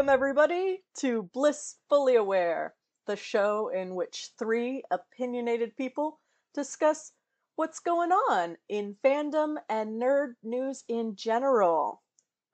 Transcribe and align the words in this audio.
Welcome, 0.00 0.14
everybody, 0.14 0.82
to 1.00 1.24
Blissfully 1.34 2.16
Aware, 2.16 2.72
the 3.06 3.16
show 3.16 3.68
in 3.68 3.94
which 3.94 4.30
three 4.38 4.82
opinionated 4.90 5.76
people 5.76 6.20
discuss 6.54 7.12
what's 7.56 7.80
going 7.80 8.10
on 8.10 8.56
in 8.70 8.96
fandom 9.04 9.56
and 9.68 10.00
nerd 10.00 10.36
news 10.42 10.84
in 10.88 11.16
general. 11.16 12.00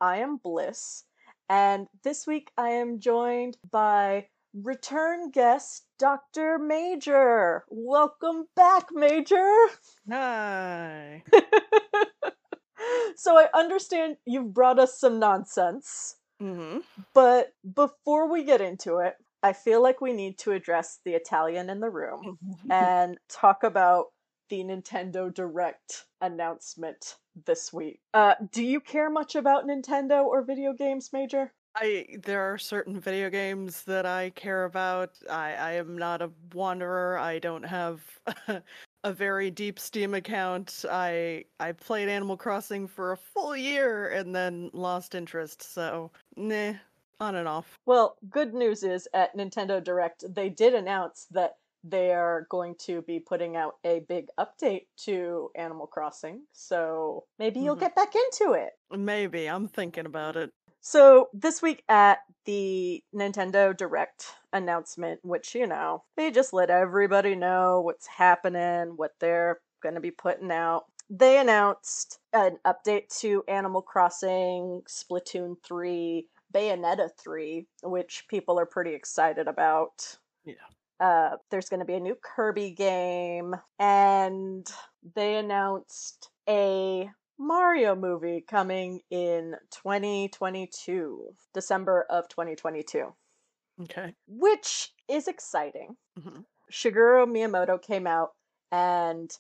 I 0.01 0.17
am 0.17 0.39
Bliss, 0.39 1.05
and 1.49 1.87
this 2.03 2.27
week 2.27 2.51
I 2.59 2.71
am 2.71 2.99
joined 2.99 3.59
by 3.71 4.27
return 4.53 5.31
guest 5.31 5.87
Dr. 6.01 6.59
Major. 6.59 7.65
Welcome 7.71 8.49
back, 8.57 8.89
Major. 8.91 9.55
Hi. 10.11 11.23
so 13.15 13.39
I 13.39 13.47
understand 13.55 14.17
you've 14.25 14.53
brought 14.53 14.81
us 14.81 14.99
some 14.99 15.21
nonsense. 15.21 16.17
Hmm 16.41 16.79
But 17.15 17.53
before 17.75 18.31
we 18.31 18.45
get 18.45 18.61
into 18.61 18.99
it, 18.99 19.15
I 19.43 19.53
feel 19.53 19.83
like 19.83 20.01
we 20.01 20.13
need 20.13 20.39
to 20.39 20.53
address 20.53 21.01
the 21.05 21.15
Italian 21.15 21.71
in 21.71 21.81
the 21.81 21.91
room 21.91 22.39
and 22.71 23.19
talk 23.29 23.63
about 23.63 24.07
the 24.49 24.61
Nintendo 24.61 25.33
Direct 25.33 26.05
announcement 26.21 27.17
this 27.45 27.73
week. 27.73 28.01
Uh, 28.15 28.35
do 28.53 28.63
you 28.63 28.81
care 28.81 29.11
much 29.11 29.35
about 29.35 29.67
Nintendo 29.67 30.25
or 30.25 30.43
video 30.43 30.73
games, 30.73 31.11
Major? 31.13 31.53
I 31.75 32.07
there 32.23 32.41
are 32.53 32.57
certain 32.57 32.99
video 32.99 33.29
games 33.29 33.83
that 33.85 34.07
I 34.07 34.31
care 34.31 34.65
about. 34.65 35.11
I 35.29 35.53
I 35.55 35.73
am 35.73 35.99
not 35.99 36.23
a 36.23 36.31
wanderer. 36.55 37.19
I 37.19 37.39
don't 37.39 37.65
have 37.65 38.01
a 39.07 39.13
very 39.13 39.51
deep 39.51 39.79
Steam 39.79 40.15
account. 40.15 40.85
I 40.91 41.45
I 41.61 41.73
played 41.73 42.09
Animal 42.09 42.37
Crossing 42.37 42.87
for 42.89 43.13
a 43.13 43.17
full 43.17 43.57
year 43.57 44.09
and 44.09 44.35
then 44.35 44.71
lost 44.73 45.15
interest. 45.15 45.63
So, 45.63 46.11
nah, 46.37 46.75
on 47.21 47.35
and 47.37 47.49
off. 47.49 47.79
Well, 47.87 48.19
good 48.29 48.53
news 48.53 48.83
is 48.83 49.09
at 49.15 49.35
Nintendo 49.35 49.83
Direct, 49.83 50.25
they 50.29 50.49
did 50.51 50.75
announce 50.75 51.27
that 51.31 51.59
they 51.85 52.13
are 52.13 52.47
going 52.51 52.75
to 52.81 53.01
be 53.03 53.21
putting 53.21 53.57
out 53.57 53.79
a 53.85 54.01
big 54.01 54.29
update 54.39 54.89
to 55.05 55.51
Animal 55.55 55.87
Crossing. 55.87 56.47
So 56.53 57.27
maybe 57.39 57.61
you'll 57.61 57.77
Mhm. 57.77 57.87
get 57.87 57.95
back 57.95 58.15
into 58.15 58.53
it. 58.55 58.73
Maybe 58.91 59.49
I'm 59.49 59.69
thinking 59.69 60.07
about 60.07 60.37
it. 60.37 60.53
So 60.81 61.29
this 61.33 61.63
week 61.63 61.83
at 61.89 62.19
the 62.45 63.03
Nintendo 63.15 63.77
Direct 63.77 64.27
announcement, 64.53 65.21
which 65.25 65.55
you 65.55 65.67
know, 65.67 66.05
they 66.17 66.31
just 66.31 66.53
let 66.53 66.71
everybody 66.71 67.35
know 67.35 67.81
what's 67.81 68.07
happening, 68.07 68.93
what 68.97 69.13
they're 69.21 69.61
going 69.83 69.95
to 69.95 70.01
be 70.01 70.11
putting 70.11 70.51
out. 70.51 70.85
They 71.09 71.39
announced 71.39 72.19
an 72.33 72.59
update 72.67 73.09
to 73.21 73.45
Animal 73.47 73.83
Crossing, 73.83 74.83
Splatoon 74.89 75.57
3, 75.63 76.27
Bayonetta 76.53 77.11
3, 77.19 77.67
which 77.85 78.25
people 78.29 78.59
are 78.59 78.67
pretty 78.67 78.95
excited 78.95 79.47
about. 79.47 80.17
Yeah. 80.45 80.55
Uh, 80.99 81.37
there's 81.51 81.69
going 81.69 81.81
to 81.81 81.87
be 81.87 81.95
a 81.95 82.01
new 82.01 82.17
Kirby 82.21 82.71
game, 82.71 83.55
and 83.79 84.69
they 85.15 85.37
announced 85.37 86.31
a 86.49 87.11
Mario 87.39 87.95
movie 87.95 88.45
coming 88.49 89.01
in 89.11 89.55
2022, 89.71 91.35
December 91.55 92.07
of 92.09 92.29
2022, 92.29 93.15
Okay. 93.83 94.15
which 94.27 94.93
is 95.09 95.29
exciting. 95.29 95.97
hmm 96.21 96.41
Shigeru 96.73 97.27
Miyamoto 97.29 97.81
came 97.81 98.07
out 98.09 98.31
and 98.73 99.31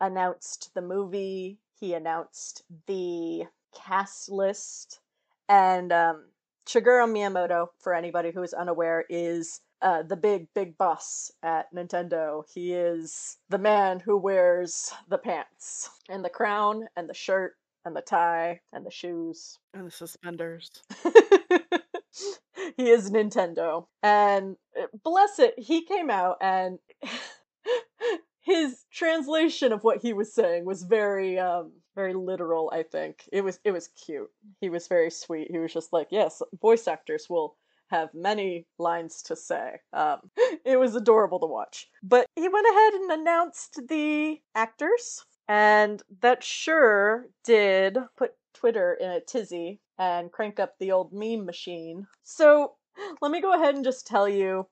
announced 0.00 0.70
the 0.74 0.82
movie. 0.82 1.58
He 1.80 1.94
announced 1.94 2.62
the 2.86 3.44
cast 3.74 4.30
list. 4.30 5.00
And 5.48 5.90
um, 5.92 6.26
Shigeru 6.66 7.08
Miyamoto, 7.10 7.68
for 7.80 7.94
anybody 7.94 8.32
who 8.32 8.42
is 8.42 8.52
unaware, 8.52 9.04
is 9.08 9.60
uh, 9.82 10.02
the 10.02 10.16
big, 10.16 10.48
big 10.54 10.76
boss 10.76 11.30
at 11.42 11.72
Nintendo. 11.74 12.42
He 12.52 12.72
is 12.72 13.36
the 13.48 13.58
man 13.58 14.00
who 14.00 14.16
wears 14.16 14.92
the 15.08 15.18
pants 15.18 15.90
and 16.08 16.24
the 16.24 16.30
crown 16.30 16.88
and 16.96 17.08
the 17.08 17.14
shirt 17.14 17.54
and 17.84 17.94
the 17.94 18.02
tie 18.02 18.60
and 18.72 18.84
the 18.84 18.90
shoes. 18.90 19.58
And 19.74 19.86
the 19.86 19.90
suspenders. 19.90 20.70
he 22.76 22.90
is 22.90 23.10
Nintendo. 23.10 23.86
And 24.02 24.56
uh, 24.80 24.86
bless 25.04 25.38
it, 25.38 25.54
he 25.58 25.84
came 25.84 26.10
out 26.10 26.38
and 26.40 26.78
his 28.40 28.84
translation 28.92 29.72
of 29.72 29.84
what 29.84 30.00
he 30.02 30.12
was 30.12 30.34
saying 30.34 30.64
was 30.64 30.82
very 30.82 31.38
um 31.38 31.72
very 31.94 32.14
literal, 32.14 32.70
I 32.72 32.84
think. 32.84 33.28
It 33.32 33.42
was 33.42 33.58
it 33.64 33.72
was 33.72 33.88
cute. 33.88 34.30
He 34.60 34.70
was 34.70 34.88
very 34.88 35.10
sweet. 35.10 35.50
He 35.50 35.58
was 35.58 35.72
just 35.72 35.92
like, 35.92 36.08
"Yes, 36.10 36.40
voice 36.60 36.88
actors 36.88 37.26
will 37.28 37.56
have 37.90 38.14
many 38.14 38.66
lines 38.78 39.22
to 39.24 39.36
say." 39.36 39.80
Um 39.92 40.30
it 40.64 40.78
was 40.78 40.94
adorable 40.94 41.40
to 41.40 41.46
watch. 41.46 41.88
But 42.02 42.26
he 42.36 42.48
went 42.48 42.66
ahead 42.68 42.94
and 42.94 43.12
announced 43.12 43.80
the 43.88 44.40
actors 44.54 45.24
and 45.48 46.02
that 46.20 46.44
sure 46.44 47.26
did 47.44 47.96
put 48.16 48.32
Twitter 48.52 48.94
in 48.94 49.10
a 49.10 49.20
tizzy 49.20 49.80
and 49.98 50.30
crank 50.30 50.60
up 50.60 50.74
the 50.78 50.92
old 50.92 51.12
meme 51.12 51.46
machine. 51.46 52.06
So 52.22 52.74
let 53.20 53.32
me 53.32 53.40
go 53.40 53.54
ahead 53.54 53.74
and 53.74 53.84
just 53.84 54.06
tell 54.06 54.28
you 54.28 54.68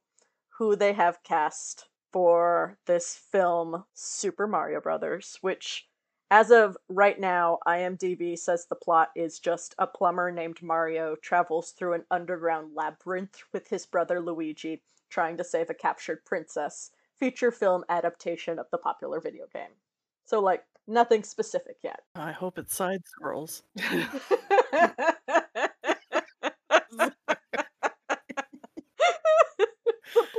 who 0.59 0.77
they 0.77 0.93
have 0.93 1.23
cast 1.23 1.89
for 2.13 2.79
this 2.87 3.15
film, 3.31 3.85
Super 3.95 4.47
Mario 4.47 4.81
Brothers, 4.81 5.39
which, 5.41 5.86
as 6.31 6.51
of 6.51 6.77
right 6.89 7.19
now, 7.19 7.59
IMDb 7.67 8.39
says 8.39 8.67
the 8.67 8.75
plot 8.75 9.11
is 9.15 9.39
just 9.39 9.75
a 9.79 9.87
plumber 9.87 10.33
named 10.33 10.63
Mario 10.63 11.17
travels 11.17 11.71
through 11.71 11.95
an 11.95 12.05
underground 12.11 12.75
labyrinth 12.75 13.43
with 13.53 13.69
his 13.69 13.87
brother 13.87 14.21
Luigi, 14.21 14.83
trying 15.09 15.37
to 15.37 15.45
save 15.45 15.71
a 15.71 15.75
captured 15.75 16.25
princess. 16.25 16.91
Feature 17.17 17.53
film 17.53 17.85
adaptation 17.89 18.59
of 18.59 18.67
the 18.71 18.79
popular 18.79 19.21
video 19.21 19.45
game. 19.53 19.71
So, 20.25 20.41
like, 20.41 20.65
nothing 20.87 21.23
specific 21.23 21.77
yet. 21.83 22.01
I 22.17 22.33
hope 22.33 22.59
it 22.59 22.71
side 22.71 23.03
scrolls. 23.07 23.63
the 23.77 24.09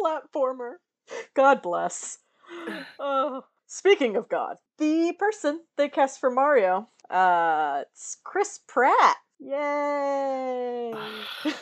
platformer. 0.04 0.74
God 1.34 1.62
bless. 1.62 2.20
Oh, 3.00 3.44
speaking 3.68 4.16
of 4.16 4.28
God, 4.30 4.58
the 4.78 5.14
person 5.20 5.60
they 5.78 5.90
cast 5.90 6.20
for 6.20 6.32
Mario, 6.32 6.90
uh, 7.10 7.84
it's 7.92 8.18
Chris 8.24 8.60
Pratt. 8.68 9.18
Yay! 9.40 10.94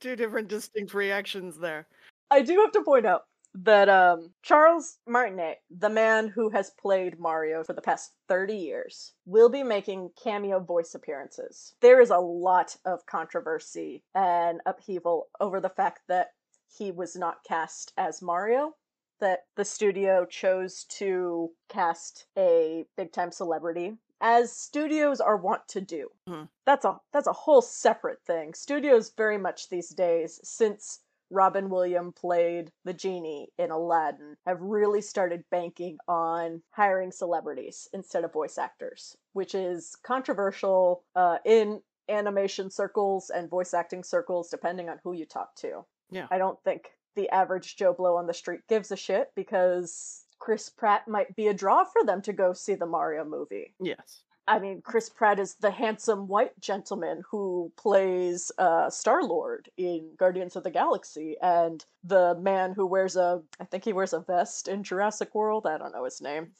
Two 0.00 0.16
different 0.16 0.48
distinct 0.48 0.92
reactions 0.94 1.58
there. 1.58 1.88
I 2.30 2.42
do 2.42 2.60
have 2.60 2.72
to 2.72 2.82
point 2.82 3.06
out 3.06 3.22
that 3.54 3.88
um, 3.88 4.32
Charles 4.42 4.98
Martinet, 5.06 5.58
the 5.70 5.88
man 5.88 6.28
who 6.28 6.50
has 6.50 6.70
played 6.80 7.18
Mario 7.18 7.64
for 7.64 7.72
the 7.72 7.82
past 7.82 8.12
30 8.28 8.54
years, 8.54 9.14
will 9.24 9.48
be 9.48 9.62
making 9.62 10.10
cameo 10.22 10.60
voice 10.60 10.94
appearances. 10.94 11.74
There 11.80 12.00
is 12.00 12.10
a 12.10 12.18
lot 12.18 12.76
of 12.84 13.06
controversy 13.06 14.04
and 14.14 14.60
upheaval 14.66 15.28
over 15.40 15.60
the 15.60 15.70
fact 15.70 16.02
that 16.08 16.28
he 16.68 16.90
was 16.92 17.16
not 17.16 17.44
cast 17.44 17.92
as 17.96 18.22
Mario, 18.22 18.76
that 19.20 19.46
the 19.56 19.64
studio 19.64 20.24
chose 20.24 20.84
to 20.84 21.50
cast 21.68 22.26
a 22.36 22.86
big 22.96 23.12
time 23.12 23.32
celebrity. 23.32 23.96
As 24.20 24.52
studios 24.52 25.20
are 25.20 25.36
wont 25.36 25.68
to 25.68 25.80
do. 25.80 26.10
Mhm. 26.28 26.48
That's 26.64 26.84
a 26.84 27.00
that's 27.12 27.26
a 27.28 27.32
whole 27.32 27.62
separate 27.62 28.22
thing. 28.24 28.54
Studios 28.54 29.10
very 29.10 29.38
much 29.38 29.68
these 29.68 29.90
days, 29.90 30.40
since 30.42 31.00
Robin 31.30 31.68
Williams 31.68 32.14
played 32.16 32.72
the 32.84 32.94
genie 32.94 33.52
in 33.58 33.70
Aladdin, 33.70 34.36
have 34.46 34.60
really 34.60 35.00
started 35.02 35.44
banking 35.50 35.98
on 36.08 36.62
hiring 36.70 37.12
celebrities 37.12 37.88
instead 37.92 38.24
of 38.24 38.32
voice 38.32 38.56
actors, 38.58 39.16
which 39.34 39.54
is 39.54 39.94
controversial 39.96 41.04
uh, 41.14 41.38
in 41.44 41.82
animation 42.08 42.70
circles 42.70 43.30
and 43.30 43.50
voice 43.50 43.74
acting 43.74 44.02
circles, 44.02 44.48
depending 44.48 44.88
on 44.88 44.98
who 45.04 45.12
you 45.12 45.26
talk 45.26 45.54
to. 45.56 45.84
Yeah. 46.10 46.26
I 46.30 46.38
don't 46.38 46.62
think 46.64 46.90
the 47.16 47.28
average 47.30 47.76
Joe 47.76 47.92
Blow 47.92 48.16
on 48.16 48.26
the 48.26 48.34
street 48.34 48.60
gives 48.68 48.90
a 48.90 48.96
shit 48.96 49.32
because 49.34 50.24
Chris 50.38 50.68
Pratt 50.68 51.08
might 51.08 51.34
be 51.34 51.48
a 51.48 51.54
draw 51.54 51.84
for 51.84 52.04
them 52.04 52.22
to 52.22 52.32
go 52.32 52.52
see 52.52 52.74
the 52.74 52.86
Mario 52.86 53.24
movie. 53.24 53.74
Yes. 53.80 54.22
I 54.48 54.58
mean, 54.58 54.80
Chris 54.80 55.10
Pratt 55.10 55.38
is 55.38 55.56
the 55.56 55.70
handsome 55.70 56.26
white 56.26 56.58
gentleman 56.58 57.22
who 57.30 57.70
plays 57.76 58.50
uh, 58.56 58.88
Star 58.88 59.22
Lord 59.22 59.68
in 59.76 60.12
Guardians 60.16 60.56
of 60.56 60.64
the 60.64 60.70
Galaxy, 60.70 61.36
and 61.42 61.84
the 62.02 62.34
man 62.40 62.72
who 62.72 62.86
wears 62.86 63.16
a, 63.16 63.42
I 63.60 63.64
think 63.64 63.84
he 63.84 63.92
wears 63.92 64.14
a 64.14 64.20
vest 64.20 64.66
in 64.66 64.82
Jurassic 64.82 65.34
World. 65.34 65.66
I 65.66 65.76
don't 65.76 65.92
know 65.92 66.04
his 66.04 66.22
name. 66.22 66.52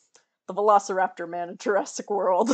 The 0.49 0.55
Velociraptor 0.55 1.27
man 1.27 1.49
in 1.49 1.57
Jurassic 1.59 2.11
World. 2.11 2.51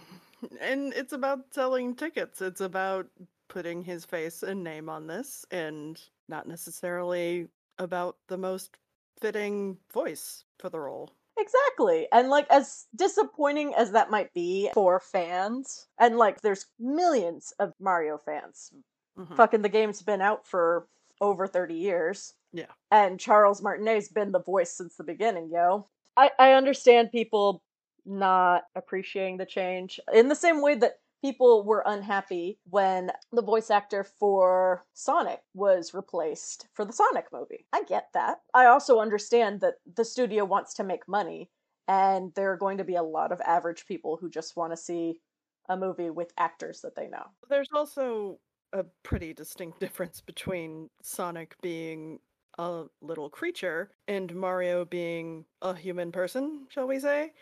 and 0.60 0.94
it's 0.94 1.12
about 1.12 1.52
selling 1.52 1.94
tickets. 1.94 2.40
It's 2.40 2.62
about 2.62 3.08
putting 3.52 3.82
his 3.82 4.06
face 4.06 4.42
and 4.42 4.64
name 4.64 4.88
on 4.88 5.06
this 5.06 5.44
and 5.50 6.00
not 6.26 6.48
necessarily 6.48 7.48
about 7.78 8.16
the 8.28 8.38
most 8.38 8.78
fitting 9.20 9.76
voice 9.92 10.44
for 10.58 10.70
the 10.70 10.80
role. 10.80 11.10
Exactly. 11.38 12.08
And 12.12 12.30
like 12.30 12.46
as 12.50 12.86
disappointing 12.96 13.74
as 13.74 13.92
that 13.92 14.10
might 14.10 14.32
be 14.32 14.70
for 14.72 14.98
fans, 15.00 15.86
and 16.00 16.16
like 16.16 16.40
there's 16.40 16.66
millions 16.78 17.52
of 17.58 17.74
Mario 17.78 18.16
fans. 18.16 18.72
Mhm. 19.18 19.36
Fucking 19.36 19.60
the 19.60 19.68
game's 19.68 20.00
been 20.00 20.22
out 20.22 20.46
for 20.46 20.88
over 21.20 21.46
30 21.46 21.74
years. 21.74 22.32
Yeah. 22.52 22.72
And 22.90 23.20
Charles 23.20 23.60
Martinet's 23.60 24.08
been 24.08 24.32
the 24.32 24.42
voice 24.42 24.72
since 24.72 24.96
the 24.96 25.04
beginning, 25.04 25.50
yo. 25.52 25.88
I, 26.16 26.30
I 26.38 26.52
understand 26.52 27.12
people 27.12 27.62
not 28.06 28.64
appreciating 28.74 29.36
the 29.36 29.46
change 29.46 30.00
in 30.12 30.28
the 30.28 30.34
same 30.34 30.62
way 30.62 30.74
that 30.76 31.01
people 31.22 31.64
were 31.64 31.84
unhappy 31.86 32.58
when 32.68 33.10
the 33.32 33.42
voice 33.42 33.70
actor 33.70 34.04
for 34.04 34.84
Sonic 34.92 35.40
was 35.54 35.94
replaced 35.94 36.66
for 36.74 36.84
the 36.84 36.92
Sonic 36.92 37.26
movie. 37.32 37.66
I 37.72 37.84
get 37.84 38.08
that. 38.14 38.40
I 38.52 38.66
also 38.66 39.00
understand 39.00 39.60
that 39.60 39.74
the 39.96 40.04
studio 40.04 40.44
wants 40.44 40.74
to 40.74 40.84
make 40.84 41.08
money 41.08 41.48
and 41.88 42.32
there 42.34 42.52
are 42.52 42.56
going 42.56 42.78
to 42.78 42.84
be 42.84 42.96
a 42.96 43.02
lot 43.02 43.32
of 43.32 43.40
average 43.40 43.86
people 43.86 44.16
who 44.20 44.28
just 44.28 44.56
want 44.56 44.72
to 44.72 44.76
see 44.76 45.20
a 45.68 45.76
movie 45.76 46.10
with 46.10 46.32
actors 46.38 46.80
that 46.80 46.96
they 46.96 47.08
know. 47.08 47.24
There's 47.48 47.68
also 47.72 48.38
a 48.72 48.84
pretty 49.02 49.32
distinct 49.32 49.80
difference 49.80 50.20
between 50.20 50.90
Sonic 51.02 51.54
being 51.62 52.18
a 52.58 52.84
little 53.00 53.30
creature 53.30 53.90
and 54.08 54.34
Mario 54.34 54.84
being 54.84 55.44
a 55.62 55.74
human 55.74 56.12
person, 56.12 56.66
shall 56.68 56.86
we 56.86 56.98
say? 56.98 57.32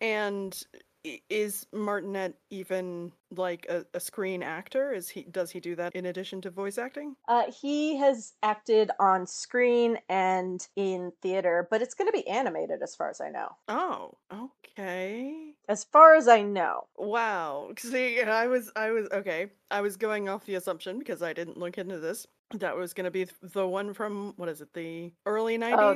And 0.00 0.60
is 1.04 1.66
Martinet 1.72 2.34
even 2.50 3.12
like 3.36 3.66
a, 3.68 3.84
a 3.94 4.00
screen 4.00 4.42
actor? 4.42 4.92
Is 4.92 5.08
he 5.08 5.22
does 5.22 5.50
he 5.50 5.60
do 5.60 5.74
that 5.76 5.94
in 5.94 6.06
addition 6.06 6.40
to 6.42 6.50
voice 6.50 6.78
acting? 6.78 7.16
Uh, 7.28 7.50
he 7.50 7.96
has 7.96 8.34
acted 8.42 8.90
on 8.98 9.26
screen 9.26 9.98
and 10.08 10.66
in 10.76 11.12
theater, 11.22 11.66
but 11.70 11.82
it's 11.82 11.94
going 11.94 12.08
to 12.08 12.12
be 12.12 12.26
animated 12.26 12.82
as 12.82 12.94
far 12.94 13.10
as 13.10 13.20
I 13.20 13.30
know. 13.30 13.48
Oh, 13.68 14.14
okay. 14.32 15.54
As 15.68 15.84
far 15.84 16.14
as 16.14 16.28
I 16.28 16.42
know. 16.42 16.86
Wow. 16.96 17.72
See, 17.78 18.20
I 18.20 18.46
was 18.46 18.70
I 18.76 18.90
was 18.90 19.08
okay. 19.12 19.46
I 19.70 19.80
was 19.80 19.96
going 19.96 20.28
off 20.28 20.46
the 20.46 20.56
assumption 20.56 20.98
because 20.98 21.22
I 21.22 21.32
didn't 21.32 21.58
look 21.58 21.78
into 21.78 21.98
this. 21.98 22.26
That 22.54 22.76
was 22.76 22.92
going 22.94 23.04
to 23.04 23.10
be 23.10 23.26
the 23.42 23.66
one 23.66 23.94
from 23.94 24.34
what 24.36 24.48
is 24.48 24.60
it? 24.60 24.72
The 24.74 25.12
early 25.26 25.56
90s? 25.58 25.76
Oh, 25.78 25.94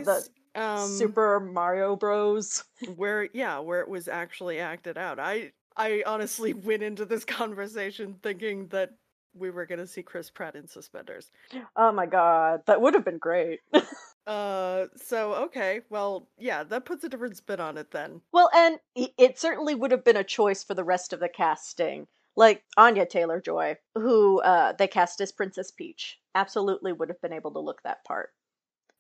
the 0.55 0.61
um 0.61 0.89
Super 0.89 1.41
Mario 1.41 1.97
Bros. 1.97 2.65
where 2.97 3.29
yeah, 3.33 3.59
where 3.59 3.81
it 3.81 3.89
was 3.89 4.07
actually 4.09 4.61
acted 4.61 4.97
out. 4.97 5.19
I 5.19 5.53
I 5.77 6.05
honestly 6.07 6.53
went 6.69 6.83
into 6.83 7.05
this 7.05 7.25
conversation 7.25 8.17
thinking 8.23 8.69
that 8.69 8.91
we 9.37 9.51
were 9.51 9.67
going 9.67 9.81
to 9.81 9.87
see 9.87 10.05
Chris 10.05 10.31
Pratt 10.31 10.55
in 10.55 10.69
suspenders. 10.69 11.33
Oh 11.75 11.91
my 11.91 12.07
god, 12.07 12.63
that 12.67 12.81
would 12.81 12.95
have 12.95 13.05
been 13.05 13.19
great. 13.19 13.61
Uh 14.27 14.87
so 14.97 15.35
okay, 15.35 15.83
well, 15.91 16.29
yeah, 16.39 16.63
that 16.65 16.87
puts 16.87 17.05
a 17.05 17.11
different 17.11 17.37
spin 17.37 17.61
on 17.61 17.77
it 17.77 17.91
then. 17.91 18.23
well, 18.33 18.49
and 18.55 18.79
it 18.95 19.39
certainly 19.39 19.75
would 19.75 19.91
have 19.91 20.03
been 20.03 20.17
a 20.17 20.25
choice 20.25 20.65
for 20.65 20.73
the 20.73 20.83
rest 20.83 21.13
of 21.13 21.21
the 21.21 21.29
casting. 21.29 22.07
Like 22.37 22.65
Anya 22.77 23.07
Taylor 23.07 23.41
Joy, 23.41 23.77
who 23.95 24.41
uh, 24.41 24.73
they 24.73 24.89
cast 24.89 25.21
as 25.21 25.33
Princess 25.33 25.71
Peach, 25.71 26.19
absolutely 26.35 26.93
would 26.93 27.09
have 27.09 27.21
been 27.21 27.33
able 27.33 27.53
to 27.53 27.61
look 27.61 27.83
that 27.83 28.05
part. 28.05 28.31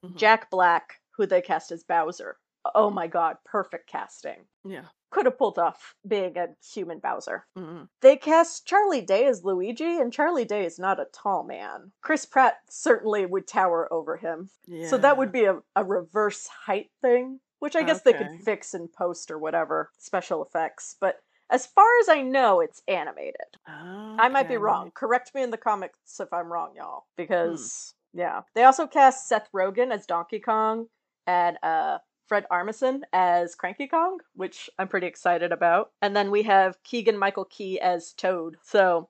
Mhm. 0.05 0.17
Jack 0.17 0.51
Black, 0.51 1.01
who 1.17 1.27
they 1.27 1.41
cast 1.43 1.73
as 1.73 1.83
Bowser. 1.85 2.39
Oh 2.75 2.89
my 2.91 3.07
god, 3.09 3.37
perfect 3.45 3.89
casting. 3.91 4.47
Yeah. 4.65 4.87
Could 5.11 5.27
have 5.27 5.37
pulled 5.37 5.59
off 5.59 5.95
being 6.07 6.37
a 6.39 6.49
human 6.75 6.99
Bowser. 6.99 7.47
mhm. 7.57 7.89
They 8.01 8.17
cast 8.17 8.67
Charlie 8.67 9.03
Day 9.03 9.27
as 9.27 9.45
Luigi, 9.45 9.99
and 10.01 10.13
Charlie 10.13 10.47
Day 10.47 10.65
is 10.65 10.79
not 10.79 10.99
a 11.01 11.07
tall 11.13 11.43
man. 11.45 11.93
Chris 12.01 12.25
Pratt 12.25 12.61
certainly 12.71 13.27
would 13.27 13.47
tower 13.47 13.93
over 13.93 14.17
him. 14.17 14.49
Yeah. 14.67 14.89
So 14.89 14.97
that 14.99 15.19
would 15.19 15.31
be 15.33 15.45
a, 15.45 15.61
a 15.77 15.85
reverse 15.85 16.47
height 16.47 16.91
thing, 17.03 17.41
which 17.59 17.77
I 17.77 17.83
guess 17.83 18.01
they 18.03 18.13
could 18.15 18.41
fix 18.45 18.75
in 18.75 18.89
post 18.89 19.31
or 19.31 19.39
whatever, 19.39 19.91
special 19.99 20.43
effects. 20.43 20.97
But 21.01 21.23
as 21.51 21.67
far 21.67 21.87
as 22.01 22.09
I 22.09 22.23
know, 22.23 22.61
it's 22.61 22.83
animated. 22.89 23.35
I 23.67 24.29
might 24.29 24.49
be 24.49 24.57
wrong. 24.57 24.91
Correct 24.95 25.35
me 25.35 25.43
in 25.43 25.51
the 25.51 25.57
comments 25.57 26.21
if 26.21 26.33
I'm 26.33 26.53
wrong, 26.53 26.75
y'all. 26.77 27.01
Hmm. 27.01 27.23
Because, 27.23 27.95
yeah. 28.13 28.43
They 28.55 28.65
also 28.65 28.87
cast 28.87 29.29
Seth 29.29 29.49
Rogen 29.55 29.93
as 29.93 30.07
Donkey 30.07 30.41
Kong 30.41 30.87
and 31.27 31.59
uh, 31.63 31.99
Fred 32.27 32.47
Armisen 32.51 33.01
as 33.13 33.55
Cranky 33.55 33.87
Kong, 33.87 34.19
which 34.35 34.71
I'm 34.79 34.89
pretty 34.89 35.07
excited 35.07 35.53
about. 35.53 35.91
And 36.01 36.17
then 36.17 36.31
we 36.31 36.43
have 36.45 36.83
Keegan 36.83 37.19
Michael 37.19 37.45
Key 37.45 37.81
as 37.81 38.13
Toad. 38.13 38.57
So 38.63 39.09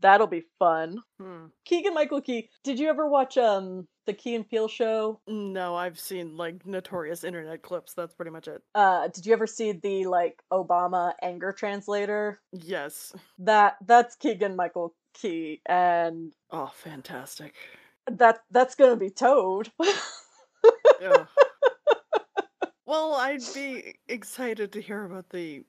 that'll 0.00 0.26
be 0.26 0.44
fun. 0.58 0.98
Hmm. 1.20 1.46
Keegan 1.64 1.94
Michael 1.94 2.20
Key, 2.20 2.48
did 2.64 2.78
you 2.78 2.88
ever 2.88 3.08
watch 3.08 3.36
um 3.38 3.86
the 4.06 4.12
Key 4.12 4.34
and 4.34 4.48
Peele 4.48 4.68
show? 4.68 5.20
No, 5.26 5.74
I've 5.74 5.98
seen 5.98 6.36
like 6.36 6.64
notorious 6.66 7.24
internet 7.24 7.62
clips. 7.62 7.94
That's 7.94 8.14
pretty 8.14 8.30
much 8.30 8.48
it. 8.48 8.62
Uh 8.74 9.08
did 9.08 9.26
you 9.26 9.32
ever 9.32 9.46
see 9.46 9.72
the 9.72 10.06
like 10.06 10.42
Obama 10.52 11.12
anger 11.22 11.52
translator? 11.52 12.40
Yes. 12.52 13.12
That 13.38 13.76
that's 13.84 14.16
Keegan 14.16 14.56
Michael 14.56 14.94
Key 15.14 15.60
and 15.66 16.32
Oh, 16.50 16.70
fantastic. 16.74 17.54
that 18.08 18.40
that's 18.50 18.74
going 18.76 18.90
to 18.90 18.96
be 18.96 19.10
Toad. 19.10 19.70
Well, 22.86 23.14
I'd 23.14 23.40
be 23.54 23.96
excited 24.08 24.72
to 24.72 24.80
hear 24.80 25.04
about 25.04 25.28
the 25.30 25.64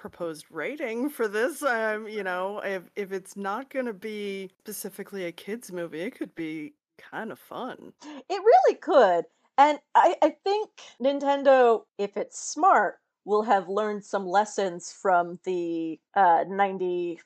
proposed 0.00 0.46
rating 0.50 1.10
for 1.10 1.28
this. 1.28 1.62
Um, 1.62 2.08
you 2.08 2.22
know, 2.24 2.60
if 2.64 2.84
if 2.96 3.12
it's 3.12 3.36
not 3.36 3.68
going 3.70 3.86
to 3.86 3.92
be 3.92 4.50
specifically 4.60 5.26
a 5.26 5.32
kids 5.32 5.70
movie, 5.70 6.00
it 6.00 6.16
could 6.16 6.34
be 6.34 6.72
kind 6.98 7.30
of 7.30 7.38
fun. 7.38 7.92
It 8.04 8.42
really 8.42 8.76
could. 8.76 9.24
And 9.58 9.78
I, 9.94 10.16
I 10.22 10.30
think 10.42 10.70
Nintendo, 11.02 11.82
if 11.98 12.16
it's 12.16 12.40
smart, 12.40 12.96
will 13.26 13.42
have 13.42 13.68
learned 13.68 14.02
some 14.04 14.26
lessons 14.26 14.90
from 15.02 15.38
the 15.44 16.00
uh, 16.16 16.44
93, 16.48 17.20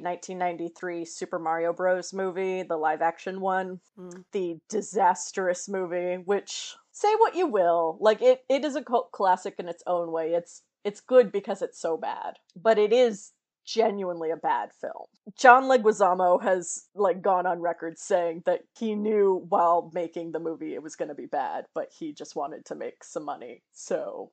1993 0.00 1.04
Super 1.04 1.38
Mario 1.38 1.74
Bros. 1.74 2.14
movie, 2.14 2.62
the 2.62 2.76
live 2.76 3.02
action 3.02 3.40
one, 3.40 3.80
Mm. 3.98 4.24
the 4.32 4.56
disastrous 4.70 5.68
movie, 5.68 6.14
which 6.24 6.74
say 6.92 7.14
what 7.16 7.34
you 7.36 7.46
will, 7.46 7.98
like 8.00 8.22
it, 8.22 8.44
it 8.48 8.64
is 8.64 8.76
a 8.76 8.82
cult 8.82 9.12
classic 9.12 9.56
in 9.58 9.68
its 9.68 9.82
own 9.86 10.10
way. 10.10 10.32
It's 10.32 10.62
it's 10.84 11.00
good 11.00 11.32
because 11.32 11.62
it's 11.62 11.80
so 11.80 11.96
bad, 11.96 12.34
but 12.56 12.78
it 12.78 12.92
is 12.92 13.32
genuinely 13.64 14.30
a 14.30 14.36
bad 14.36 14.70
film. 14.80 15.06
John 15.38 15.64
Leguizamo 15.64 16.42
has 16.42 16.86
like 16.94 17.22
gone 17.22 17.46
on 17.46 17.60
record 17.60 17.98
saying 17.98 18.42
that 18.46 18.62
he 18.78 18.94
knew 18.96 19.44
while 19.48 19.90
making 19.94 20.32
the 20.32 20.40
movie 20.40 20.74
it 20.74 20.82
was 20.82 20.96
going 20.96 21.10
to 21.10 21.14
be 21.14 21.26
bad, 21.26 21.66
but 21.74 21.88
he 21.96 22.12
just 22.12 22.34
wanted 22.34 22.64
to 22.66 22.74
make 22.74 23.04
some 23.04 23.24
money. 23.24 23.62
So, 23.72 24.32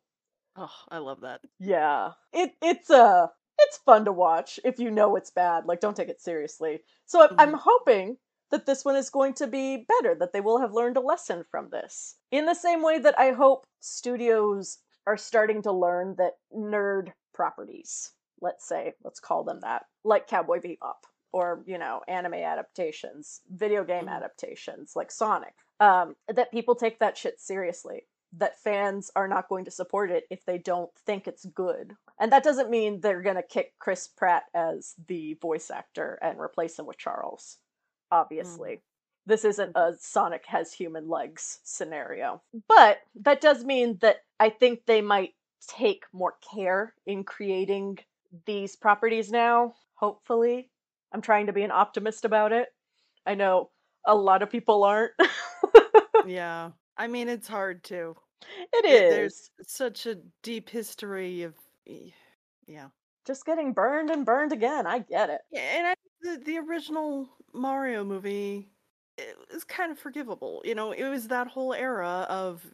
Oh, 0.55 0.71
I 0.89 0.97
love 0.97 1.21
that. 1.21 1.41
yeah. 1.59 2.11
It 2.33 2.53
it's 2.61 2.89
uh 2.89 3.27
it's 3.59 3.77
fun 3.85 4.05
to 4.05 4.11
watch 4.11 4.59
if 4.65 4.79
you 4.79 4.89
know 4.89 5.15
it's 5.15 5.29
bad. 5.31 5.65
Like 5.65 5.79
don't 5.79 5.95
take 5.95 6.09
it 6.09 6.21
seriously. 6.21 6.79
So 7.05 7.21
I- 7.21 7.43
I'm 7.43 7.53
hoping 7.53 8.17
that 8.51 8.65
this 8.65 8.83
one 8.83 8.95
is 8.95 9.11
going 9.11 9.35
to 9.35 9.45
be 9.47 9.85
better, 9.87 10.15
that 10.19 10.33
they 10.33 10.41
will 10.41 10.59
have 10.59 10.73
learned 10.73 10.97
a 10.97 11.01
lesson 11.01 11.43
from 11.51 11.69
this. 11.69 12.15
In 12.31 12.45
the 12.47 12.55
same 12.55 12.81
way 12.81 12.97
that 12.97 13.17
I 13.19 13.31
hope 13.31 13.67
studios 13.79 14.79
are 15.09 15.17
starting 15.17 15.63
to 15.63 15.71
learn 15.71 16.13
that 16.19 16.33
nerd 16.55 17.11
properties, 17.33 18.11
let's 18.41 18.67
say, 18.67 18.93
let's 19.03 19.19
call 19.19 19.43
them 19.43 19.59
that, 19.61 19.85
like 20.03 20.27
Cowboy 20.27 20.59
Bebop 20.59 21.01
or, 21.31 21.63
you 21.65 21.79
know, 21.79 22.01
anime 22.07 22.35
adaptations, 22.35 23.41
video 23.49 23.83
game 23.83 24.05
Mhm. 24.05 24.11
adaptations 24.15 24.95
like 24.95 25.09
Sonic, 25.11 25.55
um, 25.79 26.15
that 26.27 26.51
people 26.51 26.75
take 26.75 26.99
that 26.99 27.17
shit 27.17 27.39
seriously. 27.39 28.07
That 28.33 28.59
fans 28.59 29.09
are 29.15 29.27
not 29.27 29.49
going 29.49 29.65
to 29.65 29.71
support 29.71 30.11
it 30.11 30.27
if 30.29 30.45
they 30.45 30.59
don't 30.59 30.93
think 30.99 31.27
it's 31.27 31.45
good. 31.45 31.97
And 32.19 32.31
that 32.31 32.43
doesn't 32.43 32.69
mean 32.69 32.99
they're 33.01 33.23
going 33.23 33.35
to 33.35 33.41
kick 33.41 33.73
Chris 33.79 34.07
Pratt 34.07 34.43
as 34.53 34.93
the 35.07 35.33
voice 35.41 35.71
actor 35.71 36.19
and 36.21 36.39
replace 36.39 36.77
him 36.77 36.85
with 36.85 36.99
Charles 36.99 37.57
obviously. 38.11 38.81
This 39.29 39.45
isn't 39.45 39.71
a 39.75 39.93
Sonic 39.99 40.45
has 40.47 40.73
human 40.73 41.07
legs 41.07 41.59
scenario. 41.63 42.41
But 42.67 42.97
that 43.21 43.41
does 43.41 43.63
mean 43.63 43.97
that 44.01 44.23
I 44.39 44.49
think 44.49 44.85
they 44.85 45.01
might 45.01 45.35
take 45.67 46.03
more 46.11 46.33
care 46.51 46.93
in 47.05 47.23
creating 47.23 47.99
these 48.45 48.75
properties 48.75 49.31
now, 49.31 49.75
hopefully. 49.93 50.69
I'm 51.13 51.21
trying 51.21 51.45
to 51.47 51.53
be 51.53 51.63
an 51.63 51.71
optimist 51.71 52.25
about 52.25 52.51
it. 52.51 52.69
I 53.25 53.35
know 53.35 53.69
a 54.05 54.15
lot 54.15 54.41
of 54.41 54.49
people 54.49 54.83
aren't. 54.83 55.13
Yeah. 56.25 56.71
I 56.97 57.07
mean, 57.07 57.29
it's 57.29 57.47
hard 57.47 57.83
to. 57.85 58.15
it 58.73 58.85
is. 58.85 59.51
Such 59.61 60.05
a 60.05 60.17
deep 60.43 60.69
history 60.69 61.43
of. 61.43 61.53
Yeah. 62.67 62.87
Just 63.25 63.45
getting 63.45 63.73
burned 63.73 64.09
and 64.09 64.25
burned 64.25 64.53
again. 64.53 64.85
I 64.85 64.99
get 64.99 65.29
it. 65.29 65.41
Yeah, 65.51 65.61
and 65.61 65.87
I, 65.87 65.95
the 66.21 66.41
the 66.43 66.57
original 66.57 67.29
Mario 67.53 68.03
movie 68.03 68.67
it 69.19 69.53
was 69.53 69.63
kind 69.63 69.91
of 69.91 69.99
forgivable. 69.99 70.61
You 70.65 70.75
know, 70.75 70.91
it 70.91 71.07
was 71.09 71.27
that 71.27 71.47
whole 71.47 71.73
era 71.73 72.25
of 72.29 72.65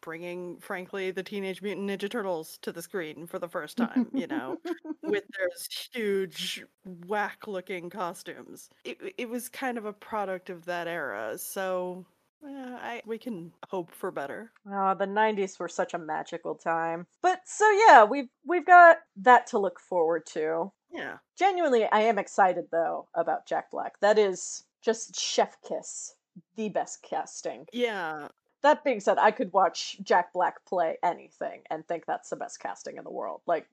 bringing, 0.00 0.58
frankly, 0.60 1.10
the 1.10 1.22
Teenage 1.22 1.62
Mutant 1.62 1.88
Ninja 1.88 2.10
Turtles 2.10 2.58
to 2.62 2.72
the 2.72 2.82
screen 2.82 3.26
for 3.26 3.38
the 3.38 3.48
first 3.48 3.76
time. 3.76 4.10
You 4.14 4.26
know, 4.26 4.58
with 5.06 5.24
those 5.38 5.68
huge 5.92 6.64
whack-looking 6.84 7.90
costumes. 7.90 8.68
It 8.84 8.98
it 9.18 9.28
was 9.28 9.48
kind 9.48 9.78
of 9.78 9.84
a 9.84 9.92
product 9.92 10.50
of 10.50 10.64
that 10.66 10.86
era. 10.88 11.38
So 11.38 12.06
Uh, 12.44 12.76
I 12.80 13.02
we 13.06 13.18
can 13.18 13.52
hope 13.68 13.90
for 13.92 14.10
better. 14.10 14.52
Oh, 14.66 14.94
the 14.94 15.06
'90s 15.06 15.58
were 15.60 15.68
such 15.68 15.94
a 15.94 15.98
magical 15.98 16.54
time. 16.56 17.06
But 17.20 17.40
so 17.46 17.68
yeah, 17.70 18.04
we've 18.04 18.28
we've 18.44 18.66
got 18.66 18.98
that 19.16 19.46
to 19.48 19.58
look 19.58 19.78
forward 19.80 20.26
to. 20.34 20.72
Yeah. 20.90 21.18
Genuinely, 21.38 21.84
I 21.90 22.00
am 22.00 22.18
excited 22.18 22.66
though 22.70 23.08
about 23.14 23.46
Jack 23.46 23.70
Black. 23.70 23.98
That 24.00 24.18
is 24.18 24.64
just 24.82 25.18
chef 25.18 25.56
kiss, 25.66 26.14
the 26.56 26.68
best 26.68 27.02
casting. 27.02 27.66
Yeah. 27.72 28.28
That 28.62 28.84
being 28.84 29.00
said, 29.00 29.18
I 29.18 29.30
could 29.30 29.52
watch 29.52 29.96
Jack 30.02 30.32
Black 30.32 30.64
play 30.66 30.98
anything 31.02 31.62
and 31.70 31.86
think 31.86 32.04
that's 32.06 32.30
the 32.30 32.36
best 32.36 32.60
casting 32.60 32.96
in 32.96 33.04
the 33.04 33.10
world. 33.10 33.40
Like, 33.46 33.66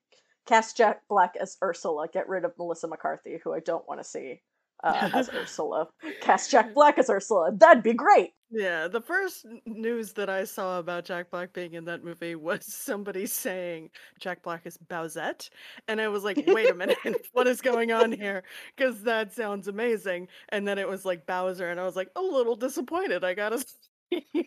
cast 0.45 0.77
Jack 0.77 1.01
Black 1.07 1.35
as 1.39 1.57
Ursula, 1.61 2.07
get 2.11 2.27
rid 2.27 2.43
of 2.43 2.57
Melissa 2.57 2.87
McCarthy, 2.87 3.39
who 3.43 3.53
I 3.53 3.59
don't 3.59 3.87
want 3.87 3.99
to 3.99 4.03
see 4.03 4.41
uh, 4.83 5.09
as 5.13 5.29
Ursula. 5.29 5.87
Cast 6.21 6.51
Jack 6.51 6.73
Black 6.73 6.97
as 6.97 7.09
Ursula. 7.09 7.51
That'd 7.55 7.83
be 7.83 7.93
great. 7.93 8.31
Yeah, 8.51 8.87
the 8.87 9.01
first 9.01 9.45
news 9.67 10.13
that 10.13 10.27
I 10.29 10.43
saw 10.43 10.79
about 10.79 11.05
Jack 11.05 11.29
Black 11.29 11.53
being 11.53 11.73
in 11.73 11.85
that 11.85 12.03
movie 12.03 12.33
was 12.35 12.65
somebody 12.73 13.27
saying 13.27 13.91
Jack 14.19 14.41
Black 14.41 14.65
is 14.65 14.77
Bowsette. 14.89 15.49
And 15.87 16.01
I 16.01 16.07
was 16.07 16.23
like, 16.23 16.43
wait 16.47 16.69
a 16.69 16.73
minute, 16.75 16.97
what 17.33 17.47
is 17.47 17.61
going 17.61 17.91
on 17.91 18.11
here? 18.11 18.43
Because 18.75 19.03
that 19.03 19.33
sounds 19.33 19.67
amazing. 19.67 20.29
And 20.49 20.67
then 20.67 20.79
it 20.79 20.87
was 20.87 21.05
like 21.05 21.27
Bowser, 21.27 21.69
and 21.69 21.79
I 21.79 21.83
was 21.83 21.95
like, 21.95 22.09
a 22.15 22.21
little 22.21 22.55
disappointed, 22.55 23.23
I 23.23 23.33
gotta 23.35 23.59
say. 23.59 24.45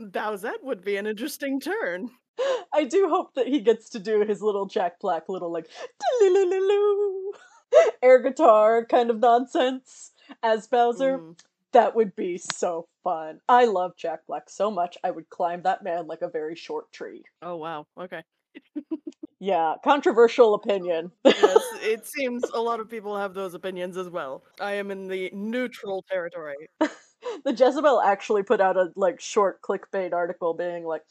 Bowsette 0.00 0.62
would 0.62 0.84
be 0.84 0.96
an 0.96 1.06
interesting 1.06 1.60
turn. 1.60 2.08
I 2.72 2.84
do 2.84 3.08
hope 3.08 3.34
that 3.34 3.46
he 3.46 3.60
gets 3.60 3.90
to 3.90 3.98
do 3.98 4.20
his 4.20 4.40
little 4.42 4.66
Jack 4.66 4.98
Black 5.00 5.28
little 5.28 5.52
like 5.52 5.68
air 8.02 8.20
guitar 8.22 8.84
kind 8.84 9.10
of 9.10 9.18
nonsense 9.20 10.12
as 10.42 10.66
Bowser. 10.66 11.18
Mhm. 11.18 11.36
That 11.72 11.94
would 11.94 12.16
be 12.16 12.38
so 12.38 12.88
fun. 13.04 13.40
I 13.48 13.66
love 13.66 13.96
Jack 13.96 14.20
Black 14.26 14.48
so 14.48 14.70
much. 14.70 14.96
I 15.04 15.10
would 15.10 15.28
climb 15.28 15.62
that 15.62 15.82
man 15.82 16.06
like 16.06 16.22
a 16.22 16.28
very 16.30 16.56
short 16.56 16.90
tree. 16.92 17.22
Oh, 17.42 17.56
wow. 17.56 17.86
Okay. 17.98 18.22
Yeah, 19.38 19.74
controversial 19.84 20.54
opinion. 20.54 21.12
Yes, 21.24 21.62
it 21.82 22.06
seems 22.06 22.48
a 22.54 22.60
lot 22.60 22.80
of 22.80 22.88
people 22.88 23.16
have 23.18 23.34
those 23.34 23.54
opinions 23.54 23.96
as 23.96 24.08
well. 24.08 24.42
I 24.60 24.72
am 24.72 24.90
in 24.90 25.08
the 25.08 25.30
neutral 25.34 26.02
territory. 26.10 26.68
the 26.80 27.52
Jezebel 27.52 28.00
actually 28.00 28.42
put 28.42 28.60
out 28.60 28.76
a 28.76 28.90
like 28.96 29.20
short 29.20 29.60
clickbait 29.60 30.12
article 30.14 30.54
being 30.54 30.84
like, 30.84 31.02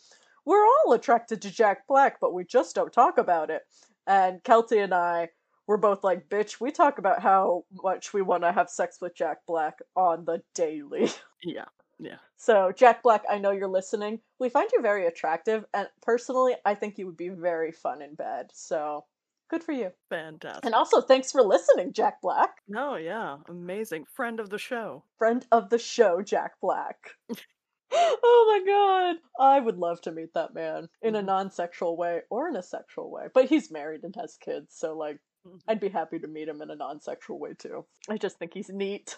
"We're 0.45 0.65
all 0.65 0.93
attracted 0.93 1.41
to 1.43 1.51
Jack 1.51 1.85
Black, 1.87 2.19
but 2.19 2.33
we 2.33 2.43
just 2.45 2.73
don't 2.75 2.91
talk 2.91 3.17
about 3.19 3.49
it." 3.51 3.61
And 4.07 4.41
Kelty 4.43 4.83
and 4.83 4.93
I 4.93 5.29
were 5.67 5.77
both 5.77 6.03
like, 6.03 6.29
"Bitch, 6.29 6.59
we 6.61 6.71
talk 6.71 6.97
about 6.99 7.21
how 7.21 7.65
much 7.83 8.13
we 8.13 8.21
want 8.21 8.43
to 8.43 8.51
have 8.51 8.69
sex 8.69 8.99
with 9.01 9.15
Jack 9.15 9.39
Black 9.47 9.79
on 9.95 10.25
the 10.25 10.41
daily." 10.53 11.09
Yeah. 11.43 11.65
Yeah. 11.99 12.17
So, 12.37 12.71
Jack 12.75 13.03
Black, 13.03 13.23
I 13.29 13.37
know 13.37 13.51
you're 13.51 13.67
listening. 13.67 14.19
We 14.39 14.49
find 14.49 14.69
you 14.73 14.81
very 14.81 15.05
attractive, 15.05 15.63
and 15.73 15.87
personally, 16.01 16.55
I 16.65 16.73
think 16.75 16.97
you 16.97 17.05
would 17.05 17.17
be 17.17 17.29
very 17.29 17.71
fun 17.71 18.01
in 18.01 18.15
bed. 18.15 18.49
So, 18.53 19.05
good 19.49 19.63
for 19.63 19.71
you. 19.71 19.91
Fantastic. 20.09 20.65
And 20.65 20.73
also, 20.73 21.01
thanks 21.01 21.31
for 21.31 21.41
listening, 21.43 21.93
Jack 21.93 22.19
Black. 22.21 22.57
No, 22.67 22.95
yeah. 22.95 23.37
Amazing. 23.47 24.05
Friend 24.13 24.39
of 24.39 24.49
the 24.49 24.57
show. 24.57 25.03
friend 25.17 25.45
of 25.51 25.69
the 25.69 25.77
show, 25.79 26.21
Jack 26.21 26.53
Black. 26.61 26.97
oh 27.91 28.61
my 28.65 28.65
god. 28.71 29.15
I 29.39 29.59
would 29.59 29.77
love 29.77 30.01
to 30.01 30.11
meet 30.11 30.33
that 30.33 30.53
man 30.53 30.89
in 31.01 31.15
a 31.15 31.21
Mhm. 31.21 31.25
non 31.25 31.51
sexual 31.51 31.95
way 31.95 32.21
or 32.29 32.49
in 32.49 32.55
a 32.55 32.63
sexual 32.63 33.09
way. 33.11 33.27
But 33.33 33.45
he's 33.45 33.71
married 33.71 34.03
and 34.03 34.15
has 34.15 34.37
kids, 34.37 34.75
so 34.75 34.97
like. 34.97 35.19
I'd 35.67 35.79
be 35.79 35.89
happy 35.89 36.19
to 36.19 36.27
meet 36.27 36.47
him 36.47 36.61
in 36.61 36.69
a 36.69 36.75
non 36.75 37.01
sexual 37.01 37.39
way 37.39 37.53
too. 37.57 37.85
I 38.09 38.17
just 38.17 38.37
think 38.37 38.53
he's 38.53 38.69
neat. 38.69 39.17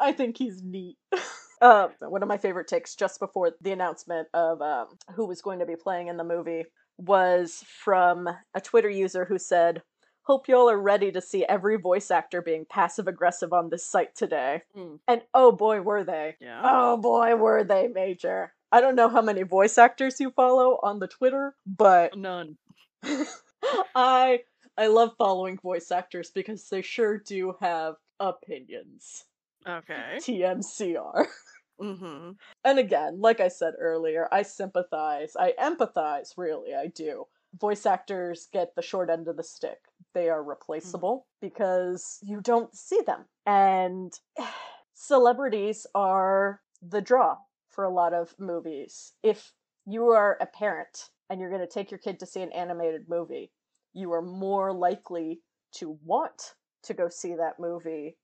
I 0.00 0.12
think 0.12 0.38
he's 0.38 0.62
neat. 0.62 0.96
uh, 1.60 1.88
one 2.00 2.22
of 2.22 2.28
my 2.28 2.38
favorite 2.38 2.68
takes 2.68 2.94
just 2.94 3.20
before 3.20 3.52
the 3.60 3.72
announcement 3.72 4.28
of 4.34 4.60
um, 4.62 4.88
who 5.14 5.26
was 5.26 5.42
going 5.42 5.58
to 5.58 5.66
be 5.66 5.76
playing 5.76 6.08
in 6.08 6.16
the 6.16 6.24
movie 6.24 6.64
was 6.98 7.64
from 7.82 8.28
a 8.54 8.60
Twitter 8.60 8.90
user 8.90 9.24
who 9.24 9.38
said, 9.38 9.82
Hope 10.22 10.46
y'all 10.46 10.68
are 10.68 10.78
ready 10.78 11.10
to 11.10 11.22
see 11.22 11.46
every 11.46 11.76
voice 11.76 12.10
actor 12.10 12.42
being 12.42 12.66
passive 12.68 13.08
aggressive 13.08 13.54
on 13.54 13.70
this 13.70 13.86
site 13.86 14.14
today. 14.14 14.60
Mm. 14.76 14.98
And 15.08 15.22
oh 15.32 15.52
boy, 15.52 15.80
were 15.80 16.04
they. 16.04 16.36
Yeah. 16.38 16.60
Oh 16.62 16.98
boy, 16.98 17.34
were 17.36 17.64
they 17.64 17.88
major. 17.88 18.52
I 18.70 18.82
don't 18.82 18.94
know 18.94 19.08
how 19.08 19.22
many 19.22 19.42
voice 19.44 19.78
actors 19.78 20.20
you 20.20 20.30
follow 20.30 20.78
on 20.82 20.98
the 20.98 21.08
Twitter, 21.08 21.54
but 21.66 22.14
None. 22.14 22.58
I 23.94 24.40
I 24.78 24.86
love 24.86 25.10
following 25.18 25.58
voice 25.58 25.90
actors 25.90 26.30
because 26.30 26.68
they 26.68 26.82
sure 26.82 27.18
do 27.18 27.54
have 27.60 27.96
opinions. 28.20 29.24
Okay. 29.66 30.18
TMCR. 30.20 31.26
Mm-hmm. 31.80 32.32
And 32.64 32.78
again, 32.80 33.20
like 33.20 33.38
I 33.38 33.46
said 33.46 33.74
earlier, 33.78 34.28
I 34.32 34.42
sympathize. 34.42 35.36
I 35.38 35.54
empathize, 35.60 36.32
really, 36.36 36.74
I 36.74 36.88
do. 36.88 37.26
Voice 37.56 37.86
actors 37.86 38.48
get 38.52 38.74
the 38.74 38.82
short 38.82 39.08
end 39.08 39.28
of 39.28 39.36
the 39.36 39.44
stick. 39.44 39.78
They 40.12 40.28
are 40.28 40.42
replaceable 40.42 41.28
because 41.40 42.18
you 42.20 42.40
don't 42.40 42.74
see 42.74 43.00
them. 43.06 43.26
And 43.46 44.12
celebrities 44.94 45.86
are 45.94 46.60
the 46.82 47.00
draw 47.00 47.36
for 47.70 47.84
a 47.84 47.94
lot 47.94 48.12
of 48.12 48.34
movies. 48.40 49.12
If 49.22 49.52
you 49.86 50.08
are 50.08 50.36
a 50.40 50.46
parent 50.46 51.10
and 51.30 51.40
you're 51.40 51.50
going 51.50 51.62
to 51.62 51.72
take 51.72 51.92
your 51.92 51.98
kid 51.98 52.18
to 52.18 52.26
see 52.26 52.42
an 52.42 52.50
animated 52.50 53.08
movie, 53.08 53.52
you 53.98 54.12
are 54.12 54.22
more 54.22 54.72
likely 54.72 55.42
to 55.72 55.98
want 56.04 56.54
to 56.84 56.94
go 56.94 57.08
see 57.08 57.34
that 57.34 57.58
movie 57.60 58.16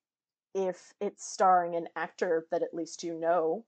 if 0.54 0.94
it's 1.00 1.24
starring 1.26 1.74
an 1.76 1.88
actor 1.96 2.46
that 2.50 2.62
at 2.62 2.74
least 2.74 3.02
you 3.02 3.14
know. 3.14 3.64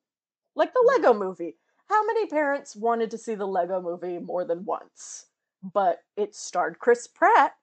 Like 0.54 0.72
the 0.74 0.80
Mhm. 0.80 0.88
Lego 0.88 1.14
movie. 1.14 1.58
How 1.88 2.04
many 2.06 2.26
parents 2.26 2.76
wanted 2.76 3.10
to 3.12 3.18
see 3.18 3.34
the 3.34 3.46
Lego 3.46 3.80
movie 3.80 4.18
more 4.18 4.44
than 4.44 4.64
once? 4.64 5.26
But 5.62 6.04
it 6.16 6.34
starred 6.34 6.78
Chris 6.78 7.06
Pratt, 7.06 7.56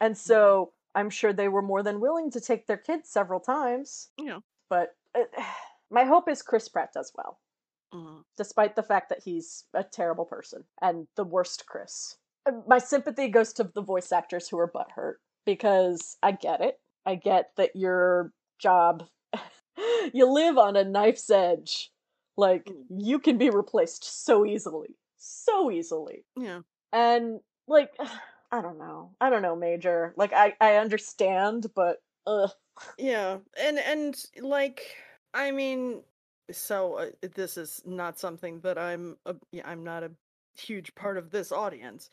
and 0.00 0.16
so 0.18 0.74
I'm 0.94 1.10
sure 1.10 1.32
they 1.32 1.48
were 1.48 1.62
more 1.62 1.82
than 1.82 2.00
willing 2.00 2.30
to 2.32 2.40
take 2.40 2.66
their 2.66 2.76
kids 2.78 3.08
several 3.10 3.40
times. 3.40 4.10
Yeah. 4.18 4.40
But 4.68 4.96
uh, 5.14 5.24
my 5.90 6.04
hope 6.04 6.28
is 6.28 6.42
Chris 6.42 6.68
Pratt 6.68 6.92
does 6.92 7.12
well, 7.14 7.40
Mm-hmm. 7.92 8.22
despite 8.36 8.76
the 8.76 8.82
fact 8.82 9.08
that 9.10 9.22
he's 9.22 9.64
a 9.74 9.84
terrible 9.84 10.24
person 10.26 10.64
and 10.82 11.06
the 11.16 11.24
worst 11.24 11.66
Chris. 11.66 12.18
Uh, 12.46 12.52
My 12.66 12.78
sympathy 12.78 13.28
goes 13.28 13.52
to 13.54 13.64
the 13.74 13.82
voice 13.82 14.12
actors 14.12 14.48
who 14.48 14.58
are 14.58 14.70
butthurt 14.70 15.14
because 15.46 16.16
I 16.22 16.32
get 16.32 16.60
it. 16.60 16.78
I 17.06 17.16
get 17.16 17.50
that 17.56 17.76
your 17.76 18.32
job, 18.58 19.04
you 20.12 20.26
live 20.30 20.58
on 20.58 20.76
a 20.76 20.84
knife's 20.84 21.30
edge. 21.30 21.90
Like, 22.36 22.64
Mm. 22.66 22.84
you 22.90 23.18
can 23.20 23.38
be 23.38 23.50
replaced 23.50 24.24
so 24.24 24.44
easily. 24.44 24.96
So 25.16 25.70
easily. 25.70 26.24
Yeah. 26.36 26.60
And, 26.92 27.40
like, 27.68 27.90
I 28.52 28.62
don't 28.62 28.78
know. 28.78 29.10
I 29.20 29.30
don't 29.30 29.42
know, 29.42 29.56
Major. 29.56 30.14
Like, 30.16 30.32
I, 30.32 30.54
I 30.60 30.76
understand, 30.76 31.66
but, 31.74 32.02
ugh. 32.26 32.50
Yeah. 32.98 33.38
And 33.56 33.78
and 33.78 34.16
like 34.40 34.82
I 35.32 35.52
mean 35.52 36.02
so 36.50 36.94
uh, 36.98 37.10
this 37.34 37.56
is 37.56 37.80
not 37.86 38.18
something 38.18 38.60
that 38.60 38.78
I'm 38.78 39.16
a, 39.26 39.36
yeah, 39.52 39.62
I'm 39.68 39.84
not 39.84 40.02
a 40.02 40.10
huge 40.58 40.94
part 40.96 41.16
of 41.18 41.30
this 41.30 41.52
audience. 41.52 42.10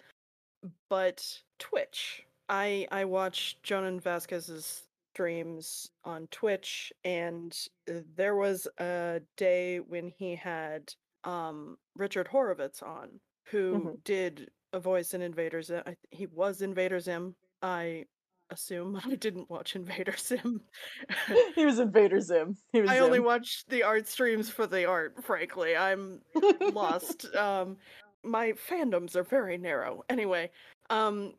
But 0.89 1.25
Twitch. 1.59 2.23
I 2.49 2.87
I 2.91 3.05
watch 3.05 3.57
Jhonen 3.63 4.01
Vasquez's 4.01 4.83
streams 5.13 5.89
on 6.05 6.27
Twitch 6.31 6.93
and 7.03 7.57
uh, 7.89 7.95
there 8.15 8.35
was 8.35 8.67
a 8.79 9.21
day 9.37 9.79
when 9.79 10.07
he 10.17 10.35
had 10.35 10.93
um 11.25 11.77
Richard 11.95 12.27
Horvitz 12.27 12.81
on 12.81 13.19
who 13.47 13.73
Mhm. 13.79 14.03
did 14.05 14.49
a 14.73 14.79
voice 14.79 15.13
in 15.13 15.21
Invader 15.21 15.61
Zim. 15.61 15.83
I, 15.85 15.95
he 16.11 16.27
was 16.27 16.61
Invader 16.61 16.99
Zim. 17.01 17.35
I 17.61 18.05
assume 18.49 18.99
I 19.05 19.15
didn't 19.15 19.49
watch 19.49 19.75
Invader 19.75 20.15
Zim. 20.17 20.61
he 21.55 21.65
was 21.65 21.79
Invader 21.79 22.21
Zim. 22.21 22.55
He 22.71 22.81
was 22.81 22.89
I 22.89 22.99
only 22.99 23.17
Zim. 23.17 23.25
watch 23.25 23.65
the 23.67 23.83
art 23.83 24.07
streams 24.07 24.49
for 24.49 24.65
the 24.65 24.85
art, 24.85 25.21
frankly. 25.23 25.75
I'm 25.75 26.21
lost. 26.73 27.33
Um, 27.35 27.77
my 28.23 28.53
fandoms 28.53 29.15
are 29.15 29.23
very 29.23 29.57
narrow. 29.57 30.03
Anyway, 30.09 30.49
um, 30.89 31.33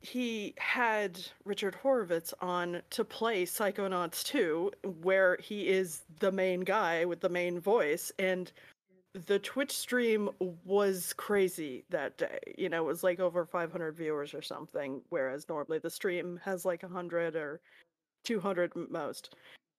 he 0.00 0.54
had 0.58 1.18
Richard 1.44 1.76
Horvitz 1.82 2.32
on 2.40 2.82
to 2.90 3.04
play 3.04 3.44
Psychonauts 3.44 4.24
2, 4.24 4.72
where 5.02 5.36
he 5.40 5.68
is 5.68 6.02
the 6.18 6.32
main 6.32 6.60
guy 6.60 7.04
with 7.04 7.20
the 7.20 7.28
main 7.28 7.60
voice, 7.60 8.10
and 8.18 8.50
the 9.26 9.38
Twitch 9.38 9.72
stream 9.72 10.30
was 10.64 11.12
crazy 11.12 11.84
that 11.90 12.16
day. 12.16 12.38
You 12.56 12.68
know, 12.68 12.82
it 12.82 12.86
was 12.86 13.04
like 13.04 13.20
over 13.20 13.44
500 13.44 13.94
viewers 13.94 14.34
or 14.34 14.42
something, 14.42 15.02
whereas 15.10 15.48
normally 15.48 15.78
the 15.78 15.90
stream 15.90 16.40
has 16.42 16.64
like 16.64 16.82
100 16.82 17.36
or 17.36 17.60
200 18.24 18.72
most. 18.90 19.36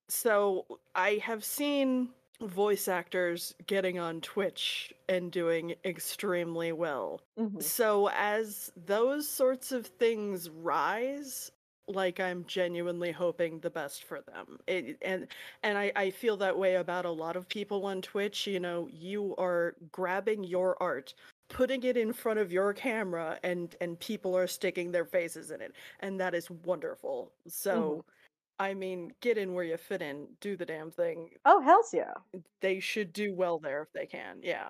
So 0.07 0.65
I 0.95 1.21
have 1.23 1.43
seen 1.43 2.09
voice 2.43 2.87
actors 2.87 3.53
getting 3.65 3.99
on 3.99 4.21
Twitch 4.21 4.93
and 5.07 5.31
doing 5.31 5.75
extremely 5.85 6.71
well. 6.71 7.21
Mhm. 7.37 7.61
So 7.61 8.09
as 8.09 8.71
those 8.75 9.27
sorts 9.29 9.71
of 9.71 9.87
things 9.87 10.49
rise, 10.49 11.51
like 11.87 12.19
I'm 12.19 12.45
genuinely 12.45 13.11
hoping 13.11 13.59
the 13.59 13.69
best 13.69 14.03
for 14.03 14.21
them. 14.21 14.59
It, 14.67 14.97
and 15.01 15.27
and 15.63 15.77
I, 15.77 15.91
I 15.95 16.11
feel 16.11 16.37
that 16.37 16.57
way 16.57 16.75
about 16.75 17.05
a 17.05 17.11
lot 17.11 17.35
of 17.35 17.47
people 17.49 17.85
on 17.85 18.01
Twitch. 18.01 18.47
You 18.47 18.59
know, 18.59 18.87
you 18.87 19.35
are 19.37 19.75
grabbing 19.91 20.43
your 20.43 20.81
art, 20.81 21.13
putting 21.49 21.83
it 21.83 21.97
in 21.97 22.13
front 22.13 22.39
of 22.39 22.51
your 22.51 22.73
camera, 22.73 23.39
and 23.43 23.75
and 23.81 23.99
people 23.99 24.35
are 24.37 24.47
sticking 24.47 24.91
their 24.91 25.05
faces 25.05 25.51
in 25.51 25.61
it, 25.61 25.75
and 25.99 26.19
that 26.19 26.33
is 26.35 26.49
wonderful. 26.49 27.33
So. 27.47 28.03
Mm-hmm. 28.03 28.13
I 28.59 28.73
mean, 28.73 29.11
get 29.21 29.37
in 29.37 29.53
where 29.53 29.63
you 29.63 29.77
fit 29.77 30.01
in, 30.01 30.27
do 30.39 30.55
the 30.55 30.65
damn 30.65 30.91
thing. 30.91 31.31
Oh, 31.45 31.61
hell's 31.61 31.93
yeah. 31.93 32.13
They 32.61 32.79
should 32.79 33.11
do 33.11 33.33
well 33.33 33.59
there 33.59 33.81
if 33.81 33.91
they 33.93 34.05
can. 34.05 34.39
Yeah. 34.43 34.69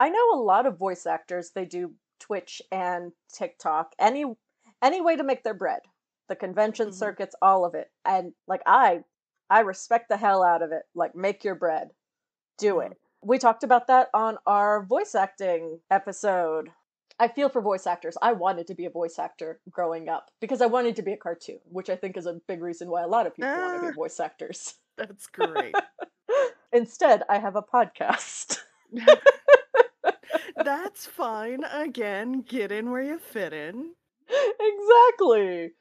I 0.00 0.10
know 0.10 0.32
a 0.34 0.42
lot 0.42 0.66
of 0.66 0.78
voice 0.78 1.06
actors, 1.06 1.50
they 1.54 1.64
do 1.64 1.94
Twitch 2.18 2.60
and 2.72 3.12
TikTok, 3.32 3.94
any 3.98 4.24
any 4.82 5.00
way 5.00 5.16
to 5.16 5.22
make 5.24 5.44
their 5.44 5.54
bread. 5.54 5.80
The 6.28 6.36
convention 6.36 6.88
Mhm. 6.88 6.94
circuits, 6.94 7.34
all 7.40 7.64
of 7.64 7.74
it. 7.74 7.90
And 8.04 8.34
like 8.46 8.62
I 8.66 9.04
I 9.48 9.60
respect 9.60 10.08
the 10.08 10.16
hell 10.16 10.42
out 10.42 10.62
of 10.62 10.72
it. 10.72 10.82
Like 10.94 11.14
make 11.14 11.44
your 11.44 11.54
bread. 11.54 11.90
Do 12.58 12.80
it. 12.80 12.98
We 13.22 13.38
talked 13.38 13.62
about 13.62 13.86
that 13.86 14.10
on 14.14 14.38
our 14.46 14.82
voice 14.84 15.14
acting 15.14 15.80
episode. 15.90 16.72
I 17.20 17.28
feel 17.28 17.48
for 17.48 17.60
voice 17.60 17.86
actors. 17.86 18.16
I 18.20 18.32
wanted 18.32 18.66
to 18.68 18.74
be 18.74 18.86
a 18.86 18.90
voice 18.90 19.18
actor 19.18 19.60
growing 19.70 20.08
up 20.08 20.30
because 20.40 20.60
I 20.60 20.66
wanted 20.66 20.96
to 20.96 21.02
be 21.02 21.12
a 21.12 21.16
cartoon, 21.16 21.60
which 21.70 21.88
I 21.88 21.96
think 21.96 22.16
is 22.16 22.26
a 22.26 22.40
big 22.48 22.60
reason 22.60 22.90
why 22.90 23.02
a 23.02 23.06
lot 23.08 23.26
of 23.26 23.34
people 23.36 23.50
want 23.52 23.80
to 23.80 23.86
Ah. 23.86 23.90
be 23.90 23.94
voice 23.94 24.18
actors. 24.20 24.74
That's 24.96 25.26
great. 25.28 25.74
Instead, 26.72 27.22
I 27.28 27.38
have 27.38 27.54
a 27.56 27.62
podcast. 27.62 28.58
That's 30.56 31.06
fine. 31.06 31.64
Again, 31.64 32.42
get 32.42 32.72
in 32.72 32.90
where 32.90 33.02
you 33.02 33.18
fit 33.18 33.52
in. 33.52 33.92
exactly. 34.60 35.72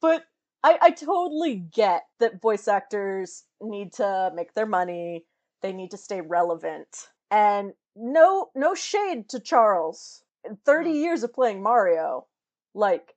But 0.00 0.24
I, 0.62 0.78
I 0.80 0.90
totally 0.90 1.56
get 1.56 2.02
that 2.20 2.40
voice 2.40 2.68
actors 2.68 3.44
need 3.60 3.92
to 3.94 4.30
make 4.34 4.54
their 4.54 4.66
money. 4.66 5.24
They 5.62 5.72
need 5.72 5.90
to 5.92 5.96
stay 5.98 6.20
relevant. 6.20 7.08
And 7.30 7.72
no 7.96 8.50
no 8.54 8.74
shade 8.74 9.28
to 9.30 9.40
Charles. 9.40 10.22
In 10.44 10.56
30 10.64 10.90
Mm. 10.92 10.94
years 11.02 11.22
of 11.22 11.32
playing 11.32 11.62
Mario, 11.62 12.26
like 12.74 13.14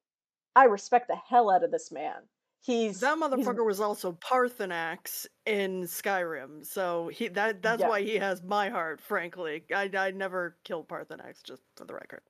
I 0.56 0.66
respect 0.66 1.08
the 1.08 1.16
hell 1.16 1.50
out 1.50 1.64
of 1.64 1.72
this 1.72 1.92
man. 1.92 2.28
He's 2.62 3.00
That 3.02 3.18
he's- 3.18 3.30
motherfucker 3.30 3.66
was 3.66 3.80
also 3.82 4.14
Paarthurnax 4.14 5.26
in 5.46 5.82
Skyrim, 5.84 6.66
so 6.66 7.08
he 7.10 7.28
that 7.30 7.62
that's 7.62 7.82
Yeah. 7.82 7.90
why 7.90 8.02
he 8.04 8.16
has 8.18 8.42
my 8.44 8.70
heart. 8.70 9.02
Frankly, 9.02 9.66
I 9.74 9.90
I 9.96 10.12
never 10.12 10.58
killed 10.64 10.88
Paarthurnax, 10.88 11.44
just 11.44 11.64
for 11.76 11.86
the 11.86 11.94
record. 11.94 12.24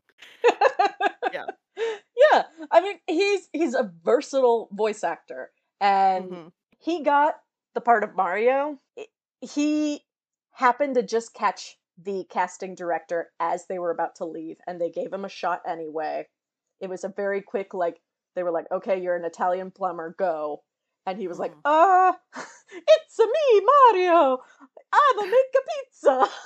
Yeah. 1.32 1.46
Yeah. 2.16 2.44
I 2.72 2.82
mean, 2.82 3.00
he's 3.08 3.50
he's 3.52 3.74
a 3.74 3.92
versatile 4.04 4.70
voice 4.72 5.04
actor 5.04 5.52
and 5.82 6.32
Mhm. 6.32 6.52
he 6.80 7.02
got 7.04 7.42
the 7.74 7.82
part 7.82 8.04
of 8.04 8.16
Mario. 8.16 8.80
He 9.42 10.06
happened 10.52 10.96
to 10.96 11.04
just 11.04 11.34
catch 11.34 11.80
the 12.02 12.26
casting 12.30 12.76
director 12.76 13.32
as 13.40 13.68
they 13.68 13.80
were 13.80 13.92
about 13.92 14.16
to 14.16 14.26
leave, 14.26 14.58
and 14.68 14.80
they 14.80 14.90
gave 14.90 15.12
him 15.12 15.26
a 15.26 15.30
shot 15.30 15.62
anyway. 15.68 16.28
It 16.80 16.90
was 16.90 17.04
a 17.04 17.14
very 17.16 17.42
quick, 17.42 17.74
like, 17.74 18.02
they 18.36 18.44
were 18.44 18.52
like, 18.52 18.66
okay, 18.72 19.02
you're 19.02 19.16
an 19.16 19.26
Italian 19.26 19.72
plumber, 19.72 20.16
go. 20.18 20.64
And 21.06 21.20
he 21.20 21.28
was 21.28 21.38
like, 21.38 21.54
"Ah, 21.66 22.10
uh, 22.10 22.14
it's 22.72 23.20
a 23.20 23.26
me, 23.26 23.62
Mario. 23.94 24.40
I 24.94 25.14
will 25.18 25.26
make 25.26 25.54
a 25.56 25.62
pizza. 25.84 26.28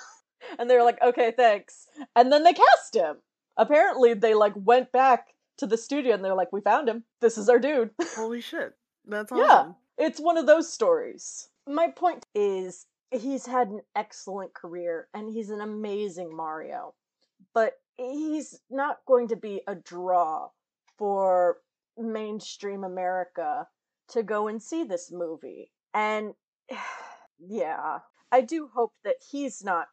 And 0.60 0.70
they 0.70 0.75
were 0.75 0.84
like, 0.84 1.01
okay, 1.01 1.34
thanks. 1.36 1.88
And 2.16 2.32
then 2.32 2.44
they 2.44 2.54
cast 2.54 2.96
him. 2.96 3.18
Apparently, 3.58 4.13
they 4.13 4.34
like 4.34 4.54
went 4.56 4.92
back 4.92 5.34
to 5.58 5.66
the 5.66 5.77
studio 5.77 6.13
and 6.13 6.24
they're 6.24 6.36
like, 6.36 6.54
we 6.54 6.62
found 6.62 6.88
him. 6.88 7.04
This 7.22 7.38
is 7.38 7.50
our 7.50 7.60
dude. 7.60 7.89
Holy 8.16 8.42
shit, 8.42 8.74
that's 9.06 9.32
awesome. 9.32 9.75
Yeah. 9.98 10.06
It's 10.06 10.20
one 10.20 10.38
of 10.38 10.46
those 10.46 10.72
stories. 10.72 11.50
My 11.68 11.88
point 11.89 12.25
is, 12.36 12.86
he's 13.12 13.46
had 13.46 13.70
an 13.70 13.82
excellent 13.96 14.54
career 14.54 15.08
and 15.14 15.30
he's 15.30 15.50
an 15.50 15.62
amazing 15.62 16.36
Mario, 16.36 16.94
but 17.54 17.74
he's 17.96 18.60
not 18.70 18.98
going 19.08 19.28
to 19.30 19.36
be 19.36 19.62
a 19.67 19.76
draw 19.76 20.50
for 20.98 21.58
mainstream 21.98 22.84
America 22.84 23.67
to 24.10 24.24
go 24.24 24.48
and 24.48 24.62
see 24.62 24.84
this 24.84 25.12
movie. 25.12 25.72
And 25.93 26.34
yeah, 27.39 28.00
I 28.32 28.41
do 28.41 28.70
hope 28.74 28.93
that 29.04 29.17
he's 29.32 29.63
not 29.63 29.88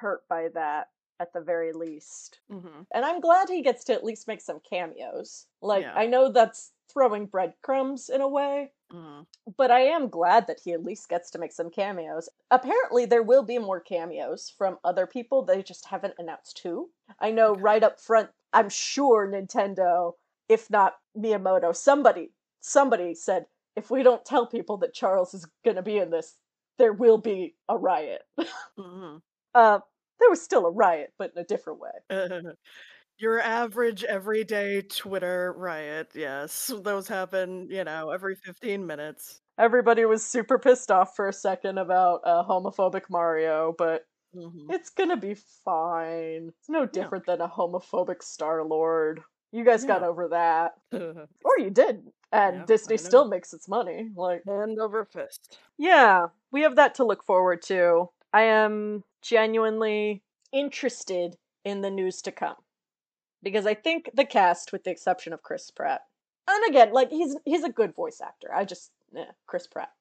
hurt 0.00 0.22
by 0.28 0.48
that 0.54 0.88
at 1.20 1.32
the 1.32 1.40
very 1.40 1.72
least. 1.72 2.40
hmm 2.50 2.82
And 2.92 3.04
I'm 3.04 3.20
glad 3.20 3.48
he 3.48 3.62
gets 3.62 3.84
to 3.84 3.92
at 3.94 4.04
least 4.04 4.28
make 4.28 4.40
some 4.40 4.60
cameos. 4.68 5.46
Like, 5.62 5.82
Yeah. 5.82 5.94
I 5.94 6.06
know 6.06 6.30
that's 6.30 6.72
throwing 6.92 7.26
breadcrumbs 7.26 8.08
in 8.08 8.20
a 8.20 8.28
way, 8.28 8.72
hmm 8.90 9.22
but 9.58 9.70
I 9.70 9.80
am 9.80 10.08
glad 10.08 10.46
that 10.46 10.60
he 10.64 10.72
at 10.72 10.84
least 10.84 11.08
gets 11.08 11.30
to 11.32 11.38
make 11.38 11.52
some 11.52 11.70
cameos. 11.70 12.28
Apparently, 12.50 13.04
there 13.04 13.22
will 13.22 13.42
be 13.42 13.58
more 13.58 13.80
cameos 13.80 14.50
from 14.56 14.78
other 14.84 15.06
people. 15.06 15.44
They 15.44 15.62
just 15.62 15.86
haven't 15.86 16.14
announced 16.18 16.58
who. 16.60 16.90
I 17.20 17.30
know 17.30 17.52
Okay. 17.52 17.60
right 17.62 17.82
up 17.84 18.00
front, 18.00 18.30
I'm 18.52 18.68
sure 18.70 19.26
Nintendo, 19.28 20.14
if 20.48 20.70
not 20.70 20.94
Miyamoto, 21.16 21.74
somebody, 21.76 22.32
somebody 22.60 23.14
said, 23.14 23.46
if 23.76 23.90
we 23.90 24.02
don't 24.02 24.24
tell 24.24 24.46
people 24.46 24.76
that 24.78 24.94
Charles 24.94 25.34
is 25.34 25.46
going 25.64 25.76
to 25.76 25.82
be 25.82 25.98
in 25.98 26.10
this, 26.10 26.36
there 26.78 26.92
will 26.92 27.18
be 27.18 27.54
a 27.68 27.76
riot. 27.76 28.22
hmm 28.78 29.16
uh, 29.54 29.78
there 30.20 30.30
was 30.30 30.42
still 30.42 30.66
a 30.66 30.70
riot, 30.70 31.12
but 31.18 31.32
in 31.34 31.38
a 31.42 31.44
different 31.44 31.80
way. 31.80 31.90
Your 33.18 33.40
average 33.40 34.04
everyday 34.04 34.82
Twitter 34.82 35.54
riot, 35.56 36.12
yes. 36.14 36.72
Those 36.82 37.08
happen, 37.08 37.68
you 37.70 37.84
know, 37.84 38.10
every 38.10 38.36
15 38.36 38.86
minutes. 38.86 39.40
Everybody 39.58 40.04
was 40.04 40.24
super 40.26 40.58
pissed 40.58 40.90
off 40.90 41.14
for 41.16 41.28
a 41.28 41.32
second 41.32 41.78
about 41.78 42.20
uh, 42.24 42.44
homophobic 42.44 43.08
Mario, 43.10 43.74
but 43.76 44.06
hmm 44.34 44.70
it's 44.70 44.90
gonna 44.90 45.16
be 45.16 45.34
fine. 45.34 46.48
It's 46.58 46.68
no 46.68 46.86
different 46.86 47.26
than 47.26 47.40
a 47.40 47.48
homophobic 47.48 48.22
Star 48.22 48.64
Lord. 48.64 49.22
You 49.52 49.64
guys 49.64 49.84
got 49.84 50.02
over 50.04 50.28
that, 50.28 50.74
or 51.44 51.58
you 51.58 51.70
didn't, 51.70 52.14
and 52.32 52.64
Yep, 52.64 52.66
Disney 52.66 52.96
still 52.98 53.28
makes 53.28 53.52
its 53.54 53.68
money. 53.68 54.10
Like, 54.16 54.44
hand 54.46 54.78
over 54.80 55.04
fist. 55.04 55.58
yeah, 55.78 56.26
we 56.52 56.62
have 56.62 56.76
that 56.76 56.94
to 56.96 57.04
look 57.04 57.24
forward 57.24 57.62
to. 57.62 58.10
I 58.34 58.42
am 58.42 59.04
genuinely 59.22 60.24
interested 60.52 61.38
in 61.64 61.82
the 61.82 61.90
news 61.90 62.20
to 62.22 62.32
come 62.32 62.56
because 63.42 63.64
I 63.64 63.74
think 63.74 64.10
the 64.12 64.24
cast, 64.26 64.72
with 64.72 64.82
the 64.84 64.90
exception 64.90 65.32
of 65.32 65.42
Chris 65.42 65.70
Pratt, 65.70 66.02
and 66.48 66.68
again, 66.68 66.92
like 66.92 67.10
he's 67.10 67.36
he's 67.44 67.62
a 67.64 67.70
good 67.70 67.94
voice 67.94 68.20
actor. 68.20 68.52
I 68.52 68.64
just 68.64 68.90
eh, 69.16 69.24
Chris 69.46 69.68
Pratt. 69.68 69.92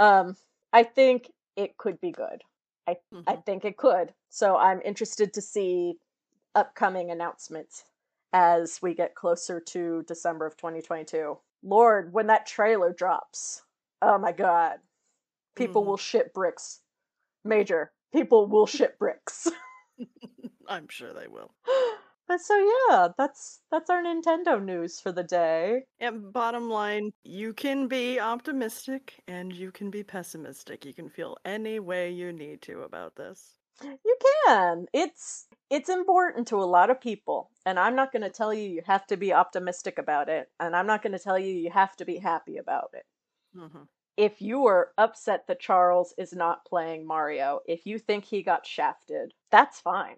Um, 0.00 0.36
I 0.72 0.82
think 0.82 1.30
it 1.56 1.78
could 1.78 2.00
be 2.00 2.10
good. 2.10 2.42
I 2.88 2.98
Mhm. 3.12 3.44
think 3.46 3.64
it 3.64 3.76
could. 3.76 4.14
So 4.30 4.56
I'm 4.56 4.82
interested 4.82 5.32
to 5.34 5.40
see 5.42 6.00
upcoming 6.56 7.10
announcements 7.12 7.84
as 8.32 8.82
we 8.82 8.94
get 8.94 9.14
closer 9.14 9.60
to 9.60 10.02
December 10.04 10.46
of 10.46 10.56
2022. 10.56 11.38
Lord, 11.62 12.12
when 12.12 12.26
that 12.28 12.46
trailer 12.46 12.92
drops, 12.92 13.62
oh 14.02 14.18
my 14.18 14.32
god, 14.32 14.80
people 15.54 15.82
Mhm. 15.82 15.86
will 15.86 15.96
shit 15.96 16.34
bricks. 16.34 16.82
Major, 17.44 17.92
people 18.12 18.46
will 18.46 18.66
shit 18.66 18.98
bricks. 18.98 19.48
I'm 20.68 20.88
sure 20.88 21.12
they 21.12 21.26
will. 21.28 21.52
but 22.28 22.40
so 22.40 22.56
yeah, 22.88 23.08
that's 23.18 23.60
that's 23.70 23.90
our 23.90 24.02
Nintendo 24.02 24.62
news 24.62 25.00
for 25.00 25.12
the 25.12 25.24
day. 25.24 25.82
And 25.98 26.32
bottom 26.32 26.70
line, 26.70 27.12
you 27.24 27.52
can 27.52 27.88
be 27.88 28.20
optimistic 28.20 29.22
and 29.26 29.52
you 29.52 29.72
can 29.72 29.90
be 29.90 30.02
pessimistic. 30.02 30.84
You 30.84 30.94
can 30.94 31.08
feel 31.08 31.36
any 31.44 31.80
way 31.80 32.10
you 32.10 32.32
need 32.32 32.62
to 32.62 32.82
about 32.82 33.16
this. 33.16 33.56
You 33.82 34.16
can. 34.46 34.86
It's 34.92 35.46
it's 35.70 35.88
important 35.88 36.48
to 36.48 36.56
a 36.56 36.64
lot 36.76 36.90
of 36.90 37.00
people, 37.00 37.50
and 37.64 37.78
I'm 37.78 37.96
not 37.96 38.12
going 38.12 38.22
to 38.22 38.30
tell 38.30 38.52
you 38.52 38.68
you 38.68 38.82
have 38.86 39.06
to 39.06 39.16
be 39.16 39.32
optimistic 39.32 39.98
about 39.98 40.28
it, 40.28 40.50
and 40.60 40.76
I'm 40.76 40.86
not 40.86 41.02
going 41.02 41.12
to 41.12 41.18
tell 41.18 41.38
you 41.38 41.54
you 41.54 41.70
have 41.70 41.96
to 41.96 42.04
be 42.04 42.18
happy 42.18 42.58
about 42.58 42.90
it. 42.92 43.04
hmm 43.56 43.84
If 44.20 44.42
you 44.42 44.66
are 44.66 44.92
upset 44.98 45.46
that 45.46 45.60
Charles 45.60 46.12
is 46.18 46.34
not 46.34 46.66
playing 46.66 47.06
Mario, 47.06 47.60
if 47.66 47.86
you 47.86 47.98
think 47.98 48.24
he 48.26 48.42
got 48.42 48.66
shafted, 48.66 49.32
that's 49.50 49.80
fine. 49.80 50.16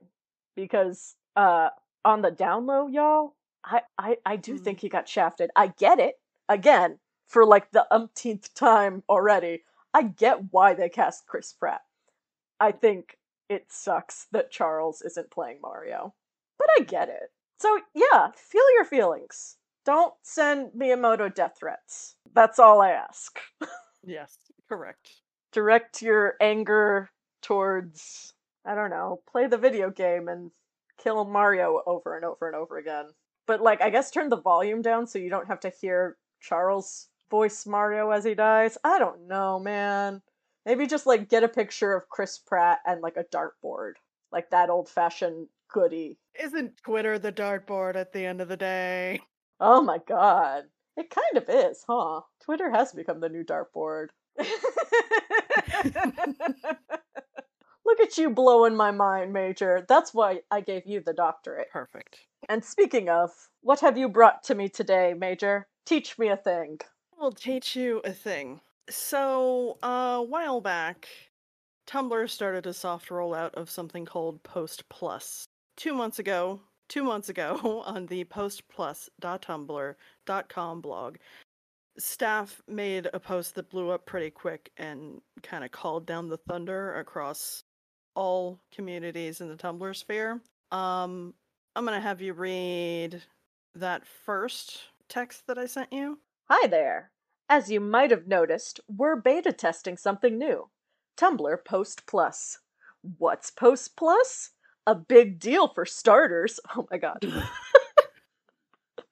Because 0.57 1.15
uh 1.37 1.71
on 2.05 2.23
the 2.23 2.33
down 2.33 2.67
low, 2.67 2.89
y'all, 2.89 3.37
I 3.65 3.83
I, 3.99 4.19
I 4.27 4.37
do 4.37 4.57
Mhm. 4.57 4.65
think 4.65 4.81
he 4.81 4.89
got 4.89 5.09
shafted. 5.09 5.51
I 5.57 5.69
get 5.69 6.01
it. 6.01 6.21
Again, 6.49 6.99
for 7.29 7.47
like 7.47 7.71
the 7.71 7.87
umpteenth 7.95 8.53
time 8.55 9.05
already. 9.09 9.65
I 9.95 10.03
get 10.03 10.53
why 10.53 10.75
they 10.75 10.89
cast 10.89 11.27
Chris 11.29 11.53
Pratt. 11.53 11.83
I 12.61 12.73
think 12.73 13.19
it 13.49 13.71
sucks 13.71 14.27
that 14.33 14.51
Charles 14.51 15.03
isn't 15.03 15.31
playing 15.31 15.61
Mario. 15.63 16.15
But 16.59 16.69
I 16.79 16.83
get 16.85 17.09
it. 17.09 17.33
So 17.61 17.79
yeah, 17.95 18.33
feel 18.35 18.65
your 18.75 18.85
feelings. 18.85 19.59
Don't 19.85 20.15
send 20.23 20.73
Miyamoto 20.73 21.33
death 21.35 21.57
threats. 21.59 22.17
That's 22.35 22.59
all 22.59 22.81
I 22.81 22.91
ask. 22.91 23.39
Yes, 24.05 24.37
correct. 24.69 25.11
Direct 25.53 26.03
your 26.03 26.35
anger 26.41 27.11
towards 27.43 28.35
I 28.65 28.75
don't 28.75 28.91
know, 28.91 29.23
play 29.31 29.49
the 29.49 29.59
video 29.59 29.91
game 29.91 30.29
and 30.29 30.51
kill 30.99 31.25
Mario 31.25 31.83
over 31.87 32.17
and 32.17 32.25
over 32.25 32.47
and 32.47 32.57
over 32.57 32.79
again. 32.79 33.07
But 33.47 33.61
like 33.61 33.81
I 33.81 33.91
guess 33.91 34.11
turn 34.11 34.29
the 34.29 34.41
volume 34.41 34.83
down 34.83 35.07
so 35.07 35.19
you 35.19 35.31
don't 35.31 35.49
have 35.49 35.61
to 35.61 35.71
hear 35.71 36.17
Charles 36.41 37.09
voice 37.31 37.67
Mario 37.67 38.11
as 38.11 38.25
he 38.25 38.35
dies? 38.35 38.79
I 38.85 38.99
don't 38.99 39.27
know, 39.27 39.59
man. 39.59 40.23
Maybe 40.67 40.87
just 40.87 41.07
like 41.07 41.29
get 41.29 41.43
a 41.43 41.49
picture 41.49 41.95
of 41.95 42.09
Chris 42.09 42.39
Pratt 42.39 42.79
and 42.87 43.01
like 43.01 43.17
a 43.17 43.25
dartboard, 43.25 43.95
like 44.31 44.51
that 44.51 44.71
old 44.71 44.89
fashioned 44.89 45.49
goody. 45.73 46.19
Isn't 46.39 46.77
Twitter 46.85 47.19
the 47.19 47.33
dartboard 47.33 47.97
at 47.97 48.13
the 48.13 48.25
end 48.25 48.41
of 48.41 48.49
the 48.49 48.57
day? 48.57 49.21
Oh 49.59 49.81
my 49.83 49.99
god. 49.99 50.65
It 50.97 51.11
kind 51.11 51.37
of 51.37 51.49
is, 51.49 51.85
huh? 51.89 52.21
Twitter 52.41 52.71
has 52.71 52.93
become 52.93 53.21
the 53.21 53.29
new 53.29 53.45
dartboard. 53.45 54.09
Look 57.85 58.01
at 58.01 58.17
you 58.19 58.31
blowing 58.31 58.77
my 58.77 58.91
mind, 58.91 59.33
Major. 59.33 59.85
That's 59.89 60.15
why 60.15 60.41
I 60.51 60.61
gave 60.61 60.87
you 60.87 61.01
the 61.01 61.13
doctorate. 61.13 61.71
Perfect. 61.71 62.19
And 62.49 62.65
speaking 62.65 63.09
of, 63.09 63.31
what 63.63 63.81
have 63.81 63.99
you 63.99 64.09
brought 64.09 64.43
to 64.45 64.55
me 64.55 64.69
today, 64.69 65.15
Major? 65.15 65.67
Teach 65.85 66.19
me 66.19 66.29
a 66.29 66.37
thing. 66.37 66.79
I'll 67.21 67.33
teach 67.33 67.77
you 67.77 68.01
a 68.05 68.13
thing. 68.13 68.61
So, 68.89 69.79
a 69.83 70.23
while 70.23 70.61
back, 70.61 71.09
Tumblr 71.87 72.29
started 72.31 72.67
a 72.67 72.75
soft 72.75 73.09
rollout 73.09 73.55
of 73.55 73.71
something 73.71 74.05
called 74.05 74.43
Post 74.43 74.89
Plus. 74.89 75.47
Two 75.77 75.95
months 75.95 76.19
ago, 76.19 76.61
two 76.93 77.03
months 77.03 77.29
ago, 77.31 77.83
on 77.87 78.05
the 78.07 78.23
postplus.tumblr.com 78.25 80.81
blog, 80.83 81.17
staff 81.99 82.63
made 82.69 83.09
a 83.15 83.21
post 83.21 83.55
that 83.55 83.71
blew 83.71 83.89
up 83.91 84.05
pretty 84.05 84.29
quick 84.31 84.71
and 84.77 85.23
kind 85.43 85.65
of 85.65 85.71
called 85.71 86.05
down 86.07 86.29
the 86.29 86.37
thunder 86.37 86.97
across 86.97 87.65
all 88.15 88.61
communities 88.75 89.41
in 89.41 89.49
the 89.49 89.57
Tumblr 89.57 89.97
sphere. 89.97 90.43
Um, 90.71 91.33
I'm 91.75 91.87
gonna 91.87 92.01
have 92.01 92.21
you 92.21 92.35
read 92.35 93.23
that 93.75 94.07
first 94.07 94.81
text 95.09 95.47
that 95.47 95.57
I 95.57 95.65
sent 95.65 95.91
you. 95.93 96.19
Hi 96.51 96.67
there. 96.67 97.11
As 97.49 97.71
you 97.71 97.81
might 97.81 98.11
have 98.11 98.27
noticed, 98.27 98.81
we're 98.89 99.17
beta 99.17 99.53
testing 99.53 99.97
something 99.97 100.37
new 100.37 100.69
Tumblr 101.17 101.65
Post 101.65 102.07
Plus. 102.07 102.59
What's 103.19 103.51
Post 103.51 103.97
Plus? 103.97 104.51
A 104.87 104.95
big 104.95 105.39
deal 105.39 105.69
for 105.69 105.87
starters. 105.87 106.59
Oh 106.77 106.87
my 106.91 106.99
god. 106.99 107.25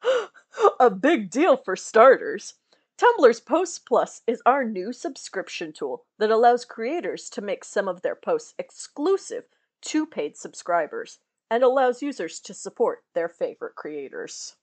a 0.80 0.90
big 0.90 1.30
deal 1.30 1.56
for 1.56 1.76
starters. 1.76 2.54
Tumblr's 2.98 3.40
Post 3.40 3.86
Plus 3.86 4.22
is 4.26 4.42
our 4.44 4.64
new 4.64 4.92
subscription 4.92 5.72
tool 5.72 6.04
that 6.18 6.30
allows 6.30 6.64
creators 6.64 7.30
to 7.30 7.40
make 7.40 7.64
some 7.64 7.88
of 7.88 8.02
their 8.02 8.16
posts 8.16 8.54
exclusive 8.58 9.44
to 9.82 10.06
paid 10.06 10.36
subscribers 10.36 11.18
and 11.50 11.62
allows 11.62 12.02
users 12.02 12.40
to 12.40 12.54
support 12.54 13.04
their 13.14 13.28
favorite 13.28 13.74
creators. 13.74 14.56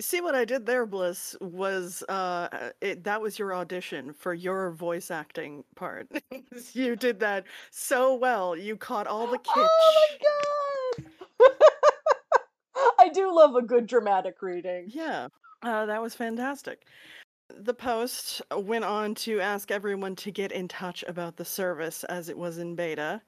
See 0.00 0.20
what 0.20 0.34
I 0.34 0.44
did 0.44 0.66
there, 0.66 0.86
Bliss, 0.86 1.36
was 1.40 2.02
uh 2.08 2.70
it, 2.80 3.04
that 3.04 3.20
was 3.20 3.38
your 3.38 3.54
audition 3.54 4.12
for 4.12 4.34
your 4.34 4.72
voice 4.72 5.10
acting 5.10 5.62
part. 5.76 6.08
you 6.72 6.96
did 6.96 7.20
that 7.20 7.44
so 7.70 8.14
well. 8.14 8.56
You 8.56 8.76
caught 8.76 9.06
all 9.06 9.28
the 9.28 9.38
kitsch. 9.38 9.52
Oh 9.56 10.16
my 10.98 11.04
god! 11.04 11.10
I 12.98 13.08
do 13.10 13.34
love 13.34 13.54
a 13.54 13.62
good 13.62 13.86
dramatic 13.86 14.42
reading. 14.42 14.86
Yeah. 14.88 15.28
Uh, 15.62 15.86
that 15.86 16.02
was 16.02 16.14
fantastic. 16.14 16.86
The 17.48 17.74
post 17.74 18.42
went 18.54 18.84
on 18.84 19.14
to 19.16 19.40
ask 19.40 19.70
everyone 19.70 20.16
to 20.16 20.30
get 20.32 20.50
in 20.50 20.66
touch 20.66 21.04
about 21.06 21.36
the 21.36 21.44
service 21.44 22.02
as 22.04 22.28
it 22.28 22.36
was 22.36 22.58
in 22.58 22.74
beta. 22.74 23.22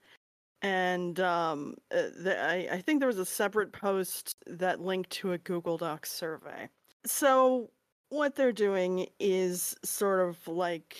And 0.63 1.21
um, 1.21 1.77
uh, 1.93 2.03
the, 2.19 2.37
I, 2.43 2.69
I 2.73 2.81
think 2.81 3.01
there 3.01 3.09
was 3.09 3.19
a 3.19 3.27
separate 3.27 3.73
post 3.73 4.37
that 4.47 4.81
linked 4.81 5.11
to 5.11 5.33
a 5.33 5.39
Google 5.39 5.77
Docs 5.77 6.11
survey. 6.11 6.69
So, 7.05 7.71
what 8.09 8.37
they're 8.37 8.53
doing 8.53 9.07
is 9.19 9.77
sort 9.85 10.29
of 10.29 10.47
like 10.49 10.97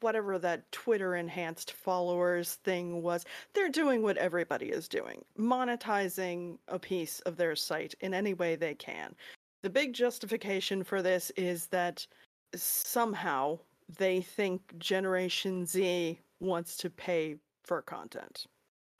whatever 0.00 0.38
that 0.38 0.70
Twitter 0.72 1.16
enhanced 1.16 1.72
followers 1.72 2.54
thing 2.64 3.02
was. 3.02 3.24
They're 3.54 3.68
doing 3.68 4.02
what 4.02 4.16
everybody 4.16 4.66
is 4.66 4.88
doing 4.88 5.24
monetizing 5.38 6.58
a 6.68 6.78
piece 6.78 7.20
of 7.20 7.36
their 7.36 7.56
site 7.56 7.94
in 8.00 8.14
any 8.14 8.34
way 8.34 8.56
they 8.56 8.74
can. 8.74 9.14
The 9.62 9.70
big 9.70 9.92
justification 9.92 10.84
for 10.84 11.02
this 11.02 11.30
is 11.36 11.66
that 11.68 12.06
somehow 12.54 13.58
they 13.98 14.20
think 14.20 14.78
Generation 14.78 15.66
Z 15.66 16.18
wants 16.40 16.76
to 16.78 16.90
pay 16.90 17.36
for 17.64 17.82
content. 17.82 18.46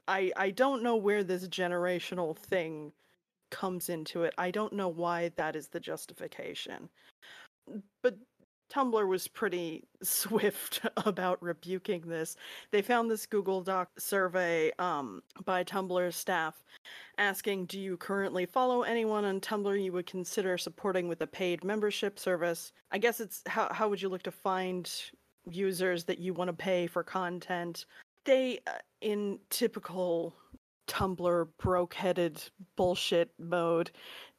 I 0.09 0.33
I 0.37 0.51
don't 0.51 0.83
know 0.83 0.97
where 0.97 1.25
this 1.25 1.49
generational 1.49 2.37
thing 2.37 2.93
comes 3.51 3.89
into 3.89 4.25
it. 4.25 4.35
I 4.39 4.51
don't 4.51 4.73
know 4.73 4.89
why 4.89 5.31
that 5.37 5.57
is 5.57 5.69
the 5.69 5.81
justification. 5.81 6.89
But 8.03 8.19
Tumblr 8.73 9.07
was 9.07 9.29
pretty 9.29 9.85
swift 10.03 10.81
about 10.97 11.43
rebuking 11.43 12.03
this. 12.03 12.37
They 12.71 12.83
found 12.83 13.11
this 13.11 13.27
Google 13.27 13.63
Doc 13.63 13.89
survey 13.99 14.73
um, 14.79 15.23
by 15.45 15.65
Tumblr 15.65 16.13
staff 16.13 16.63
asking, 17.19 17.67
Do 17.67 17.79
you 17.79 17.97
currently 17.97 18.47
follow 18.47 18.83
anyone 18.83 19.25
on 19.25 19.41
Tumblr 19.41 19.83
you 19.83 19.93
would 19.93 20.07
consider 20.07 20.59
supporting 20.59 21.09
with 21.09 21.21
a 21.23 21.27
paid 21.27 21.63
membership 21.63 22.19
service? 22.19 22.73
I 22.91 22.99
guess 22.99 23.21
it's 23.21 23.43
how, 23.47 23.73
how 23.73 23.89
would 23.89 24.03
you 24.03 24.09
look 24.09 24.23
to 24.25 24.33
find 24.33 24.91
users 25.49 26.05
that 26.05 26.19
you 26.19 26.35
want 26.35 26.49
to 26.49 26.55
pay 26.55 26.87
for 26.87 27.03
content? 27.03 27.87
They, 28.25 28.61
uh, 28.67 28.73
in 29.01 29.39
typical 29.51 30.35
Tumblr 30.87 31.49
broke 31.59 31.95
headed 31.95 32.43
bullshit 32.77 33.31
mode, 33.39 33.91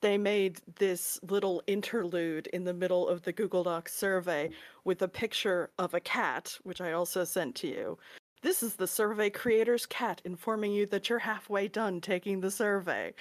they 0.01 0.17
made 0.17 0.59
this 0.77 1.19
little 1.23 1.63
interlude 1.67 2.47
in 2.47 2.63
the 2.63 2.73
middle 2.73 3.07
of 3.07 3.23
the 3.23 3.33
Google 3.33 3.63
Docs 3.63 3.93
survey 3.93 4.49
with 4.83 5.01
a 5.01 5.07
picture 5.07 5.71
of 5.77 5.93
a 5.93 5.99
cat, 5.99 6.57
which 6.63 6.81
I 6.81 6.91
also 6.91 7.23
sent 7.23 7.55
to 7.55 7.67
you. 7.67 7.97
This 8.41 8.61
is 8.61 8.75
the 8.75 8.87
survey 8.87 9.29
creator's 9.29 9.85
cat 9.85 10.21
informing 10.23 10.71
you 10.71 10.85
that 10.87 11.09
you're 11.09 11.19
halfway 11.19 11.67
done 11.67 11.99
taking 12.01 12.41
the 12.41 12.51
survey. 12.51 13.13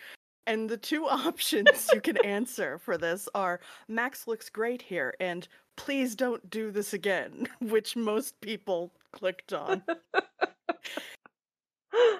And 0.47 0.69
the 0.69 0.77
two 0.77 1.07
options 1.09 1.89
you 1.93 2.01
can 2.01 2.19
answer 2.19 2.79
for 2.79 2.99
this 2.99 3.29
are 3.35 3.61
Max 3.89 4.27
looks 4.27 4.51
great 4.51 4.83
here 4.83 5.15
and 5.21 5.49
please 5.77 6.15
don't 6.15 6.51
do 6.51 6.71
this 6.71 6.93
again, 6.93 7.49
which 7.61 7.97
most 7.97 8.41
people 8.41 8.93
clicked 9.13 9.53
on. 9.53 9.83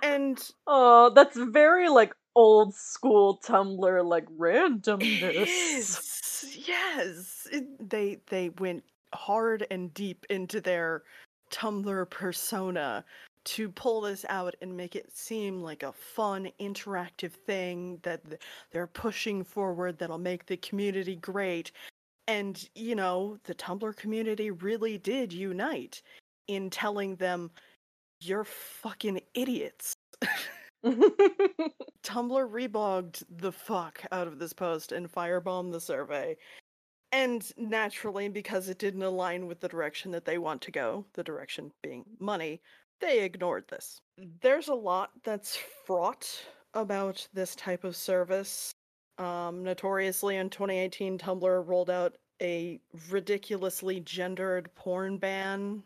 and 0.03 0.39
Oh, 0.67 1.11
that's 1.15 1.37
very 1.37 1.89
like 1.89 2.15
old 2.37 2.75
school 2.75 3.41
Tumblr 3.45 4.05
like 4.05 4.27
randomness. 4.39 5.47
Yes, 5.47 6.45
yes. 6.67 7.49
It- 7.53 7.89
they 7.91 8.21
they 8.29 8.51
went 8.59 8.85
hard 9.15 9.67
and 9.71 9.93
deep 9.95 10.27
into 10.31 10.61
their 10.61 11.03
Tumblr 11.51 12.11
persona 12.11 13.05
to 13.45 13.69
pull 13.69 14.01
this 14.01 14.25
out 14.31 14.55
and 14.63 14.75
make 14.77 14.97
it 14.97 15.15
seem 15.17 15.63
like 15.63 15.83
a 15.83 15.93
fun, 15.93 16.51
interactive 16.61 17.33
thing 17.33 17.99
that 18.03 18.23
they're 18.73 18.87
pushing 18.87 19.45
forward 19.45 19.99
that'll 19.99 20.19
make 20.19 20.47
the 20.47 20.57
community 20.59 21.17
great. 21.17 21.71
And 22.29 22.69
you 22.75 22.95
know, 22.97 23.39
the 23.45 23.55
Tumblr 23.55 23.97
community 23.97 24.51
really 24.51 24.99
did 24.99 25.33
unite 25.33 26.03
in 26.49 26.71
telling 26.71 27.17
them, 27.17 27.51
"You're 28.27 28.45
fucking 28.45 29.21
idiots." 29.35 29.95
Tumblr 30.85 32.51
reblogged 32.51 33.25
the 33.39 33.53
fuck 33.53 34.05
out 34.13 34.27
of 34.27 34.39
this 34.39 34.53
post 34.53 34.93
and 34.93 35.11
firebombed 35.11 35.73
the 35.73 35.81
survey. 35.81 36.37
And 37.11 37.51
naturally, 37.57 38.29
because 38.29 38.69
it 38.69 38.79
didn't 38.79 39.03
align 39.03 39.47
with 39.47 39.61
the 39.61 39.69
direction 39.69 40.11
that 40.11 40.27
they 40.27 40.37
want 40.37 40.61
to 40.63 40.71
go, 40.71 41.07
the 41.15 41.25
direction 41.25 41.73
being 41.83 42.05
money, 42.19 42.61
they 43.01 43.21
ignored 43.21 43.65
this. 43.69 44.01
There's 44.43 44.69
a 44.69 44.75
lot 44.75 45.11
that's 45.23 45.57
fraught 45.87 46.29
about 46.75 47.27
this 47.33 47.55
type 47.55 47.85
of 47.85 47.97
service. 47.97 48.73
Um, 49.17 49.63
notoriously, 49.63 50.37
in 50.37 50.51
2018, 50.51 51.17
Tumblr 51.19 51.67
rolled 51.67 51.89
out 51.89 52.17
a 52.43 52.81
ridiculously 53.09 54.01
gendered 54.01 54.75
porn 54.75 55.17
ban 55.17 55.83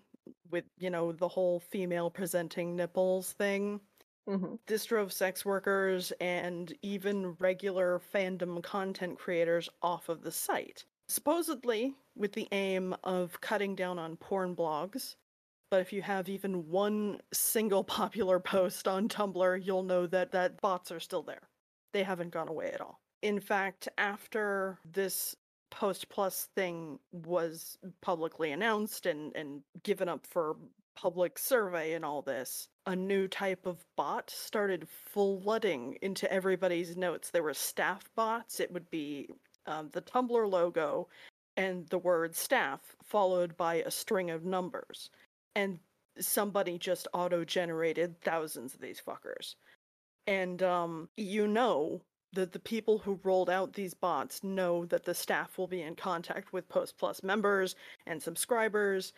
with, 0.51 0.67
you 0.79 0.91
know, 0.91 1.13
the 1.13 1.29
whole 1.29 1.61
female 1.61 2.11
presenting 2.11 2.77
nipples 2.77 3.33
thing 3.33 3.81
Mhm. 4.27 4.59
this 4.67 4.85
drove 4.85 5.13
sex 5.13 5.45
workers 5.45 6.13
and 6.21 6.77
even 6.83 7.33
regular 7.35 7.99
fandom 7.99 8.63
content 8.63 9.19
creators 9.19 9.69
off 9.83 10.09
of 10.09 10.23
the 10.23 10.31
site. 10.31 10.85
Supposedly, 11.09 11.97
with 12.15 12.35
the 12.35 12.49
aim 12.53 12.95
of 13.03 13.41
cutting 13.41 13.75
down 13.75 13.99
on 13.99 14.17
porn 14.17 14.55
blogs. 14.55 15.17
But 15.71 15.81
if 15.81 15.93
you 15.93 16.03
have 16.03 16.29
even 16.29 16.69
one 16.69 17.21
single 17.33 17.85
popular 18.01 18.41
post 18.41 18.87
on 18.89 19.09
Tumblr, 19.09 19.65
you'll 19.65 19.83
know 19.83 20.07
that 20.07 20.33
that 20.33 20.61
bots 20.61 20.93
are 20.93 21.01
still 21.01 21.23
there. 21.23 21.49
They 21.93 22.03
haven't 22.05 22.31
gone 22.31 22.49
away 22.49 22.73
at 22.73 22.81
all. 22.81 23.01
In 23.23 23.41
fact, 23.41 23.89
after 23.97 24.81
this 24.85 25.37
Post 25.71 26.09
Plus 26.09 26.49
thing 26.55 26.99
was 27.13 27.79
publicly 28.01 28.53
announced 28.53 29.07
and, 29.07 29.35
and 29.37 29.63
given 29.83 30.09
up 30.09 30.27
for 30.27 30.57
public 30.97 31.39
survey 31.39 31.93
and 31.93 32.05
all 32.05 32.23
this, 32.23 32.69
a 32.87 32.97
new 32.97 33.29
type 33.29 33.67
of 33.67 33.85
bot 33.97 34.29
started 34.31 34.89
flooding 34.89 35.97
into 36.03 36.31
everybody's 36.33 36.97
notes. 36.97 37.31
There 37.31 37.43
were 37.43 37.55
staff 37.55 38.11
bots. 38.17 38.59
It 38.59 38.73
would 38.73 38.91
be 38.91 39.29
um, 39.67 39.91
the 39.93 40.03
Tumblr 40.03 40.51
logo 40.51 41.09
and 41.57 41.87
the 41.89 41.99
word 41.99 42.35
staff 42.35 42.81
followed 43.05 43.57
by 43.57 43.77
a 43.77 43.91
string 43.91 44.31
of 44.31 44.45
numbers. 44.45 45.11
And 45.55 45.79
somebody 46.19 46.79
just 46.79 47.07
auto 47.13 47.45
generated 47.45 48.21
thousands 48.21 48.75
of 48.75 48.81
these 48.81 49.01
fuckers. 49.01 49.55
And 50.27 50.63
um, 50.63 51.09
you 51.17 51.47
know 51.47 52.03
that 52.33 52.53
the 52.53 52.59
people 52.59 52.99
who 52.99 53.21
rolled 53.23 53.51
out 53.51 53.73
these 53.73 53.95
bots 53.95 54.43
know 54.45 54.85
that 54.87 55.05
the 55.05 55.15
staff 55.15 55.59
will 55.59 55.67
be 55.67 55.83
in 55.83 55.95
contact 55.95 56.53
with 56.53 56.69
Post 56.69 56.99
Plus 56.99 57.23
members 57.23 57.75
and 58.07 58.23
subscribers, 58.23 59.13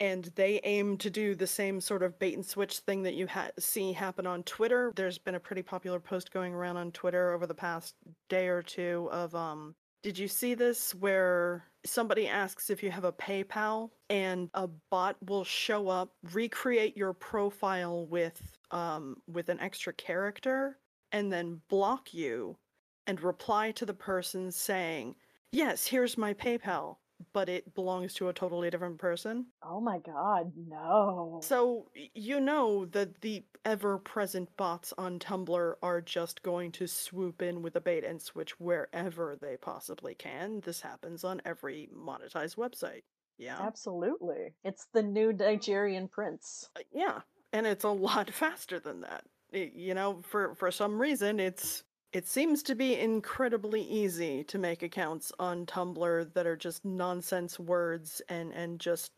and 0.00 0.30
they 0.36 0.60
aim 0.64 0.96
to 0.98 1.10
do 1.10 1.34
the 1.34 1.46
same 1.46 1.80
sort 1.80 2.02
of 2.02 2.18
bait 2.18 2.34
and 2.34 2.46
switch 2.46 2.78
thing 2.80 3.02
that 3.02 3.14
you 3.14 3.26
ha- 3.26 3.50
see 3.58 3.92
happen 3.92 4.26
on 4.26 4.42
Twitter. 4.44 4.92
There's 4.94 5.18
been 5.18 5.34
a 5.34 5.40
pretty 5.40 5.62
popular 5.62 5.98
post 5.98 6.32
going 6.32 6.54
around 6.54 6.76
on 6.76 6.92
Twitter 6.92 7.32
over 7.32 7.46
the 7.46 7.54
past 7.54 7.94
day 8.28 8.48
or 8.48 8.62
two 8.62 9.08
of 9.12 9.34
um 9.34 9.74
did 10.02 10.18
you 10.18 10.26
see 10.26 10.54
this 10.54 10.94
where 10.96 11.64
somebody 11.84 12.26
asks 12.26 12.70
if 12.70 12.82
you 12.82 12.90
have 12.90 13.04
a 13.04 13.12
PayPal 13.12 13.90
and 14.10 14.50
a 14.54 14.68
bot 14.90 15.16
will 15.28 15.44
show 15.44 15.88
up, 15.88 16.12
recreate 16.32 16.96
your 16.96 17.12
profile 17.12 18.06
with 18.06 18.40
um 18.72 19.16
with 19.28 19.48
an 19.48 19.60
extra 19.60 19.92
character 19.92 20.78
and 21.12 21.32
then 21.32 21.62
block 21.68 22.12
you 22.14 22.58
and 23.06 23.20
reply 23.20 23.70
to 23.72 23.86
the 23.86 23.94
person 23.94 24.50
saying, 24.50 25.16
"Yes, 25.52 25.86
here's 25.86 26.18
my 26.18 26.34
PayPal." 26.34 26.98
But 27.32 27.48
it 27.48 27.72
belongs 27.74 28.14
to 28.14 28.28
a 28.28 28.32
totally 28.32 28.68
different 28.68 28.98
person. 28.98 29.52
Oh 29.62 29.80
my 29.80 30.00
god, 30.00 30.52
no. 30.56 31.40
So 31.42 31.88
you 31.94 32.40
know 32.40 32.84
that 32.86 33.20
the 33.20 33.46
ever-present 33.64 34.56
bots 34.56 34.92
on 34.98 35.20
Tumblr 35.20 35.76
are 35.80 36.00
just 36.00 36.42
going 36.42 36.72
to 36.72 36.88
swoop 36.88 37.40
in 37.40 37.62
with 37.62 37.76
a 37.76 37.80
bait 37.80 38.02
and 38.02 38.20
switch 38.20 38.58
wherever 38.58 39.36
they 39.36 39.56
possibly 39.56 40.16
can. 40.16 40.60
This 40.60 40.80
happens 40.80 41.22
on 41.22 41.40
every 41.44 41.88
monetized 41.94 42.56
website. 42.56 43.02
Yeah. 43.38 43.58
Absolutely. 43.60 44.54
It's 44.64 44.86
the 44.92 45.02
new 45.02 45.32
Nigerian 45.32 46.08
prince. 46.08 46.70
Uh, 46.76 46.82
Yeah, 46.92 47.22
and 47.52 47.66
it's 47.66 47.84
a 47.84 47.90
lot 47.90 48.30
faster 48.34 48.80
than 48.80 49.00
that. 49.02 49.24
You 49.52 49.94
know, 49.94 50.20
for 50.22 50.54
for 50.54 50.70
some 50.70 51.00
reason, 51.00 51.38
it's 51.38 51.84
it 52.12 52.26
seems 52.26 52.62
to 52.64 52.74
be 52.74 52.98
incredibly 52.98 53.82
easy 53.82 54.44
to 54.44 54.58
make 54.58 54.82
accounts 54.82 55.32
on 55.38 55.66
Tumblr 55.66 56.32
that 56.34 56.46
are 56.46 56.56
just 56.56 56.84
nonsense 56.84 57.58
words 57.58 58.22
and 58.28 58.52
and 58.52 58.80
just 58.80 59.12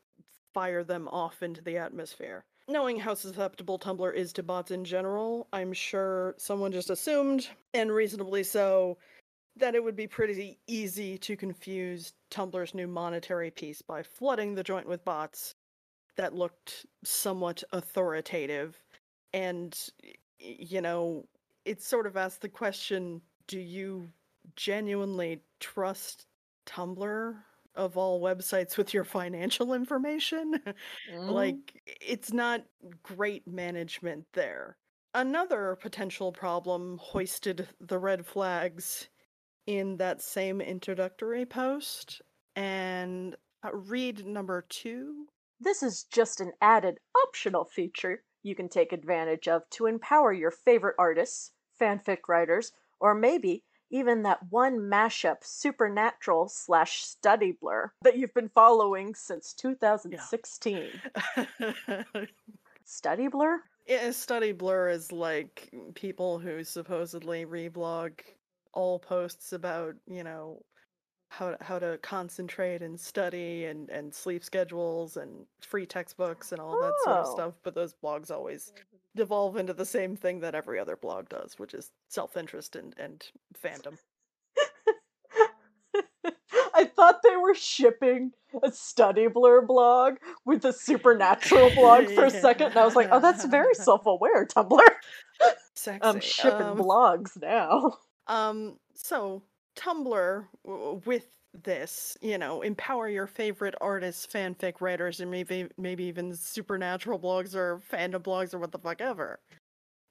fire 0.52 0.84
them 0.84 1.08
off 1.08 1.42
into 1.42 1.62
the 1.62 1.76
atmosphere. 1.76 2.44
Knowing 2.66 2.98
how 2.98 3.14
susceptible 3.14 3.78
Tumblr 3.78 4.14
is 4.14 4.32
to 4.32 4.42
bots 4.42 4.70
in 4.70 4.84
general, 4.84 5.46
I'm 5.52 5.72
sure 5.72 6.34
someone 6.38 6.72
just 6.72 6.90
assumed, 6.90 7.48
and 7.74 7.92
reasonably 7.92 8.42
so, 8.42 8.96
that 9.56 9.74
it 9.74 9.84
would 9.84 9.96
be 9.96 10.06
pretty 10.06 10.58
easy 10.66 11.18
to 11.18 11.36
confuse 11.36 12.12
Tumblr's 12.30 12.74
new 12.74 12.86
monetary 12.86 13.50
piece 13.50 13.82
by 13.82 14.02
flooding 14.02 14.54
the 14.54 14.64
joint 14.64 14.88
with 14.88 15.04
bots 15.04 15.54
that 16.16 16.34
looked 16.34 16.86
somewhat 17.04 17.62
authoritative. 17.72 18.82
And, 19.34 19.78
you 20.44 20.80
know, 20.80 21.24
it 21.64 21.82
sort 21.82 22.06
of 22.06 22.16
asks 22.16 22.38
the 22.38 22.48
question 22.48 23.20
do 23.46 23.58
you 23.58 24.08
genuinely 24.56 25.42
trust 25.60 26.26
Tumblr 26.66 27.36
of 27.74 27.96
all 27.96 28.20
websites 28.20 28.76
with 28.76 28.94
your 28.94 29.04
financial 29.04 29.74
information? 29.74 30.60
Mm. 31.12 31.30
like, 31.30 31.82
it's 32.00 32.32
not 32.32 32.64
great 33.02 33.46
management 33.46 34.24
there. 34.32 34.76
Another 35.12 35.76
potential 35.80 36.32
problem 36.32 36.98
hoisted 36.98 37.68
the 37.80 37.98
red 37.98 38.26
flags 38.26 39.08
in 39.66 39.96
that 39.98 40.22
same 40.22 40.60
introductory 40.60 41.44
post. 41.44 42.22
And 42.56 43.36
uh, 43.62 43.74
read 43.74 44.26
number 44.26 44.64
two 44.68 45.26
This 45.60 45.82
is 45.82 46.04
just 46.10 46.40
an 46.40 46.52
added 46.60 46.98
optional 47.26 47.64
feature 47.64 48.22
you 48.44 48.54
can 48.54 48.68
take 48.68 48.92
advantage 48.92 49.48
of 49.48 49.68
to 49.70 49.86
empower 49.86 50.32
your 50.32 50.52
favorite 50.52 50.94
artists, 50.98 51.50
fanfic 51.80 52.28
writers, 52.28 52.70
or 53.00 53.14
maybe 53.14 53.64
even 53.90 54.22
that 54.22 54.38
one 54.50 54.78
mashup 54.78 55.38
supernatural 55.42 56.48
slash 56.48 57.04
studyblr 57.04 57.90
that 58.02 58.16
you've 58.16 58.34
been 58.34 58.48
following 58.48 59.14
since 59.14 59.52
2016. 59.54 60.88
Studyblr? 62.86 63.56
Yeah, 63.86 64.08
studyblr 64.08 64.92
is 64.92 65.12
like 65.12 65.70
people 65.94 66.38
who 66.38 66.64
supposedly 66.64 67.46
reblog 67.46 68.12
all 68.72 68.98
posts 68.98 69.52
about, 69.52 69.94
you 70.06 70.24
know, 70.24 70.62
how 71.28 71.50
to, 71.50 71.64
how 71.64 71.78
to 71.78 71.98
concentrate 72.02 72.80
and 72.82 72.98
study 73.00 73.64
and 73.64 73.90
and 73.90 74.14
sleep 74.14 74.44
schedules 74.44 75.16
and 75.16 75.46
free 75.60 75.86
textbooks 75.86 76.52
and 76.52 76.60
all 76.60 76.80
that 76.80 76.92
sort 77.04 77.16
of 77.18 77.26
Oh. 77.28 77.32
stuff, 77.34 77.58
but 77.62 77.74
those 77.74 77.94
blogs 77.94 78.30
always 78.30 78.72
devolve 79.16 79.56
into 79.56 79.72
the 79.74 79.84
same 79.86 80.16
thing 80.16 80.40
that 80.40 80.54
every 80.54 80.78
other 80.78 80.96
blog 80.96 81.28
does, 81.28 81.58
which 81.58 81.74
is 81.74 81.90
self-interest 82.08 82.76
and 82.76 82.94
and 82.98 83.26
fandom. 83.60 83.98
I 86.76 86.84
thought 86.86 87.20
they 87.22 87.36
were 87.36 87.54
shipping 87.54 88.32
a 88.62 88.68
studyblr 88.70 89.66
blog 89.66 90.16
with 90.44 90.64
a 90.64 90.72
supernatural 90.72 91.70
blog 91.74 92.10
for 92.10 92.24
a 92.24 92.30
second, 92.30 92.68
and 92.68 92.76
I 92.78 92.84
was 92.84 92.96
like, 92.96 93.08
oh, 93.12 93.20
that's 93.20 93.44
very 93.44 93.74
self 93.88 94.06
aware, 94.06 94.44
Tumblr. 94.46 94.80
Sexy. 95.76 96.00
I'm 96.02 96.20
shipping 96.20 96.66
Um, 96.66 96.78
blogs 96.78 97.40
now. 97.40 97.98
Um, 98.26 98.78
so 98.94 99.42
Tumblr 99.76 100.46
w- 100.64 101.02
with 101.04 101.26
this, 101.52 102.16
you 102.20 102.38
know, 102.38 102.62
empower 102.62 103.08
your 103.08 103.26
favorite 103.26 103.74
artists, 103.80 104.26
fanfic 104.26 104.80
writers, 104.80 105.20
and 105.20 105.30
maybe 105.30 105.68
maybe 105.76 106.04
even 106.04 106.34
supernatural 106.34 107.18
blogs 107.18 107.54
or 107.54 107.78
fandom 107.78 108.22
blogs 108.22 108.54
or 108.54 108.58
what 108.58 108.72
the 108.72 108.78
fuck 108.78 109.00
ever. 109.00 109.40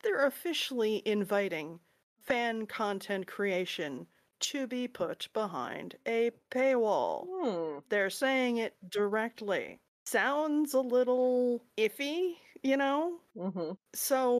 They're 0.03 0.25
officially 0.25 1.01
inviting 1.05 1.79
fan 2.21 2.67
content 2.67 3.27
creation 3.27 4.07
to 4.41 4.67
be 4.67 4.87
put 4.87 5.29
behind 5.33 5.97
a 6.07 6.31
paywall. 6.51 7.27
Hmm. 7.29 7.79
They're 7.89 8.09
saying 8.09 8.57
it 8.57 8.75
directly. 8.89 9.79
Sounds 10.05 10.73
a 10.73 10.81
little 10.81 11.65
iffy, 11.77 12.37
you 12.61 12.77
know? 12.77 13.19
hmm 13.35 13.71
So, 13.95 14.39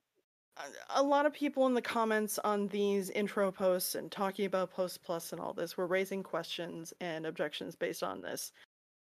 a- 0.90 1.04
lot 1.04 1.26
of 1.26 1.34
people 1.34 1.66
in 1.68 1.74
the 1.74 1.82
comments 1.82 2.40
on 2.40 2.68
these 2.68 3.10
intro 3.12 3.52
posts 3.52 3.96
and 3.96 4.12
talking 4.12 4.46
about 4.46 4.72
Post 4.72 5.04
Plus 5.04 5.32
and 5.32 5.42
all 5.42 5.54
this 5.54 5.78
were 5.78 5.88
raising 5.88 6.24
questions 6.24 6.94
and 7.02 7.26
objections 7.26 7.76
based 7.76 8.04
on 8.04 8.22
this. 8.22 8.52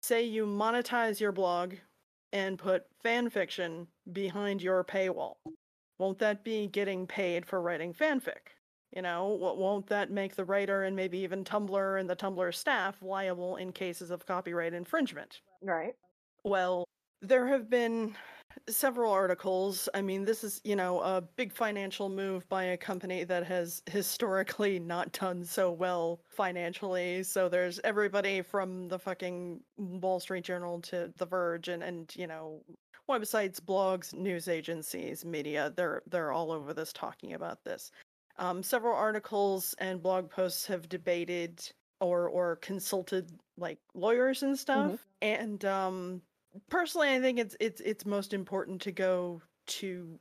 Say 0.02 0.24
you 0.24 0.46
monetize 0.46 1.20
your 1.20 1.32
blog 1.32 1.74
and 2.32 2.58
put 2.58 2.84
fan 3.02 3.28
fiction 3.28 3.86
behind 4.12 4.62
your 4.62 4.84
paywall. 4.84 5.34
Won't 5.98 6.18
that 6.20 6.44
be 6.44 6.68
getting 6.68 7.06
paid 7.06 7.44
for 7.44 7.60
writing 7.60 7.92
fanfic? 7.92 8.54
You 8.94 9.02
know, 9.02 9.28
won't 9.28 9.86
that 9.86 10.10
make 10.10 10.34
the 10.34 10.44
writer 10.44 10.84
and 10.84 10.96
maybe 10.96 11.18
even 11.18 11.44
Tumblr 11.44 12.00
and 12.00 12.10
the 12.10 12.16
Tumblr 12.16 12.52
staff 12.54 12.96
liable 13.02 13.56
in 13.56 13.72
cases 13.72 14.10
of 14.10 14.26
copyright 14.26 14.72
infringement? 14.72 15.40
Right. 15.62 15.94
Well, 16.42 16.84
there 17.22 17.46
have 17.46 17.68
been 17.70 18.16
several 18.68 19.12
articles. 19.12 19.88
I 19.94 20.02
mean, 20.02 20.24
this 20.24 20.44
is, 20.44 20.60
you 20.64 20.76
know, 20.76 21.00
a 21.00 21.20
big 21.20 21.52
financial 21.52 22.08
move 22.08 22.48
by 22.48 22.64
a 22.64 22.76
company 22.76 23.24
that 23.24 23.46
has 23.46 23.82
historically 23.90 24.78
not 24.78 25.12
done 25.12 25.44
so 25.44 25.72
well 25.72 26.20
financially. 26.28 27.22
So 27.22 27.48
there's 27.48 27.80
everybody 27.84 28.42
from 28.42 28.88
the 28.88 28.98
fucking 28.98 29.60
Wall 29.76 30.20
Street 30.20 30.44
Journal 30.44 30.80
to 30.82 31.12
The 31.16 31.26
Verge 31.26 31.68
and, 31.68 31.82
and 31.82 32.14
you 32.16 32.26
know, 32.26 32.62
websites, 33.08 33.60
blogs, 33.60 34.14
news 34.14 34.48
agencies, 34.48 35.24
media. 35.24 35.72
They're 35.76 36.02
they're 36.06 36.32
all 36.32 36.52
over 36.52 36.72
this 36.72 36.92
talking 36.92 37.34
about 37.34 37.64
this. 37.64 37.90
Um, 38.38 38.62
several 38.62 38.96
articles 38.96 39.74
and 39.78 40.02
blog 40.02 40.30
posts 40.30 40.66
have 40.66 40.88
debated 40.88 41.60
or 42.00 42.28
or 42.28 42.56
consulted 42.56 43.30
like 43.58 43.78
lawyers 43.94 44.42
and 44.42 44.58
stuff. 44.58 44.92
And 45.20 45.64
um 45.64 46.22
personally 46.68 47.14
i 47.14 47.20
think 47.20 47.38
it's 47.38 47.56
it's 47.60 47.80
it's 47.82 48.06
most 48.06 48.32
important 48.32 48.80
to 48.80 48.92
go 48.92 49.40
to 49.66 50.18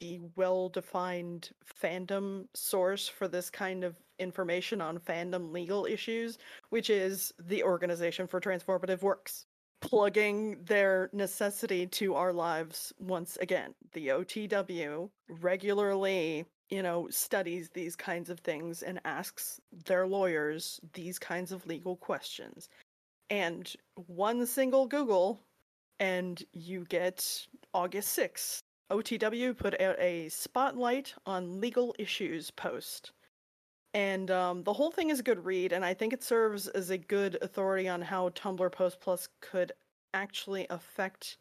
the 0.00 0.20
well-defined 0.34 1.50
fandom 1.80 2.46
source 2.54 3.08
for 3.08 3.28
this 3.28 3.48
kind 3.48 3.84
of 3.84 3.94
information 4.18 4.80
on 4.80 4.98
fandom 4.98 5.52
legal 5.52 5.86
issues 5.86 6.38
which 6.70 6.90
is 6.90 7.32
the 7.38 7.62
organization 7.62 8.26
for 8.26 8.40
transformative 8.40 9.02
works 9.02 9.46
plugging 9.82 10.56
their 10.64 11.10
necessity 11.12 11.86
to 11.88 12.14
our 12.14 12.32
lives 12.32 12.92
once 12.98 13.36
again. 13.40 13.74
The 13.92 14.08
otw 14.08 15.10
regularly 15.28 16.46
you 16.70 16.82
know 16.82 17.08
studies 17.10 17.68
these 17.74 17.96
kinds 17.96 18.30
of 18.30 18.40
things 18.40 18.82
and 18.82 19.00
asks 19.04 19.60
their 19.84 20.06
lawyers 20.06 20.80
these 20.94 21.18
kinds 21.18 21.52
of 21.52 21.66
legal 21.66 21.96
questions. 21.96 22.68
And 23.28 23.70
one 24.06 24.46
single 24.46 24.86
google 24.86 25.40
and 26.02 26.42
you 26.52 26.84
get 26.88 27.46
August 27.72 28.18
6th. 28.18 28.62
OTW 28.90 29.56
put 29.56 29.80
out 29.80 29.96
a 30.00 30.28
spotlight 30.28 31.14
on 31.26 31.60
legal 31.60 31.94
issues 31.96 32.50
post 32.50 33.12
And 33.94 34.30
um, 34.30 34.64
the 34.64 34.72
whole 34.72 34.90
thing 34.90 35.10
is 35.10 35.20
a 35.20 35.22
good 35.22 35.44
read, 35.44 35.72
and 35.72 35.84
I 35.84 35.94
think 35.94 36.12
it 36.12 36.24
serves 36.24 36.66
as 36.66 36.90
a 36.90 36.98
good 36.98 37.38
authority 37.40 37.88
on 37.88 38.02
how 38.02 38.30
Tumblr 38.30 38.72
Post 38.72 39.00
Plus 39.00 39.28
could 39.40 39.70
actually 40.12 40.66
affect 40.70 41.38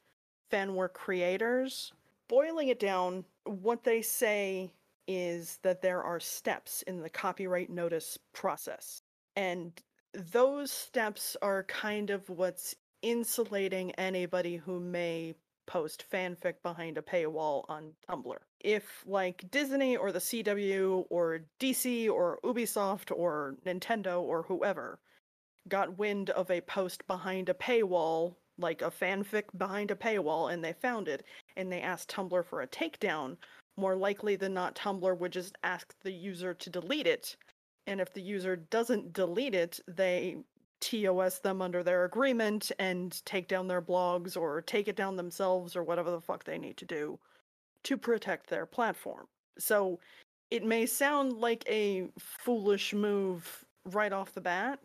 fan 0.52 0.76
work 0.76 0.94
creators. 0.94 1.92
Boiling 2.28 2.68
it 2.68 2.80
down, 2.80 3.26
what 3.46 3.84
they 3.84 4.02
say 4.04 4.72
is 5.08 5.58
that 5.64 5.82
there 5.82 6.04
are 6.04 6.20
steps 6.20 6.84
in 6.84 7.02
the 7.02 7.10
copyright 7.10 7.72
notice 7.72 8.18
process. 8.32 9.02
And 9.36 9.72
those 10.14 10.72
steps 10.72 11.36
are 11.42 11.64
kind 11.64 12.12
of 12.12 12.30
what's 12.30 12.76
insulating 13.02 13.92
anybody 13.92 14.58
who 14.58 14.80
may 14.80 15.36
post 15.68 16.06
fanfic 16.12 16.56
behind 16.64 16.98
a 16.98 17.02
paywall 17.02 17.64
on 17.70 17.94
Tumblr. 18.10 18.38
If, 18.60 19.04
like, 19.06 19.50
Disney 19.52 19.96
or 19.96 20.12
the 20.12 20.20
CW 20.20 21.06
or 21.10 21.42
DC 21.60 22.10
or 22.10 22.40
Ubisoft 22.44 23.12
or 23.16 23.56
Nintendo 23.66 24.22
or 24.22 24.44
whoever 24.44 25.00
got 25.68 25.98
wind 25.98 26.30
of 26.32 26.50
a 26.52 26.62
post 26.62 27.06
behind 27.08 27.50
a 27.50 27.54
paywall, 27.54 28.36
like 28.58 28.82
a 28.82 28.92
fanfic 28.92 29.44
behind 29.58 29.92
a 29.92 29.96
paywall, 29.96 30.52
and 30.52 30.64
they 30.64 30.74
found 30.74 31.08
it, 31.08 31.24
and 31.56 31.72
they 31.72 31.82
asked 31.82 32.10
Tumblr 32.10 32.46
for 32.46 32.62
a 32.62 32.68
takedown, 32.68 33.38
more 33.78 33.96
likely 33.96 34.36
than 34.36 34.54
not, 34.54 34.76
Tumblr 34.76 35.18
would 35.18 35.32
just 35.32 35.56
ask 35.64 35.96
the 36.04 36.12
user 36.12 36.54
to 36.54 36.70
delete 36.70 37.08
it. 37.08 37.36
And 37.88 38.02
if 38.02 38.14
the 38.14 38.22
user 38.22 38.56
doesn't 38.56 39.14
delete 39.14 39.56
it, 39.56 39.80
they 39.88 40.38
TOS 40.82 41.40
them 41.40 41.62
under 41.62 41.84
their 41.84 42.04
agreement 42.04 42.72
and 42.80 43.24
take 43.26 43.48
down 43.48 43.68
their 43.68 43.82
blogs 43.82 44.36
or 44.36 44.62
take 44.62 44.88
it 44.88 44.96
down 44.96 45.16
themselves 45.16 45.76
or 45.76 45.84
whatever 45.84 46.12
the 46.12 46.20
fuck 46.20 46.44
they 46.44 46.58
need 46.58 46.76
to 46.78 46.86
do 46.86 47.18
to 47.84 47.98
protect 47.98 48.50
their 48.50 48.66
platform. 48.66 49.28
So 49.58 50.00
it 50.50 50.66
may 50.66 50.86
sound 50.86 51.34
like 51.34 51.64
a 51.68 52.10
foolish 52.20 52.94
move 52.94 53.66
right 53.86 54.12
off 54.12 54.34
the 54.34 54.42
bat, 54.42 54.80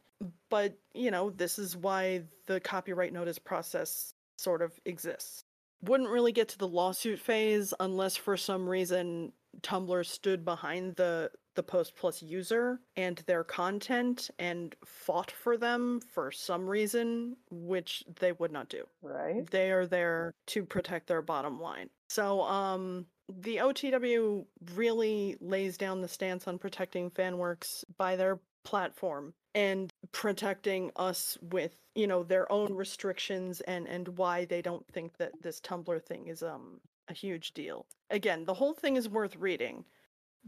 but 0.49 0.79
you 0.95 1.11
know, 1.11 1.31
this 1.31 1.59
is 1.59 1.77
why 1.77 2.23
the 2.47 2.61
copyright 2.61 3.13
notice 3.13 3.39
process 3.39 4.15
sort 4.39 4.63
of 4.63 4.79
exists. 4.85 5.45
Wouldn't 5.83 6.11
really 6.11 6.33
get 6.33 6.49
to 6.51 6.59
the 6.59 6.69
lawsuit 6.69 7.19
phase 7.19 7.75
unless 7.81 8.17
for 8.17 8.37
some 8.37 8.69
reason 8.69 9.33
Tumblr 9.63 10.07
stood 10.07 10.45
behind 10.45 10.97
the 10.97 11.31
the 11.57 11.63
Post 11.63 11.97
Plus 11.97 12.23
user 12.23 12.81
and 12.97 13.19
their 13.27 13.45
content 13.45 14.31
and 14.39 14.75
fought 14.85 15.31
for 15.31 15.57
them 15.57 16.01
for 16.13 16.31
some 16.31 16.69
reason, 16.69 17.37
which 17.51 18.05
they 18.21 18.33
would 18.33 18.53
not 18.53 18.69
do. 18.69 18.85
Right. 19.03 19.49
They 19.51 19.73
are 19.73 19.87
there 19.87 20.35
to 20.49 20.65
protect 20.65 21.09
their 21.09 21.23
bottom 21.23 21.61
line. 21.61 21.91
So, 22.09 22.43
um, 22.43 23.07
the 23.29 23.57
OTW 23.57 24.45
really 24.75 25.37
lays 25.41 25.77
down 25.77 26.01
the 26.01 26.09
stance 26.09 26.47
on 26.47 26.59
protecting 26.59 27.11
fanworks 27.11 27.83
by 27.99 28.15
their 28.15 28.39
platform 28.65 29.35
and 29.55 29.91
protecting 30.13 30.91
us 30.97 31.39
with 31.41 31.75
you 31.95 32.07
know 32.07 32.23
their 32.23 32.51
own 32.53 32.75
restrictions 32.75 33.61
and 33.63 33.87
and 33.87 34.09
why 34.19 34.45
they 34.45 34.61
don't 34.61 34.87
think 34.89 35.17
that 35.19 35.33
this 35.41 35.61
tumblr 35.61 36.03
thing 36.03 36.27
is 36.27 36.43
um 36.43 36.81
a 37.09 37.15
huge 37.15 37.55
deal 37.55 37.87
again 38.11 38.45
the 38.45 38.55
whole 38.55 38.75
thing 38.75 38.97
is 38.97 39.09
worth 39.09 39.37
reading 39.37 39.85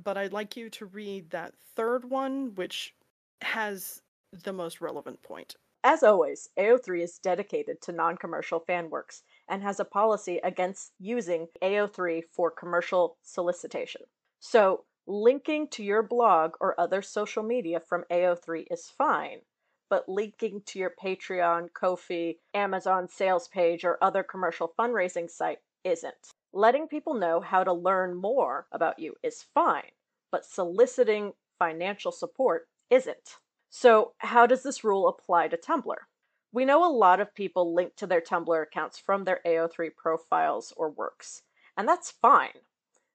but 0.03 0.17
I'd 0.17 0.33
like 0.33 0.57
you 0.57 0.71
to 0.71 0.87
read 0.87 1.31
that 1.31 1.55
third 1.75 2.09
one, 2.09 2.55
which 2.55 2.95
has 3.43 4.03
the 4.33 4.53
most 4.53 4.81
relevant 4.81 5.23
point. 5.23 5.57
As 5.85 6.03
always, 6.03 6.49
AO3 6.59 7.03
is 7.03 7.19
dedicated 7.19 7.81
to 7.83 7.93
non 7.93 8.17
commercial 8.17 8.61
fan 8.61 8.91
works 8.91 9.23
and 9.49 9.63
has 9.63 9.81
a 9.81 9.85
policy 9.85 10.39
against 10.39 10.93
using 10.99 11.49
AO3 11.63 12.23
for 12.33 12.51
commercial 12.51 13.17
solicitation. 13.23 14.03
So, 14.41 14.85
linking 15.07 15.69
to 15.69 15.83
your 15.83 16.03
blog 16.03 16.55
or 16.61 16.79
other 16.81 17.01
social 17.01 17.43
media 17.43 17.81
from 17.81 18.05
AO3 18.11 18.67
is 18.71 18.91
fine, 18.91 19.41
but 19.89 20.09
linking 20.09 20.63
to 20.67 20.79
your 20.79 20.91
Patreon, 20.91 21.73
Ko-fi, 21.73 22.39
Amazon 22.55 23.09
sales 23.09 23.49
page, 23.49 23.85
or 23.85 23.99
other 24.03 24.23
commercial 24.23 24.75
fundraising 24.79 25.31
site 25.31 25.61
isn't. 25.85 26.33
Letting 26.55 26.89
people 26.89 27.13
know 27.13 27.41
how 27.41 27.63
to 27.63 27.73
learn 27.75 28.15
more 28.15 28.67
about 28.73 28.99
you 28.99 29.17
is 29.23 29.43
fine, 29.43 29.91
but 30.31 30.47
soliciting 30.47 31.35
financial 31.59 32.11
support 32.11 32.69
isn't. 32.89 33.37
So, 33.69 34.15
how 34.19 34.47
does 34.47 34.63
this 34.63 34.83
rule 34.83 35.09
apply 35.09 35.49
to 35.49 35.59
Tumblr? 35.59 35.97
We 36.51 36.65
know 36.65 36.83
a 36.83 36.91
lot 36.91 37.21
of 37.21 37.35
people 37.35 37.75
link 37.75 37.97
to 37.97 38.07
their 38.07 38.23
Tumblr 38.23 38.63
accounts 38.63 38.99
from 38.99 39.25
their 39.25 39.43
AO3 39.45 39.95
profiles 39.95 40.73
or 40.75 40.89
works, 40.89 41.43
and 41.77 41.87
that's 41.87 42.11
fine. 42.11 42.63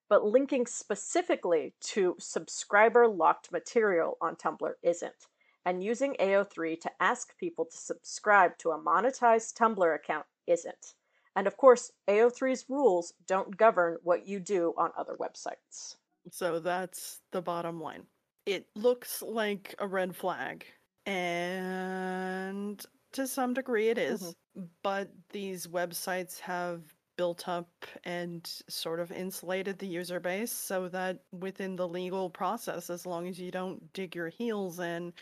But 0.08 0.24
linking 0.24 0.67
specifically 0.67 1.74
to 1.82 2.15
subscriber 2.19 3.08
locked 3.08 3.52
material 3.52 4.15
on 4.22 4.36
Tumblr 4.36 4.76
isn't, 4.84 5.28
and 5.65 5.84
using 5.84 6.15
AO3 6.19 6.80
to 6.82 6.91
ask 7.00 7.36
people 7.39 7.65
to 7.65 7.78
subscribe 7.78 8.60
to 8.60 8.69
a 8.69 8.80
monetized 8.80 9.56
Tumblr 9.56 9.96
account 9.96 10.28
isn't. 10.46 10.93
And 11.36 11.48
of 11.48 11.58
course, 11.58 11.91
AO3's 12.08 12.65
rules 12.69 13.13
don't 13.28 13.58
govern 13.58 13.98
what 14.04 14.28
you 14.28 14.39
do 14.39 14.74
on 14.78 14.91
other 14.98 15.15
websites. 15.19 15.96
So 16.32 16.60
that's 16.60 17.22
the 17.32 17.41
bottom 17.41 17.82
line. 17.82 18.04
It 18.46 18.67
looks 18.76 19.22
like 19.22 19.74
a 19.80 19.88
red 19.88 20.15
flag, 20.15 20.65
and 21.06 22.84
to 23.13 23.28
some 23.28 23.54
degree 23.54 23.89
it 23.89 23.98
is, 23.98 24.22
mm-hmm. 24.22 24.65
but 24.84 25.10
these 25.32 25.67
websites 25.67 26.39
have 26.39 26.82
built 27.17 27.48
up 27.48 27.69
and 28.04 28.50
sort 28.67 29.00
of 29.00 29.12
insulated 29.12 29.78
the 29.78 29.88
user 29.88 30.19
base 30.19 30.52
so 30.52 30.88
that 30.89 31.19
within 31.32 31.76
the 31.76 31.88
legal 31.88 32.30
process, 32.30 32.89
as 32.89 33.06
long 33.06 33.28
as 33.28 33.39
you 33.39 33.52
don't 33.52 33.93
dig 33.93 34.15
your 34.15 34.30
heels 34.30 34.80
in 34.80 35.13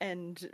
and 0.00 0.48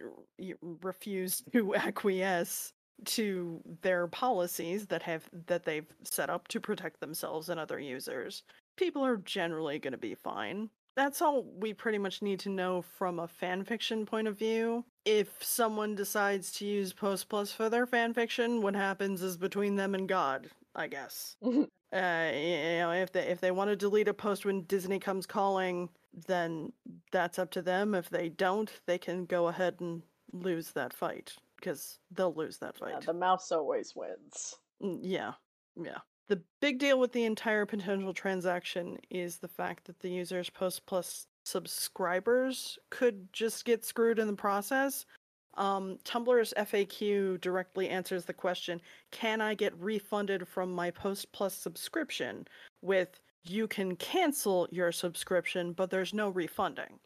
refuse 0.83 1.43
to 1.53 1.75
acquiesce 1.77 2.73
to 3.05 3.61
their 3.83 4.07
policies 4.07 4.87
that 4.87 5.03
have 5.03 5.29
that 5.47 5.65
they've 5.65 5.87
set 6.03 6.31
up 6.31 6.49
to 6.49 6.61
protect 6.61 7.01
themselves 7.01 7.49
and 7.49 7.59
other 7.61 7.79
users 7.79 8.43
people 8.81 9.05
are 9.05 9.19
generally 9.19 9.79
going 9.79 9.93
to 9.93 9.99
be 9.99 10.15
fine. 10.15 10.71
That's 10.97 11.21
all 11.23 11.45
we 11.59 11.75
pretty 11.75 11.99
much 11.99 12.23
need 12.23 12.41
to 12.41 12.49
know 12.49 12.83
from 12.83 13.21
a 13.21 13.29
fanfiction 13.29 14.07
point 14.07 14.27
of 14.27 14.39
view. 14.39 14.85
If 15.05 15.29
someone 15.43 15.95
decides 15.95 16.51
to 16.53 16.67
use 16.67 16.93
post 16.93 17.29
plus 17.29 17.53
for 17.53 17.69
their 17.69 17.87
fanfiction, 17.87 18.63
what 18.63 18.75
happens 18.75 19.23
is 19.23 19.37
between 19.37 19.77
them 19.77 19.95
and 19.95 20.09
god 20.09 20.49
i 20.75 20.87
guess. 20.87 21.37
Uh, 21.93 22.31
you 22.33 22.79
know 22.79 22.93
if 22.93 23.11
they 23.11 23.23
if 23.23 23.41
they 23.41 23.51
want 23.51 23.69
to 23.69 23.75
delete 23.75 24.07
a 24.07 24.15
post 24.15 24.45
when 24.45 24.63
disney 24.67 25.01
comes 25.01 25.27
calling 25.27 25.89
then 26.29 26.73
that's 27.11 27.37
up 27.37 27.51
to 27.51 27.61
them. 27.63 27.97
If 27.97 28.09
they 28.09 28.29
don't 28.29 28.71
they 28.87 28.97
can 28.97 29.25
go 29.25 29.49
ahead 29.49 29.75
and 29.81 30.03
lose 30.33 30.71
that 30.71 30.93
fight 30.93 31.35
because 31.61 31.99
they'll 32.11 32.35
lose 32.35 32.59
that 32.59 32.77
fight. 32.77 32.93
Yeah, 32.93 33.01
the 33.01 33.13
mouse 33.15 33.53
always 33.53 33.95
wins. 33.95 34.57
Mm, 34.83 35.01
yeah, 35.03 35.33
yeah. 35.77 35.99
The 36.29 36.41
big 36.61 36.79
deal 36.79 36.99
with 36.99 37.13
the 37.13 37.25
entire 37.25 37.67
potential 37.67 38.15
transaction 38.15 38.99
is 39.11 39.39
the 39.39 39.49
fact 39.49 39.87
that 39.87 40.01
the 40.01 40.11
user's 40.11 40.49
Post 40.49 40.87
Plus 40.87 41.27
subscribers 41.45 42.79
could 42.91 43.33
just 43.33 43.65
get 43.65 43.85
screwed 43.85 44.19
in 44.19 44.27
the 44.27 44.33
process. 44.33 45.07
Um, 45.55 45.99
Tumblr's 46.05 46.55
FAQ 46.57 47.41
directly 47.41 47.89
answers 47.89 48.25
the 48.25 48.33
question 48.33 48.81
Can 49.11 49.41
I 49.41 49.55
get 49.55 49.77
refunded 49.79 50.47
from 50.47 50.73
my 50.73 50.91
Post 50.91 51.33
Plus 51.33 51.55
subscription? 51.55 52.47
with 52.83 53.21
you 53.45 53.67
can 53.67 53.97
cancel 53.97 54.69
your 54.71 54.93
subscription, 54.93 55.73
but 55.73 55.91
there's 55.91 56.15
no 56.15 56.29
refunding. 56.29 56.99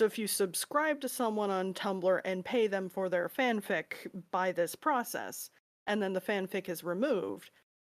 So 0.00 0.06
if 0.06 0.18
you 0.18 0.26
subscribe 0.26 1.02
to 1.02 1.10
someone 1.10 1.50
on 1.50 1.74
Tumblr 1.74 2.22
and 2.24 2.42
pay 2.42 2.68
them 2.68 2.88
for 2.88 3.10
their 3.10 3.28
fanfic 3.28 4.10
by 4.30 4.50
this 4.50 4.74
process, 4.74 5.50
and 5.86 6.02
then 6.02 6.14
the 6.14 6.22
fanfic 6.22 6.70
is 6.70 6.82
removed, 6.82 7.50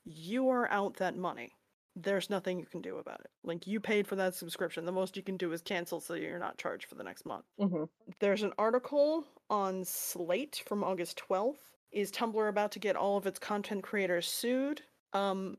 you 0.03 0.49
are 0.49 0.69
out 0.69 0.97
that 0.97 1.15
money. 1.15 1.53
There's 1.95 2.29
nothing 2.29 2.59
you 2.59 2.65
can 2.65 2.81
do 2.81 2.97
about 2.97 3.21
it. 3.21 3.31
Like 3.45 3.65
you 3.67 3.79
paid 3.79 4.05
for 4.05 4.17
that 4.17 4.35
subscription. 4.35 4.83
The 4.83 4.91
most 4.91 5.15
you 5.15 5.23
can 5.23 5.37
do 5.37 5.53
is 5.53 5.61
cancel 5.61 6.01
so 6.01 6.15
you're 6.15 6.39
not 6.39 6.57
charged 6.57 6.87
for 6.89 6.95
the 6.95 7.05
next 7.05 7.25
month. 7.25 7.45
Mm-hmm. 7.57 7.85
There's 8.19 8.43
an 8.43 8.51
article 8.57 9.23
on 9.49 9.85
Slate 9.85 10.61
from 10.67 10.83
August 10.83 11.21
12th. 11.29 11.71
Is 11.93 12.11
Tumblr 12.11 12.49
about 12.49 12.73
to 12.73 12.79
get 12.79 12.97
all 12.97 13.15
of 13.15 13.27
its 13.27 13.39
content 13.39 13.81
creators 13.81 14.27
sued? 14.27 14.81
Um, 15.13 15.55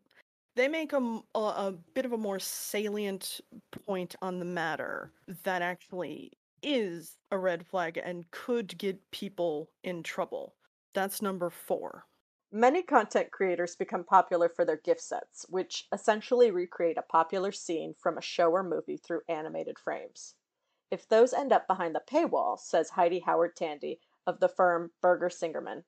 they 0.56 0.68
make 0.68 0.92
a, 0.92 1.20
a, 1.34 1.38
a, 1.38 1.74
bit 1.94 2.04
of 2.04 2.12
a 2.12 2.18
more 2.18 2.38
salient 2.38 3.40
point 3.86 4.14
on 4.22 4.38
the 4.38 4.44
matter 4.44 5.12
that 5.42 5.62
actually 5.62 6.32
is 6.62 7.18
a 7.30 7.38
red 7.38 7.66
flag 7.66 8.00
and 8.02 8.30
could 8.30 8.76
get 8.78 9.10
people 9.10 9.70
in 9.82 10.02
trouble. 10.02 10.54
That's 10.94 11.20
number 11.20 11.50
four. 11.50 12.06
Many 12.52 12.82
content 12.82 13.32
creators 13.32 13.74
become 13.74 14.04
popular 14.04 14.48
for 14.48 14.64
their 14.64 14.76
gif 14.76 15.00
sets, 15.00 15.44
which 15.48 15.88
essentially 15.92 16.52
recreate 16.52 16.98
a 16.98 17.02
popular 17.02 17.50
scene 17.50 17.94
from 17.98 18.16
a 18.16 18.22
show 18.22 18.52
or 18.52 18.62
movie 18.62 18.96
through 18.96 19.22
animated 19.28 19.76
frames. 19.78 20.34
If 20.90 21.08
those 21.08 21.34
end 21.34 21.52
up 21.52 21.66
behind 21.66 21.96
the 21.96 22.02
paywall, 22.06 22.58
says 22.60 22.90
Heidi 22.90 23.18
Howard 23.18 23.56
Tandy 23.56 23.98
of 24.24 24.38
the 24.38 24.48
firm 24.48 24.92
Berger 25.00 25.28
Singerman, 25.28 25.82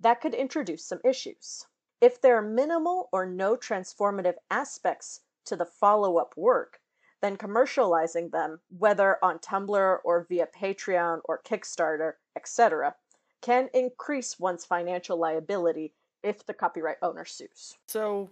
that 0.00 0.22
could 0.22 0.34
introduce 0.34 0.84
some 0.86 1.00
issues. 1.04 1.66
If 2.00 2.20
there 2.20 2.36
are 2.36 2.42
minimal 2.42 3.08
or 3.12 3.26
no 3.26 3.56
transformative 3.56 4.36
aspects 4.50 5.20
to 5.46 5.56
the 5.56 5.66
follow 5.66 6.18
up 6.18 6.36
work, 6.36 6.80
then 7.20 7.36
commercializing 7.36 8.30
them, 8.30 8.60
whether 8.76 9.18
on 9.22 9.38
Tumblr 9.40 9.98
or 10.04 10.26
via 10.28 10.46
Patreon 10.46 11.20
or 11.24 11.42
Kickstarter, 11.42 12.12
etc., 12.36 12.94
can 13.40 13.68
increase 13.74 14.38
one's 14.38 14.64
financial 14.64 15.18
liability 15.18 15.92
if 16.22 16.44
the 16.46 16.54
copyright 16.54 16.98
owner 17.02 17.24
sues. 17.24 17.76
So 17.86 18.30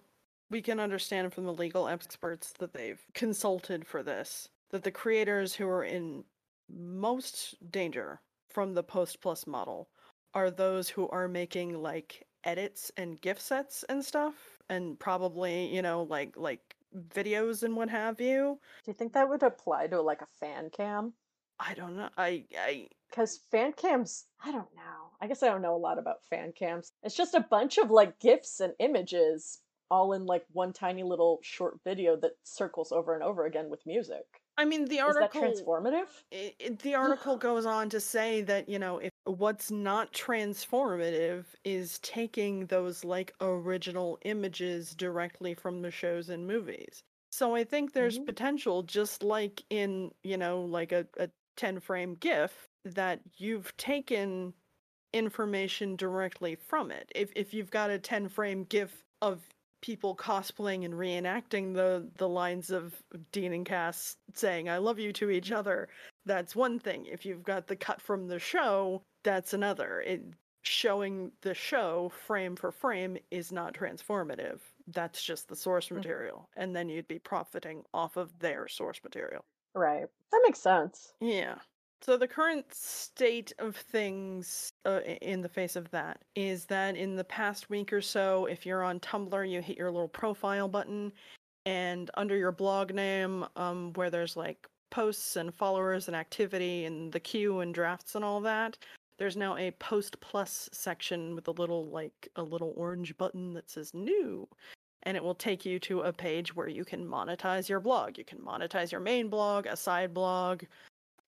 we 0.50 0.62
can 0.62 0.78
understand 0.78 1.32
from 1.32 1.44
the 1.44 1.52
legal 1.52 1.88
experts 1.88 2.52
that 2.58 2.72
they've 2.72 3.04
consulted 3.14 3.86
for 3.86 4.02
this 4.02 4.48
that 4.70 4.82
the 4.82 4.90
creators 4.90 5.54
who 5.54 5.68
are 5.68 5.84
in 5.84 6.24
most 6.68 7.54
danger 7.70 8.20
from 8.48 8.74
the 8.74 8.82
post 8.82 9.20
plus 9.20 9.46
model 9.46 9.88
are 10.34 10.50
those 10.50 10.88
who 10.88 11.08
are 11.08 11.28
making 11.28 11.80
like 11.80 12.25
edits 12.46 12.90
and 12.96 13.20
gif 13.20 13.40
sets 13.40 13.82
and 13.88 14.04
stuff 14.04 14.62
and 14.70 14.98
probably 14.98 15.66
you 15.74 15.82
know 15.82 16.02
like 16.04 16.36
like 16.36 16.76
videos 17.10 17.62
and 17.62 17.76
what 17.76 17.90
have 17.90 18.20
you 18.20 18.58
Do 18.84 18.90
you 18.90 18.94
think 18.94 19.12
that 19.12 19.28
would 19.28 19.42
apply 19.42 19.88
to 19.88 20.00
like 20.00 20.22
a 20.22 20.26
fan 20.40 20.70
cam? 20.70 21.12
i 21.60 21.74
don't 21.74 21.96
know 21.96 22.08
i 22.16 22.44
i 22.58 22.86
Because 23.10 23.38
fan 23.50 23.72
cams, 23.72 24.26
I 24.44 24.50
don't 24.52 24.72
know. 24.74 25.10
I 25.20 25.26
guess 25.26 25.42
I 25.42 25.48
don't 25.48 25.62
know 25.62 25.74
a 25.74 25.84
lot 25.88 25.98
about 25.98 26.24
fan 26.28 26.52
cams. 26.52 26.92
It's 27.02 27.16
just 27.16 27.34
a 27.34 27.40
bunch 27.40 27.78
of 27.78 27.90
like 27.90 28.18
GIFs 28.20 28.60
and 28.60 28.74
images 28.78 29.60
all 29.90 30.12
in 30.12 30.26
like 30.26 30.44
one 30.52 30.72
tiny 30.72 31.02
little 31.02 31.38
short 31.42 31.78
video 31.84 32.16
that 32.20 32.32
circles 32.44 32.90
over 32.92 33.14
and 33.14 33.22
over 33.22 33.46
again 33.46 33.68
with 33.70 33.86
music. 33.86 34.24
i 34.58 34.64
mean 34.64 34.84
the 34.86 35.00
article. 35.00 35.42
Is 35.44 35.60
that 35.60 35.66
transformative? 35.66 36.08
i 36.32 36.54
i- 36.64 36.76
the 36.82 36.94
article 36.94 37.36
goes 37.48 37.66
on 37.66 37.88
to 37.90 38.00
say 38.00 38.42
that 38.42 38.68
you 38.68 38.78
know 38.78 38.98
if 38.98 39.10
what's 39.26 39.70
not 39.70 40.12
transformative 40.12 41.46
is 41.64 41.98
taking 42.00 42.66
those 42.66 43.04
like 43.04 43.34
original 43.40 44.18
images 44.22 44.94
directly 44.94 45.54
from 45.54 45.82
the 45.82 45.90
shows 45.90 46.28
and 46.28 46.46
movies 46.46 47.02
so 47.32 47.54
i 47.54 47.64
think 47.64 47.92
there's 47.92 48.18
Mhm. 48.18 48.26
potential 48.26 48.82
just 48.82 49.22
like 49.22 49.64
in 49.70 50.12
you 50.22 50.36
know 50.36 50.60
like 50.62 50.92
a, 50.92 51.06
a 51.18 51.28
10 51.56 51.80
frame 51.80 52.14
gif 52.14 52.68
that 52.84 53.20
you've 53.36 53.76
taken 53.76 54.54
information 55.12 55.96
directly 55.96 56.54
from 56.54 56.90
it 56.90 57.10
if 57.14 57.32
if 57.34 57.54
you've 57.54 57.70
got 57.70 57.90
a 57.90 57.98
10 57.98 58.28
frame 58.28 58.64
gif 58.64 59.02
of 59.22 59.48
people 59.82 60.16
cosplaying 60.16 60.84
and 60.84 60.94
reenacting 60.94 61.74
the 61.74 62.10
the 62.16 62.28
lines 62.28 62.70
of 62.70 63.02
Dean 63.32 63.52
and 63.52 63.64
Cas 63.64 64.16
saying 64.34 64.68
"I 64.68 64.78
love 64.78 64.98
you" 64.98 65.12
to 65.14 65.30
each 65.30 65.52
other, 65.52 65.88
that's 66.24 66.56
one 66.56 66.78
thing. 66.78 67.06
If 67.06 67.24
you've 67.24 67.44
got 67.44 67.66
the 67.68 67.76
cut 67.76 68.00
from 68.00 68.26
the 68.28 68.38
show, 68.38 69.02
that's 69.26 69.52
another. 69.52 70.00
It 70.00 70.22
showing 70.62 71.32
the 71.42 71.54
show 71.54 72.08
frame 72.08 72.56
for 72.56 72.72
frame 72.72 73.18
is 73.30 73.52
not 73.52 73.74
transformative. 73.74 74.60
That's 74.86 75.22
just 75.22 75.48
the 75.48 75.56
source 75.56 75.90
Mhm. 75.90 75.96
material, 75.96 76.48
and 76.56 76.74
then 76.74 76.88
you'd 76.88 77.08
be 77.08 77.18
profiting 77.20 77.84
off 77.94 78.16
of 78.16 78.38
their 78.40 78.68
source 78.68 79.02
material. 79.04 79.44
Right. 79.74 80.08
That 80.32 80.40
makes 80.44 80.58
sense. 80.60 81.14
Yeah. 81.20 81.60
So 82.02 82.16
the 82.16 82.28
current 82.28 82.72
state 82.74 83.52
of 83.58 83.76
things 83.76 84.70
uh, 84.84 85.00
in 85.00 85.40
the 85.40 85.48
face 85.48 85.76
of 85.76 85.90
that 85.90 86.22
is 86.34 86.66
that 86.66 86.96
in 86.96 87.16
the 87.16 87.24
past 87.24 87.70
week 87.70 87.92
or 87.92 88.02
so, 88.02 88.46
if 88.46 88.66
you're 88.66 88.82
on 88.82 89.00
Tumblr, 89.00 89.50
you 89.50 89.62
hit 89.62 89.78
your 89.78 89.90
little 89.90 90.08
profile 90.08 90.68
button, 90.68 91.12
and 91.66 92.10
under 92.14 92.36
your 92.36 92.52
blog 92.52 92.92
name, 92.94 93.46
um, 93.56 93.92
where 93.94 94.10
there's 94.10 94.36
like 94.36 94.68
posts 94.90 95.36
and 95.36 95.54
followers 95.54 96.06
and 96.08 96.16
activity 96.16 96.84
and 96.84 97.12
the 97.12 97.20
queue 97.20 97.60
and 97.60 97.74
drafts 97.74 98.14
and 98.14 98.24
all 98.24 98.40
that, 98.42 98.78
there's 99.18 99.36
now 99.36 99.56
a 99.56 99.70
post 99.72 100.20
plus 100.20 100.68
section 100.72 101.34
with 101.34 101.48
a 101.48 101.52
little 101.52 101.88
like 101.90 102.28
a 102.36 102.42
little 102.42 102.72
orange 102.76 103.16
button 103.16 103.54
that 103.54 103.70
says 103.70 103.94
new 103.94 104.48
and 105.04 105.16
it 105.16 105.22
will 105.24 105.34
take 105.34 105.64
you 105.64 105.78
to 105.80 106.02
a 106.02 106.12
page 106.12 106.54
where 106.54 106.68
you 106.68 106.84
can 106.84 107.06
monetize 107.06 107.68
your 107.68 107.80
blog. 107.80 108.18
You 108.18 108.24
can 108.24 108.40
monetize 108.40 108.92
your 108.92 109.00
main 109.00 109.28
blog, 109.30 109.66
a 109.66 109.76
side 109.76 110.12
blog. 110.14 110.64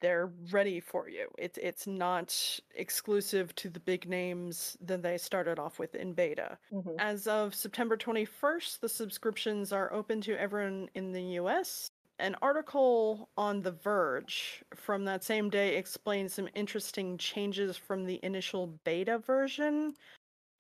They're 0.01 0.27
ready 0.53 0.81
for 0.81 1.09
you. 1.09 1.31
It's 1.39 1.59
it's 1.59 1.87
not 1.87 2.61
exclusive 2.75 3.55
to 3.57 3.71
the 3.71 3.81
big 3.81 4.09
names 4.09 4.77
that 4.81 5.03
they 5.03 5.19
started 5.19 5.59
off 5.59 5.79
with 5.79 5.95
in 5.95 6.15
beta. 6.15 6.59
Mhm. 6.71 6.99
As 6.99 7.27
of 7.27 7.55
September 7.55 7.97
21st, 7.97 8.81
the 8.81 8.89
subscriptions 8.89 9.73
are 9.73 9.93
open 9.93 10.21
to 10.23 10.39
everyone 10.41 10.89
in 10.95 11.13
the 11.13 11.23
US. 11.41 11.91
An 12.21 12.35
article 12.43 13.29
on 13.37 13.63
The 13.63 13.71
Verge 13.71 14.65
from 14.75 15.05
that 15.05 15.23
same 15.23 15.51
day 15.51 15.77
explains 15.77 16.35
some 16.35 16.49
interesting 16.55 17.17
changes 17.17 17.77
from 17.77 18.05
the 18.05 18.19
initial 18.25 18.79
beta 18.85 19.19
version. 19.19 19.95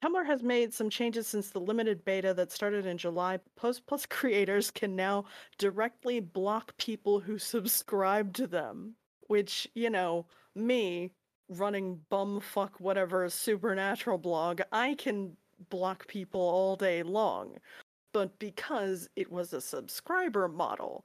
Tumblr 0.05 0.25
has 0.25 0.45
made 0.45 0.73
some 0.73 0.89
changes 0.89 1.27
since 1.27 1.51
the 1.51 1.59
limited 1.59 2.05
beta 2.05 2.33
that 2.35 2.53
started 2.53 2.87
in 2.87 2.97
July. 2.97 3.41
Post 3.57 3.85
Plus 3.89 4.07
creators 4.11 4.71
can 4.71 4.95
now 4.95 5.25
directly 5.59 6.21
block 6.21 6.77
people 6.77 7.19
who 7.19 7.39
subscribe 7.39 8.33
to 8.35 8.47
them, 8.47 8.95
which, 9.27 9.67
you 9.75 9.91
know, 9.91 10.27
me 10.55 11.11
running 11.49 12.01
bumfuck 12.11 12.79
whatever 12.79 13.29
supernatural 13.29 14.19
blog, 14.19 14.61
I 14.71 14.95
can 14.95 15.37
block 15.71 16.07
people 16.07 16.41
all 16.41 16.77
day 16.77 17.03
long. 17.03 17.57
But 18.13 18.39
because 18.39 19.09
it 19.17 19.31
was 19.33 19.53
a 19.53 19.61
subscriber 19.61 20.49
model, 20.49 21.05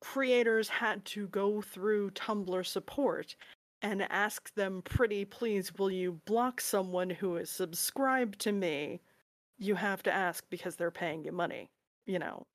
creators 0.00 0.68
had 0.68 1.04
to 1.06 1.28
go 1.28 1.60
through 1.62 2.10
Tumblr 2.12 2.66
support 2.66 3.36
and 3.82 4.02
ask 4.10 4.52
them, 4.54 4.82
pretty 4.82 5.24
please, 5.24 5.74
will 5.74 5.90
you 5.90 6.20
block 6.26 6.60
someone 6.60 7.10
who 7.10 7.36
is 7.36 7.50
subscribed 7.50 8.38
to 8.40 8.52
me? 8.52 9.00
You 9.58 9.74
have 9.76 10.02
to 10.04 10.12
ask 10.12 10.44
because 10.50 10.76
they're 10.76 10.90
paying 10.90 11.24
you 11.24 11.32
money, 11.32 11.70
you 12.06 12.18
know. 12.18 12.46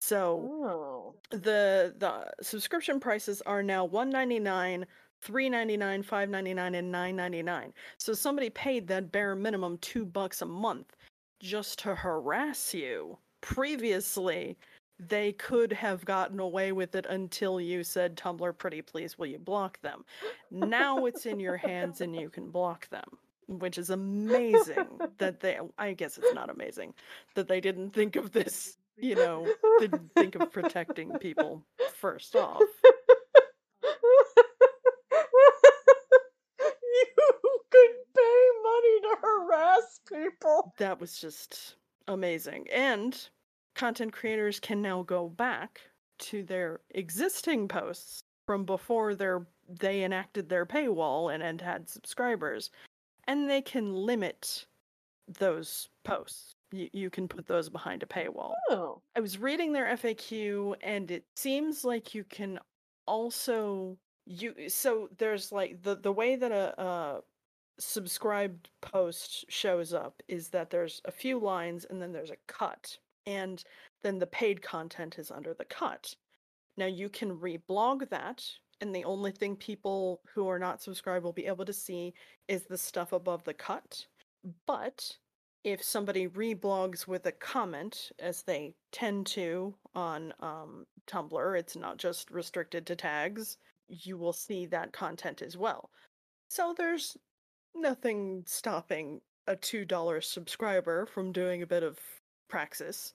So 0.00 0.50
Oh. 0.62 1.14
the 1.30 1.94
the 1.98 2.32
subscription 2.42 3.00
prices 3.00 3.42
are 3.42 3.62
now 3.62 3.84
199 3.84 4.86
399 5.22 6.02
599 6.02 6.74
and 6.74 6.92
999 6.92 7.72
so 7.98 8.12
somebody 8.12 8.50
paid 8.50 8.86
that 8.88 9.10
bare 9.12 9.34
minimum 9.34 9.78
two 9.78 10.04
bucks 10.04 10.42
a 10.42 10.46
month 10.46 10.94
just 11.40 11.78
to 11.80 11.94
harass 11.94 12.74
you 12.74 13.18
previously 13.40 14.56
they 14.98 15.32
could 15.32 15.72
have 15.72 16.04
gotten 16.04 16.40
away 16.40 16.72
with 16.72 16.94
it 16.94 17.06
until 17.06 17.60
you 17.60 17.84
said 17.84 18.16
tumblr 18.16 18.56
pretty 18.58 18.82
please 18.82 19.18
will 19.18 19.26
you 19.26 19.38
block 19.38 19.80
them 19.82 20.04
now 20.50 21.04
it's 21.06 21.26
in 21.26 21.38
your 21.38 21.56
hands 21.56 22.00
and 22.00 22.14
you 22.16 22.30
can 22.30 22.50
block 22.50 22.88
them 22.88 23.06
which 23.48 23.78
is 23.78 23.90
amazing 23.90 24.88
that 25.18 25.40
they 25.40 25.58
i 25.78 25.92
guess 25.92 26.18
it's 26.18 26.34
not 26.34 26.50
amazing 26.50 26.94
that 27.34 27.48
they 27.48 27.60
didn't 27.60 27.90
think 27.90 28.16
of 28.16 28.32
this 28.32 28.78
you 28.96 29.14
know 29.14 29.46
didn't 29.78 30.10
think 30.14 30.34
of 30.34 30.50
protecting 30.50 31.10
people 31.18 31.62
first 31.96 32.36
off. 32.36 32.60
you 32.60 33.88
could 37.70 37.96
pay 38.14 38.50
money 38.62 39.00
to 39.00 39.16
harass 39.22 40.00
people. 40.08 40.72
That 40.78 41.00
was 41.00 41.18
just 41.18 41.76
amazing. 42.08 42.68
And 42.72 43.18
content 43.76 44.12
creators 44.12 44.58
can 44.58 44.82
now 44.82 45.02
go 45.02 45.28
back 45.28 45.80
to 46.18 46.42
their 46.42 46.80
existing 46.90 47.68
posts 47.68 48.22
from 48.46 48.64
before 48.64 49.14
their 49.14 49.46
they 49.68 50.04
enacted 50.04 50.48
their 50.48 50.64
paywall 50.64 51.34
and, 51.34 51.42
and 51.42 51.60
had 51.60 51.88
subscribers. 51.88 52.70
And 53.28 53.50
they 53.50 53.60
can 53.60 53.92
limit 53.92 54.66
those 55.38 55.88
posts. 56.04 56.54
You, 56.70 56.88
you 56.92 57.10
can 57.10 57.26
put 57.26 57.46
those 57.46 57.68
behind 57.68 58.02
a 58.02 58.06
paywall. 58.06 58.52
Oh. 58.70 59.00
I 59.16 59.20
was 59.20 59.38
reading 59.38 59.72
their 59.72 59.96
FAQ 59.96 60.76
and 60.82 61.10
it 61.10 61.24
seems 61.34 61.84
like 61.84 62.14
you 62.14 62.24
can 62.24 62.58
also 63.06 63.96
you 64.26 64.68
so 64.68 65.08
there's 65.18 65.52
like 65.52 65.82
the 65.82 65.94
the 65.94 66.12
way 66.12 66.34
that 66.34 66.50
a, 66.50 66.80
a 66.80 67.20
subscribed 67.78 68.70
post 68.80 69.44
shows 69.48 69.92
up 69.92 70.22
is 70.28 70.48
that 70.48 70.70
there's 70.70 71.00
a 71.04 71.12
few 71.12 71.38
lines 71.38 71.86
and 71.88 72.00
then 72.02 72.12
there's 72.12 72.30
a 72.30 72.36
cut 72.48 72.98
and 73.26 73.62
then 74.02 74.18
the 74.18 74.26
paid 74.26 74.62
content 74.62 75.18
is 75.18 75.30
under 75.30 75.54
the 75.54 75.64
cut. 75.64 76.14
Now 76.76 76.86
you 76.86 77.08
can 77.08 77.36
reblog 77.36 78.08
that 78.10 78.44
and 78.80 78.94
the 78.94 79.04
only 79.04 79.32
thing 79.32 79.56
people 79.56 80.20
who 80.34 80.48
are 80.48 80.58
not 80.58 80.82
subscribed 80.82 81.24
will 81.24 81.32
be 81.32 81.46
able 81.46 81.64
to 81.64 81.72
see 81.72 82.12
is 82.46 82.64
the 82.64 82.76
stuff 82.76 83.12
above 83.12 83.42
the 83.44 83.54
cut. 83.54 84.06
But 84.66 85.16
if 85.64 85.82
somebody 85.82 86.28
reblogs 86.28 87.06
with 87.06 87.26
a 87.26 87.32
comment, 87.32 88.12
as 88.18 88.42
they 88.42 88.74
tend 88.92 89.26
to 89.28 89.74
on 89.94 90.32
um, 90.40 90.86
Tumblr, 91.06 91.58
it's 91.58 91.74
not 91.74 91.96
just 91.96 92.30
restricted 92.30 92.86
to 92.86 92.96
tags, 92.96 93.56
you 93.88 94.18
will 94.18 94.32
see 94.32 94.66
that 94.66 94.92
content 94.92 95.42
as 95.42 95.56
well. 95.56 95.90
So 96.48 96.74
there's 96.76 97.16
nothing 97.74 98.44
stopping 98.46 99.20
a 99.46 99.56
$2 99.56 100.22
subscriber 100.22 101.06
from 101.06 101.32
doing 101.32 101.62
a 101.62 101.66
bit 101.66 101.82
of 101.82 101.98
praxis 102.48 103.12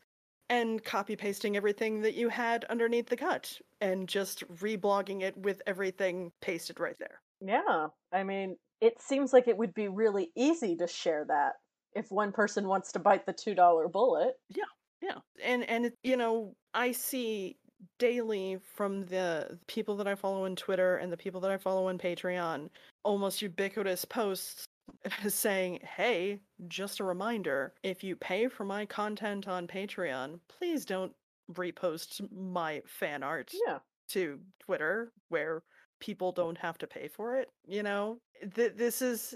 and 0.50 0.84
copy 0.84 1.16
pasting 1.16 1.56
everything 1.58 2.02
that 2.02 2.16
you 2.16 2.30
had 2.30 2.66
underneath 2.66 3.08
the 3.08 3.18
cut 3.18 3.60
and 3.80 4.08
just 4.10 4.46
reblogging 4.48 5.22
it 5.22 5.38
with 5.38 5.62
everything 5.66 6.32
pasted 6.42 6.80
right 6.80 6.98
there. 7.00 7.22
Yeah. 7.40 7.88
I 8.12 8.24
mean, 8.24 8.58
it 8.82 9.00
seems 9.00 9.34
like 9.34 9.48
it 9.48 9.58
would 9.58 9.74
be 9.74 9.88
really 9.88 10.32
easy 10.36 10.76
to 10.78 10.88
share 10.88 11.26
that 11.26 11.54
if 11.94 12.12
one 12.12 12.32
person 12.32 12.68
wants 12.68 12.92
to 12.94 13.00
bite 13.00 13.26
the 13.26 13.34
$2 13.34 13.88
bullet. 13.88 14.36
Yeah, 14.50 14.66
Yeah. 15.02 15.20
and 15.42 15.64
and 15.64 15.86
it- 15.88 15.98
you 16.04 16.18
know, 16.18 16.56
I 16.74 16.92
see 16.92 17.58
daily 17.98 18.58
from 18.58 19.06
the 19.08 19.60
people 19.68 19.96
that 19.98 20.08
I 20.08 20.16
follow 20.16 20.46
on 20.46 20.56
Twitter 20.56 20.98
and 20.98 21.12
the 21.12 21.18
people 21.18 21.42
that 21.42 21.52
I 21.52 21.58
follow 21.58 21.88
on 21.88 21.98
Patreon 21.98 22.70
almost 23.04 23.42
ubiquitous 23.42 24.06
posts 24.06 24.66
saying, 25.28 25.80
hey, 25.98 26.40
just 26.68 27.00
a 27.00 27.04
reminder 27.04 27.74
if 27.84 28.04
you 28.04 28.16
pay 28.16 28.48
for 28.48 28.64
my 28.66 28.86
content 28.86 29.48
on 29.48 29.68
Patreon, 29.68 30.40
please 30.48 30.86
don't 30.86 31.14
repost 31.54 32.22
my 32.32 32.82
fan 32.86 33.24
art 33.24 33.52
Yeah. 33.68 33.80
to 34.10 34.40
Twitter 34.60 35.12
where 35.30 35.64
people 36.00 36.32
don't 36.32 36.58
have 36.58 36.78
to 36.80 36.88
pay 36.88 37.08
for 37.08 37.38
it. 37.38 37.50
You 37.68 37.84
know, 37.84 38.20
Th- 38.56 38.74
this 38.76 39.02
is 39.02 39.36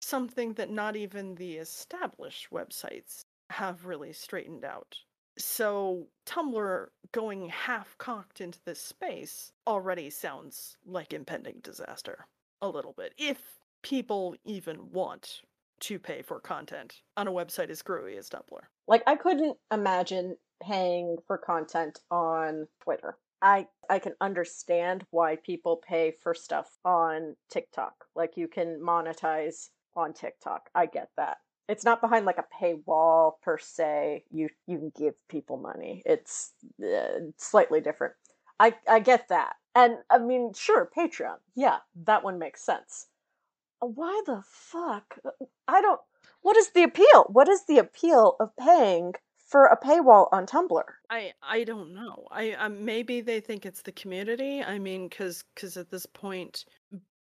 something 0.00 0.52
that 0.54 0.70
not 0.70 0.96
even 0.96 1.34
the 1.34 1.54
established 1.54 2.48
websites 2.50 3.24
have 3.50 3.86
really 3.86 4.12
straightened 4.12 4.64
out. 4.64 4.96
So, 5.38 6.06
Tumblr 6.26 6.86
going 7.12 7.48
half 7.48 7.96
cocked 7.98 8.40
into 8.40 8.58
this 8.64 8.80
space 8.80 9.52
already 9.66 10.10
sounds 10.10 10.76
like 10.86 11.12
impending 11.12 11.60
disaster 11.62 12.26
a 12.62 12.68
little 12.68 12.92
bit. 12.92 13.14
If 13.18 13.40
people 13.84 14.34
even 14.44 14.90
want 14.90 15.42
to 15.80 15.98
pay 15.98 16.22
for 16.22 16.40
content 16.40 17.02
on 17.16 17.28
a 17.28 17.32
website 17.32 17.70
as 17.70 17.78
screwy 17.78 18.16
as 18.16 18.28
Tumblr. 18.28 18.60
Like 18.88 19.02
I 19.06 19.14
couldn't 19.14 19.56
imagine 19.72 20.36
paying 20.62 21.18
for 21.26 21.38
content 21.38 22.00
on 22.10 22.66
Twitter. 22.82 23.18
I 23.42 23.66
I 23.90 23.98
can 23.98 24.14
understand 24.20 25.04
why 25.10 25.36
people 25.36 25.82
pay 25.86 26.12
for 26.22 26.34
stuff 26.34 26.78
on 26.84 27.36
TikTok. 27.50 28.06
Like 28.16 28.36
you 28.36 28.48
can 28.48 28.80
monetize 28.80 29.68
on 29.94 30.14
TikTok. 30.14 30.70
I 30.74 30.86
get 30.86 31.10
that. 31.18 31.36
It's 31.68 31.84
not 31.84 32.00
behind 32.00 32.24
like 32.24 32.38
a 32.38 32.64
paywall 32.64 33.32
per 33.42 33.58
se. 33.58 34.24
You 34.30 34.48
you 34.66 34.78
can 34.78 34.92
give 34.96 35.14
people 35.28 35.58
money. 35.58 36.02
It's 36.06 36.52
uh, 36.82 37.30
slightly 37.36 37.82
different. 37.82 38.14
I 38.58 38.74
I 38.88 39.00
get 39.00 39.28
that. 39.28 39.56
And 39.74 39.98
I 40.08 40.18
mean, 40.18 40.52
sure, 40.54 40.88
Patreon. 40.96 41.36
Yeah, 41.54 41.78
that 42.04 42.24
one 42.24 42.38
makes 42.38 42.64
sense. 42.64 43.08
Why 43.84 44.22
the 44.26 44.42
fuck? 44.44 45.18
I 45.68 45.80
don't 45.80 46.00
what 46.44 46.58
is 46.58 46.70
the 46.70 46.82
appeal? 46.82 47.24
What 47.30 47.48
is 47.48 47.64
the 47.64 47.78
appeal 47.78 48.36
of 48.38 48.54
paying 48.56 49.14
for 49.46 49.64
a 49.64 49.80
paywall 49.80 50.28
on 50.30 50.46
Tumblr? 50.46 50.82
I 51.08 51.32
I 51.42 51.64
don't 51.64 51.94
know. 51.94 52.26
I 52.30 52.52
um, 52.52 52.84
maybe 52.84 53.22
they 53.22 53.40
think 53.40 53.64
it's 53.64 53.80
the 53.80 53.92
community. 53.92 54.62
I 54.62 54.78
mean, 54.78 55.08
because 55.08 55.42
because 55.54 55.78
at 55.78 55.90
this 55.90 56.04
point, 56.04 56.66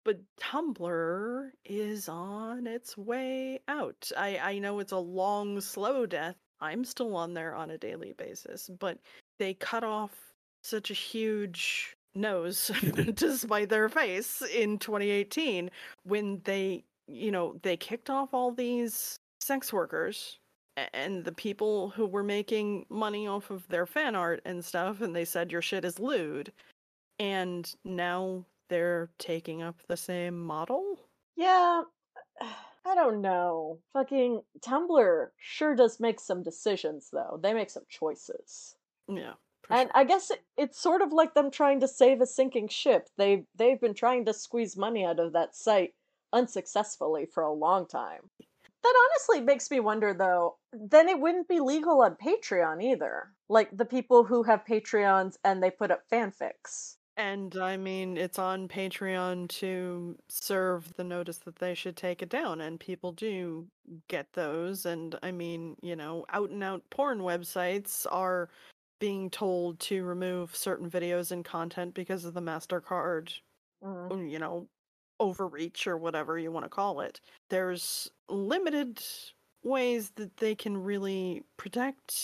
but 0.05 0.19
Tumblr 0.41 1.51
is 1.65 2.09
on 2.09 2.67
its 2.67 2.99
way 2.99 3.61
out. 3.69 4.11
I 4.17 4.39
I 4.39 4.59
know 4.59 4.81
it's 4.81 4.91
a 4.91 4.99
long, 4.99 5.61
slow 5.61 6.07
death. 6.07 6.35
I'm 6.61 6.85
still 6.85 7.15
on 7.15 7.35
there 7.35 7.55
on 7.55 7.71
a 7.71 7.79
daily 7.79 8.15
basis, 8.19 8.69
but 8.81 8.99
they 9.39 9.55
cut 9.55 9.85
off 9.85 10.11
such 10.63 10.91
a 10.91 10.95
huge 10.95 11.97
nose 12.15 12.71
to 13.17 13.37
spite 13.37 13.69
their 13.69 13.89
face 13.89 14.43
in 14.43 14.79
2018 14.79 15.71
when 16.05 16.41
they 16.45 16.85
you 17.07 17.31
know 17.31 17.57
they 17.63 17.77
kicked 17.77 18.11
off 18.11 18.33
all 18.33 18.53
these 18.53 19.19
sex 19.41 19.73
workers 19.73 20.39
and 20.93 21.25
the 21.25 21.33
people 21.33 21.91
who 21.91 22.07
were 22.07 22.25
making 22.25 22.85
money 22.89 23.29
off 23.29 23.51
of 23.51 23.67
their 23.69 23.87
fan 23.87 24.15
art 24.17 24.41
and 24.45 24.65
stuff 24.65 25.01
and 25.01 25.15
they 25.15 25.25
said 25.25 25.53
your 25.53 25.63
shit 25.63 25.85
is 25.85 25.99
lewd 26.01 26.51
and 27.19 27.75
now 27.85 28.45
they're 28.69 29.11
taking 29.19 29.63
up 29.63 29.77
the 29.89 29.97
same 29.97 30.39
model 30.45 30.99
Yeah, 31.37 31.83
I 32.87 32.95
don't 32.95 33.21
know. 33.21 33.79
Fucking 33.93 34.43
Tumblr 34.61 35.27
sure 35.39 35.75
does 35.75 36.01
make 36.01 36.21
some 36.21 36.43
decisions 36.43 37.09
though. 37.13 37.39
They 37.43 37.55
make 37.55 37.71
some 37.71 37.85
choices. 37.89 38.77
yeah 39.09 39.35
for 39.67 39.75
And. 39.75 39.91
I 39.95 40.05
guess 40.05 40.31
it, 40.31 40.43
it's 40.57 40.79
sort 40.81 41.03
of 41.03 41.13
like 41.13 41.35
them 41.35 41.51
trying 41.51 41.81
to 41.81 41.89
save 41.89 42.21
a 42.21 42.27
sinking 42.27 42.69
ship. 42.69 43.09
They 43.17 43.47
they've 43.57 43.81
been 43.81 43.95
trying 43.95 44.25
to 44.27 44.35
squeeze 44.35 44.77
money 44.77 45.05
out 45.05 45.19
of 45.21 45.33
that 45.33 45.55
site 45.57 45.95
unsuccessfully 46.33 47.27
for 47.27 47.43
a 47.43 47.53
long 47.53 47.87
time. 47.87 48.31
That 48.83 48.95
honestly 49.11 49.41
makes 49.41 49.71
me 49.71 49.81
wonder 49.81 50.13
though, 50.15 50.57
then 50.73 51.09
it 51.09 51.19
wouldn't 51.21 51.49
be 51.49 51.61
legal 51.61 52.03
on 52.03 52.17
Patreon 52.17 52.83
either. 52.83 53.31
Like 53.49 53.71
the 53.77 53.85
people 53.87 54.25
who 54.25 54.43
have 54.43 54.65
Patreons 54.65 55.37
and 55.45 55.63
they 55.63 55.71
put 55.71 55.91
up 55.91 56.03
fanfics. 56.13 56.97
and 57.17 57.57
i 57.57 57.77
mean 57.77 58.17
it's 58.17 58.39
on 58.41 58.67
patreon 58.67 59.49
to 59.49 60.17
serve 60.29 60.93
the 60.97 61.05
notice 61.05 61.39
that 61.39 61.57
they 61.57 61.75
should 61.75 61.97
take 61.97 62.23
it 62.23 62.29
down 62.29 62.61
and 62.61 62.81
people 62.81 63.13
do 63.13 63.67
get 64.09 64.27
those 64.33 64.85
and 64.85 65.17
i 65.23 65.31
mean 65.31 65.77
you 65.81 65.95
know 65.95 66.25
out 66.33 66.51
and 66.51 66.63
out 66.65 66.83
porn 66.91 67.21
websites 67.21 68.05
are 68.11 68.49
being 69.05 69.29
told 69.29 69.79
to 69.81 70.03
remove 70.03 70.57
certain 70.57 70.89
videos 70.89 71.31
and 71.31 71.45
content 71.45 71.93
because 71.93 72.25
of 72.25 72.33
the 72.33 72.41
mastercard 72.41 73.31
Mm. 73.85 74.13
um, 74.13 74.27
you 74.27 74.39
know, 74.39 74.67
overreach 75.21 75.87
or 75.87 75.99
whatever 75.99 76.39
you 76.39 76.51
want 76.51 76.65
to 76.65 76.71
call 76.71 77.01
it. 77.03 77.21
There's 77.51 78.11
limited 78.31 79.03
ways 79.63 80.13
that 80.15 80.39
they 80.39 80.55
can 80.55 80.83
really 80.83 81.43
protect 81.59 82.15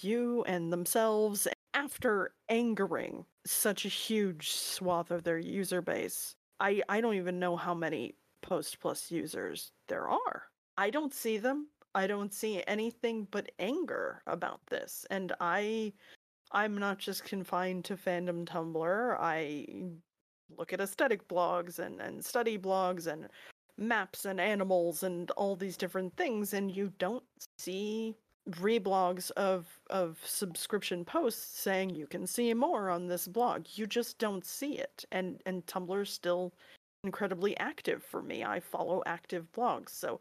you 0.00 0.44
and 0.46 0.72
themselves 0.72 1.48
after 1.74 2.34
angering 2.48 3.26
such 3.44 3.84
a 3.84 3.88
huge 3.88 4.52
swath 4.52 5.10
of 5.10 5.24
their 5.24 5.38
user 5.38 5.82
base. 5.82 6.36
I, 6.60 6.82
I 6.88 7.00
don't 7.00 7.14
even 7.16 7.40
know 7.40 7.56
how 7.56 7.74
many 7.74 8.14
Post 8.42 8.78
Plus 8.78 9.10
users 9.10 9.72
there 9.88 10.08
are. 10.08 10.44
I 10.78 10.90
don't 10.90 11.12
see 11.12 11.38
them. 11.38 11.66
I 11.94 12.06
don't 12.06 12.32
see 12.32 12.62
anything 12.66 13.28
but 13.30 13.50
anger 13.58 14.22
about 14.26 14.60
this. 14.68 15.06
And 15.10 15.32
I 15.40 15.92
I'm 16.52 16.76
not 16.76 16.98
just 16.98 17.24
confined 17.24 17.84
to 17.86 17.96
fandom 17.96 18.44
Tumblr. 18.44 19.16
I 19.18 19.66
look 20.56 20.72
at 20.72 20.80
aesthetic 20.80 21.26
blogs 21.28 21.78
and, 21.78 22.00
and 22.00 22.24
study 22.24 22.58
blogs 22.58 23.06
and 23.06 23.28
maps 23.78 24.26
and 24.26 24.40
animals 24.40 25.02
and 25.02 25.30
all 25.32 25.56
these 25.56 25.76
different 25.76 26.14
things 26.16 26.52
and 26.52 26.74
you 26.74 26.92
don't 26.98 27.24
see 27.58 28.14
reblogs 28.50 29.30
of 29.32 29.66
of 29.88 30.18
subscription 30.24 31.04
posts 31.04 31.60
saying 31.60 31.94
you 31.94 32.06
can 32.06 32.26
see 32.26 32.52
more 32.52 32.90
on 32.90 33.06
this 33.06 33.26
blog 33.26 33.64
you 33.74 33.86
just 33.86 34.18
don't 34.18 34.44
see 34.44 34.78
it 34.78 35.04
and 35.12 35.40
and 35.46 35.64
tumblr's 35.66 36.10
still 36.10 36.52
incredibly 37.04 37.56
active 37.58 38.02
for 38.02 38.20
me 38.20 38.44
i 38.44 38.60
follow 38.60 39.02
active 39.06 39.46
blogs 39.52 39.90
so 39.90 40.20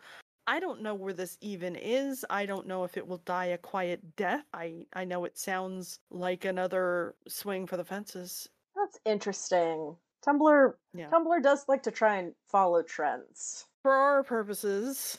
i 0.51 0.59
don't 0.59 0.81
know 0.81 0.93
where 0.93 1.13
this 1.13 1.37
even 1.41 1.75
is 1.75 2.25
i 2.29 2.45
don't 2.45 2.67
know 2.67 2.83
if 2.83 2.97
it 2.97 3.07
will 3.07 3.21
die 3.25 3.45
a 3.45 3.57
quiet 3.57 3.99
death 4.17 4.43
i 4.53 4.85
i 4.93 5.03
know 5.05 5.23
it 5.25 5.37
sounds 5.37 5.99
like 6.09 6.43
another 6.45 7.15
swing 7.27 7.65
for 7.65 7.77
the 7.77 7.85
fences 7.85 8.47
That's 8.75 8.99
interesting. 9.05 9.95
Tumblr 10.25 10.73
yeah 10.93 11.09
Tumblr 11.09 11.41
does 11.41 11.65
like 11.67 11.83
to 11.83 11.91
try 11.91 12.17
and 12.17 12.33
follow 12.47 12.81
trends. 12.83 13.65
for 13.81 13.93
our 13.93 14.23
purposes, 14.23 15.17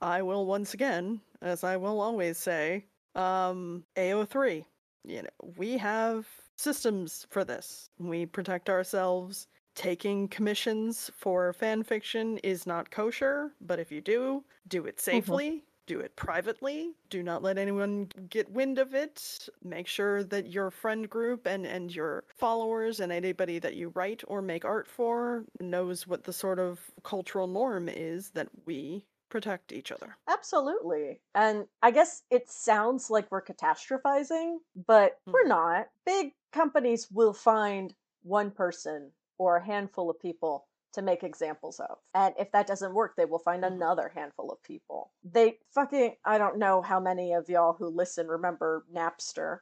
I 0.00 0.20
will 0.22 0.44
once 0.46 0.74
again, 0.74 1.20
as 1.40 1.64
I 1.64 1.76
will 1.78 2.00
always 2.00 2.36
say, 2.36 2.84
um, 3.14 3.84
AO3. 3.96 4.64
You 5.04 5.22
know, 5.22 5.36
we 5.56 5.78
have 5.78 6.26
systems 6.56 7.26
for 7.30 7.42
this. 7.44 7.88
We 7.98 8.26
protect 8.26 8.68
ourselves. 8.68 9.46
Taking 9.74 10.28
commissions 10.28 11.10
for 11.14 11.52
fan 11.52 11.82
fiction 11.82 12.38
is 12.38 12.66
not 12.66 12.90
kosher, 12.90 13.54
but 13.60 13.78
if 13.78 13.90
you 13.92 14.00
do, 14.00 14.44
do 14.68 14.86
it 14.86 15.00
safely. 15.00 15.64
Do 15.86 16.00
it 16.00 16.16
privately. 16.16 16.94
Do 17.10 17.22
not 17.22 17.42
let 17.42 17.58
anyone 17.58 18.06
get 18.28 18.50
wind 18.50 18.78
of 18.78 18.94
it. 18.94 19.48
Make 19.62 19.86
sure 19.86 20.24
that 20.24 20.46
your 20.48 20.70
friend 20.70 21.08
group 21.10 21.46
and, 21.46 21.66
and 21.66 21.94
your 21.94 22.24
followers 22.36 23.00
and 23.00 23.12
anybody 23.12 23.58
that 23.58 23.74
you 23.76 23.90
write 23.90 24.22
or 24.26 24.40
make 24.40 24.64
art 24.64 24.86
for 24.88 25.44
knows 25.60 26.06
what 26.06 26.24
the 26.24 26.32
sort 26.32 26.58
of 26.58 26.90
cultural 27.02 27.46
norm 27.46 27.88
is 27.88 28.30
that 28.30 28.48
we 28.64 29.06
protect 29.28 29.72
each 29.72 29.92
other. 29.92 30.16
Absolutely. 30.28 31.20
And 31.34 31.68
I 31.82 31.90
guess 31.90 32.24
it 32.30 32.48
sounds 32.50 33.10
like 33.10 33.30
we're 33.30 33.42
catastrophizing, 33.42 34.58
but 34.74 35.20
we're 35.32 35.44
Mhm. 35.44 35.48
not. 35.48 35.90
Big 36.06 36.34
companies 36.52 37.10
will 37.10 37.32
find 37.34 37.94
one 38.22 38.50
person 38.50 39.12
or 39.38 39.56
a 39.56 39.64
handful 39.64 40.10
of 40.10 40.20
people 40.20 40.66
to 40.92 41.02
make 41.02 41.24
examples 41.24 41.80
of. 41.80 41.98
And 42.14 42.34
if 42.38 42.52
that 42.52 42.66
doesn't 42.66 42.94
work, 42.94 43.16
they 43.16 43.24
will 43.24 43.40
find 43.40 43.64
Mhm. 43.64 43.72
another 43.72 44.08
handful 44.10 44.50
of 44.52 44.62
people. 44.62 45.12
They 45.24 45.58
fucking, 45.70 46.16
I 46.24 46.38
don't 46.38 46.58
know 46.58 46.82
how 46.82 47.00
many 47.00 47.32
of 47.32 47.48
y'all 47.48 47.72
who 47.74 47.88
listen 47.88 48.28
remember 48.28 48.86
Napster. 48.92 49.60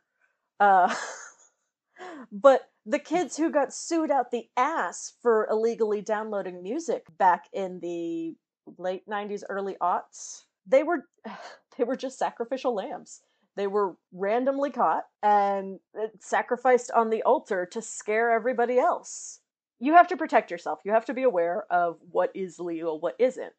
Uh, 0.60 0.94
but 2.32 2.70
the 2.86 2.98
kids 2.98 3.36
who 3.36 3.50
got 3.50 3.72
sued 3.72 4.10
out 4.10 4.30
the 4.30 4.48
ass 4.56 5.14
for 5.22 5.46
illegally 5.50 6.02
downloading 6.02 6.62
music 6.62 7.06
back 7.18 7.48
in 7.52 7.80
the 7.80 8.36
late 8.78 9.06
90s 9.08 9.44
early 9.48 9.76
aughts 9.80 10.44
they 10.66 10.82
were 10.82 11.06
they 11.78 11.84
were 11.84 11.96
just 11.96 12.18
sacrificial 12.18 12.74
lambs 12.74 13.22
they 13.56 13.66
were 13.66 13.96
randomly 14.12 14.70
caught 14.70 15.04
and 15.22 15.78
uh, 16.00 16.06
sacrificed 16.20 16.90
on 16.92 17.10
the 17.10 17.22
altar 17.22 17.66
to 17.66 17.82
scare 17.82 18.30
everybody 18.32 18.78
else 18.78 19.40
you 19.82 19.94
have 19.94 20.06
to 20.08 20.16
protect 20.16 20.50
yourself 20.50 20.78
you 20.84 20.92
have 20.92 21.04
to 21.04 21.14
be 21.14 21.24
aware 21.24 21.64
of 21.70 21.98
what 22.10 22.30
is 22.34 22.58
legal 22.58 23.00
what 23.00 23.16
isn't 23.18 23.52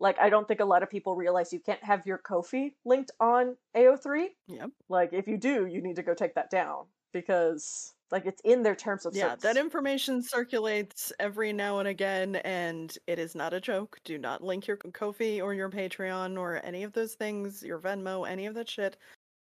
like 0.00 0.18
i 0.18 0.28
don't 0.28 0.48
think 0.48 0.60
a 0.60 0.64
lot 0.64 0.82
of 0.82 0.90
people 0.90 1.14
realize 1.14 1.52
you 1.52 1.60
can't 1.60 1.82
have 1.84 2.04
your 2.06 2.18
kofi 2.18 2.72
linked 2.84 3.12
on 3.20 3.56
ao3 3.76 4.26
Yep. 4.48 4.70
like 4.88 5.12
if 5.12 5.28
you 5.28 5.38
do 5.38 5.66
you 5.66 5.80
need 5.80 5.96
to 5.96 6.02
go 6.02 6.14
take 6.14 6.34
that 6.34 6.50
down 6.50 6.84
because 7.12 7.94
like 8.10 8.26
it's 8.26 8.40
in 8.44 8.64
their 8.64 8.74
terms 8.74 9.06
of 9.06 9.14
service. 9.14 9.20
Yeah, 9.20 9.28
service. 9.30 9.42
that 9.44 9.56
information 9.56 10.20
circulates 10.20 11.12
every 11.20 11.52
now 11.52 11.78
and 11.78 11.86
again, 11.86 12.36
and 12.36 12.96
it 13.06 13.20
is 13.20 13.36
not 13.36 13.54
a 13.54 13.60
joke. 13.60 14.00
Do 14.04 14.18
not 14.18 14.42
link 14.42 14.66
your 14.66 14.78
Ko-fi 14.78 15.40
or 15.40 15.54
your 15.54 15.70
Patreon 15.70 16.36
or 16.36 16.60
any 16.64 16.82
of 16.82 16.92
those 16.92 17.14
things, 17.14 17.62
your 17.62 17.78
Venmo, 17.78 18.28
any 18.28 18.46
of 18.46 18.54
that 18.54 18.68
shit 18.68 18.96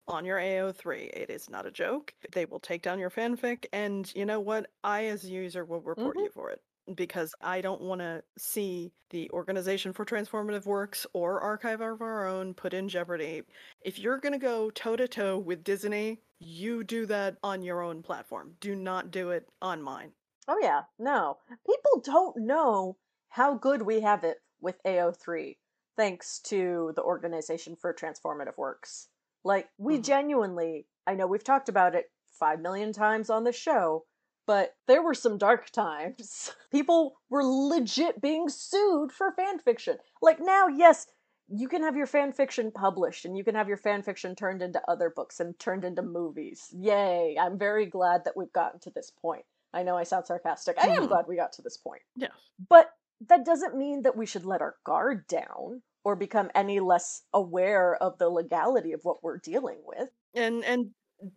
on 0.08 0.26
your 0.26 0.39
AO3. 0.39 1.10
It 1.14 1.30
is 1.30 1.49
not 1.49 1.66
a 1.66 1.72
joke. 1.72 2.14
They 2.34 2.45
will 2.45 2.60
take 2.60 2.82
down 2.82 2.99
your 2.99 3.10
fanfic, 3.10 3.66
and 3.74 4.12
you 4.16 4.26
know 4.26 4.39
what? 4.39 4.72
I, 4.84 5.05
as 5.05 5.24
a 5.26 5.30
user, 5.30 5.66
will 5.66 5.82
report 5.82 6.18
Mhm. 6.18 6.24
you 6.24 6.30
for 6.30 6.49
it 6.51 6.62
because 6.95 7.36
I 7.41 7.62
don't 7.62 7.82
want 7.82 7.99
to 8.01 8.24
see 8.38 8.93
the 9.10 9.30
Organization 9.32 9.93
for 9.93 10.05
Transformative 10.05 10.66
Works 10.66 11.05
or 11.14 11.41
Archive 11.41 11.82
of 11.82 12.01
Our 12.01 12.26
Own 12.28 12.53
put 12.53 12.74
in 12.74 12.88
jeopardy. 12.89 13.43
If 13.82 13.99
you're 13.99 14.20
going 14.20 14.34
to 14.34 14.39
go 14.39 14.70
toe 14.70 14.95
to 14.95 15.08
toe 15.08 15.38
with 15.38 15.64
Disney, 15.64 16.22
you 16.39 16.84
do 16.84 17.05
that 17.08 17.38
on 17.43 17.62
your 17.62 17.82
own 17.82 18.03
platform. 18.03 18.55
Do 18.60 18.76
not 18.76 19.12
do 19.12 19.32
it 19.32 19.49
on 19.62 19.82
mine. 19.82 20.14
Oh 20.45 20.58
yeah, 20.60 20.84
no. 20.99 21.39
People 21.66 22.01
don't 22.01 22.36
know 22.36 22.97
how 23.30 23.53
good 23.55 23.82
we 23.84 24.01
have 24.01 24.26
it 24.26 24.39
with 24.60 24.82
AO3 24.84 25.58
thanks 25.95 26.39
to 26.41 26.91
the 26.97 27.01
Organization 27.03 27.78
for 27.78 27.93
Transformative 27.93 28.58
Works. 28.58 29.08
Like 29.44 29.70
we 29.78 29.98
Mhm. 29.98 30.04
genuinely, 30.04 30.88
I 31.06 31.16
know 31.16 31.28
we've 31.28 31.44
talked 31.44 31.70
about 31.70 31.96
it 31.96 32.12
5 32.32 32.60
million 32.60 32.94
times 32.94 33.30
on 33.30 33.44
the 33.44 33.52
show, 33.52 34.06
but 34.46 34.76
there 34.88 35.02
were 35.02 35.14
some 35.14 35.38
dark 35.38 35.70
times. 35.72 36.54
People 36.72 37.18
were 37.30 37.44
legit 37.44 38.22
being 38.22 38.50
sued 38.50 39.12
for 39.12 39.32
fan 39.32 39.60
fiction. 39.60 39.98
Like 40.22 40.40
now, 40.40 40.68
yes, 40.68 41.08
you 41.50 41.68
can 41.70 41.82
have 41.84 41.96
your 41.96 42.08
fan 42.08 42.34
fiction 42.34 42.72
published 42.72 43.24
and 43.26 43.38
you 43.38 43.44
can 43.44 43.56
have 43.56 43.70
your 43.70 43.78
fan 43.78 44.02
fiction 44.04 44.36
turned 44.36 44.62
into 44.62 44.82
other 44.90 45.10
books 45.10 45.40
and 45.40 45.58
turned 45.60 45.86
into 45.86 46.02
movies. 46.02 46.70
Yay. 46.74 47.38
I'm 47.40 47.58
very 47.58 47.86
glad 47.86 48.26
that 48.26 48.36
we've 48.36 48.52
gotten 48.52 48.80
to 48.82 48.90
this 48.90 49.12
point. 49.12 49.46
I 49.74 49.84
know 49.84 49.96
I 49.98 50.04
sound 50.04 50.26
sarcastic. 50.26 50.78
I 50.78 50.88
am 50.88 51.04
Mhm. 51.04 51.08
glad 51.08 51.28
we 51.28 51.36
got 51.38 51.54
to 51.54 51.62
this 51.62 51.78
point. 51.78 52.02
Yes. 52.16 52.32
But 52.70 52.94
that 53.22 53.46
doesn't 53.46 53.76
mean 53.78 54.02
that 54.04 54.16
we 54.18 54.26
should 54.26 54.46
let 54.46 54.62
our 54.62 54.76
guard 54.84 55.26
down 55.28 55.84
or 56.08 56.16
become 56.16 56.49
any 56.55 56.80
less 56.80 57.24
aware 57.34 57.95
of 57.95 58.18
the 58.18 58.30
legality 58.30 58.93
of 58.93 59.01
what 59.03 59.22
we're 59.22 59.39
dealing 59.39 59.76
with. 59.86 60.08
And 60.34 60.64
and 60.64 60.91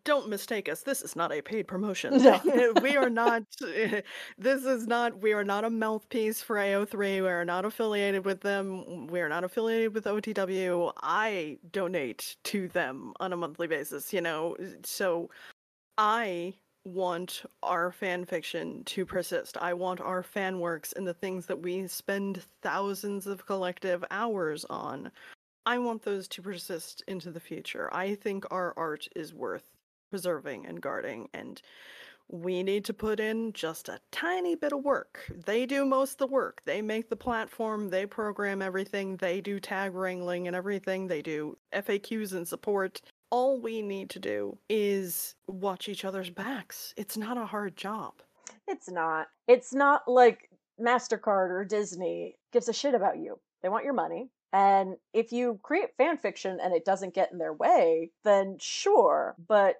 don't 0.05 0.29
mistake 0.29 0.69
us. 0.69 0.83
This 0.83 1.03
is 1.03 1.17
not 1.17 1.33
a 1.33 1.43
paid 1.43 1.67
promotion. 1.67 2.23
No. 2.23 2.41
we 2.81 2.97
are 2.97 3.11
not. 3.11 3.43
This 4.39 4.65
is 4.65 4.87
not. 4.87 5.21
We 5.21 5.33
are 5.33 5.43
not 5.43 5.65
a 5.65 5.71
mouthpiece 5.71 6.41
for 6.41 6.55
AO3. 6.55 7.21
We 7.21 7.29
are 7.29 7.45
not 7.45 7.65
affiliated 7.65 8.25
with 8.25 8.43
them. 8.43 9.09
We 9.09 9.21
are 9.21 9.29
not 9.29 9.43
affiliated 9.43 9.93
with 9.93 10.05
OTW. 10.05 10.93
I 11.03 11.59
donate 11.73 12.37
to 12.45 12.69
them 12.69 13.13
on 13.19 13.33
a 13.33 13.37
monthly 13.37 13.67
basis. 13.67 14.13
You 14.13 14.21
know, 14.21 14.57
so 14.85 15.31
I 15.99 16.55
want 16.85 17.43
our 17.63 17.93
fan 17.93 18.25
fiction 18.25 18.83
to 18.85 19.05
persist. 19.05 19.57
I 19.61 19.75
want 19.75 20.01
our 20.01 20.23
fan 20.23 20.61
works 20.61 20.93
and 20.93 21.07
the 21.07 21.15
things 21.15 21.47
that 21.47 21.61
we 21.61 21.87
spend 21.87 22.43
thousands 22.63 23.27
of 23.27 23.47
collective 23.47 24.05
hours 24.11 24.65
on. 24.71 25.11
I 25.67 25.79
want 25.79 26.03
those 26.03 26.27
to 26.29 26.43
persist 26.43 27.03
into 27.07 27.31
the 27.31 27.41
future. 27.41 27.93
I 27.93 28.15
think 28.15 28.47
our 28.51 28.73
art 28.77 29.07
is 29.15 29.35
worth 29.35 29.71
preserving 30.11 30.67
and 30.67 30.81
guarding, 30.81 31.29
and 31.35 31.61
we 32.29 32.63
need 32.63 32.85
to 32.87 32.95
put 32.95 33.21
in 33.21 33.53
just 33.53 33.89
a 33.89 34.01
tiny 34.11 34.55
bit 34.55 34.73
of 34.73 34.85
work. 34.85 35.31
They 35.45 35.67
do 35.67 35.85
most 35.85 36.13
of 36.13 36.19
the 36.19 36.27
work. 36.29 36.63
They 36.65 36.81
make 36.81 37.11
the 37.11 37.17
platform, 37.17 37.91
they 37.91 38.07
program 38.07 38.63
everything, 38.63 39.17
they 39.17 39.41
do 39.41 39.61
tag 39.61 39.95
wrangling 39.95 40.47
and 40.47 40.57
everything, 40.57 41.09
they 41.09 41.23
do 41.23 41.59
FAQs 41.75 42.33
and 42.33 42.47
support. 42.49 43.03
All 43.31 43.61
we 43.61 43.81
need 43.81 44.11
to 44.11 44.19
do 44.19 44.59
is 44.69 45.37
watch 45.47 45.89
each 45.89 46.05
other's 46.05 46.31
backs. 46.31 46.95
It's 46.97 47.17
not 47.17 47.39
a 47.39 47.47
hard 47.47 47.77
job. 47.77 48.15
It's 48.67 48.91
not. 48.91 49.29
It's 49.47 49.73
not 49.73 50.09
like 50.09 50.51
MasterCard 50.81 51.51
or 51.51 51.65
Disney 51.65 52.37
gives 52.53 52.69
a 52.69 52.73
shit 52.73 52.95
about 52.95 53.19
you. 53.19 53.39
They 53.63 53.69
want 53.69 53.85
your 53.85 53.95
money. 53.95 54.31
And 54.53 54.97
if 55.13 55.33
you 55.33 55.61
create 55.63 55.97
fan 55.97 56.19
fiction 56.19 56.59
and 56.61 56.75
it 56.75 56.85
doesn't 56.85 57.15
get 57.15 57.31
in 57.31 57.39
their 57.39 57.53
way, 57.53 58.11
then 58.25 58.57
sure. 58.61 59.37
But 59.47 59.77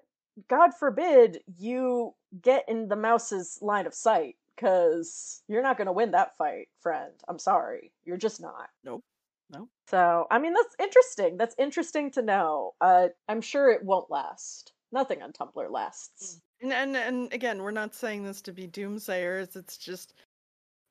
God 0.47 0.73
forbid 0.73 1.39
you 1.57 2.13
get 2.41 2.63
in 2.69 2.87
the 2.87 2.95
mouse's 2.95 3.59
line 3.61 3.85
of 3.85 3.93
sight 3.93 4.37
because 4.55 5.41
you're 5.47 5.61
not 5.61 5.77
going 5.77 5.87
to 5.87 5.91
win 5.91 6.11
that 6.11 6.37
fight, 6.37 6.69
friend. 6.79 7.11
I'm 7.27 7.39
sorry. 7.39 7.91
You're 8.05 8.17
just 8.17 8.39
not. 8.39 8.69
Nope. 8.85 9.03
No. 9.51 9.67
So, 9.87 10.27
I 10.31 10.39
mean, 10.39 10.53
that's 10.53 10.75
interesting. 10.79 11.37
That's 11.37 11.55
interesting 11.57 12.11
to 12.11 12.21
know. 12.21 12.71
Uh, 12.79 13.09
I'm 13.27 13.41
sure 13.41 13.69
it 13.71 13.83
won't 13.83 14.09
last. 14.09 14.71
Nothing 14.91 15.21
on 15.21 15.31
Tumblr 15.33 15.69
lasts. 15.69 16.39
And, 16.61 16.73
and 16.73 16.95
and 16.95 17.33
again, 17.33 17.61
we're 17.61 17.71
not 17.71 17.95
saying 17.95 18.23
this 18.23 18.41
to 18.43 18.53
be 18.53 18.67
doomsayers. 18.67 19.55
It's 19.55 19.77
just 19.77 20.13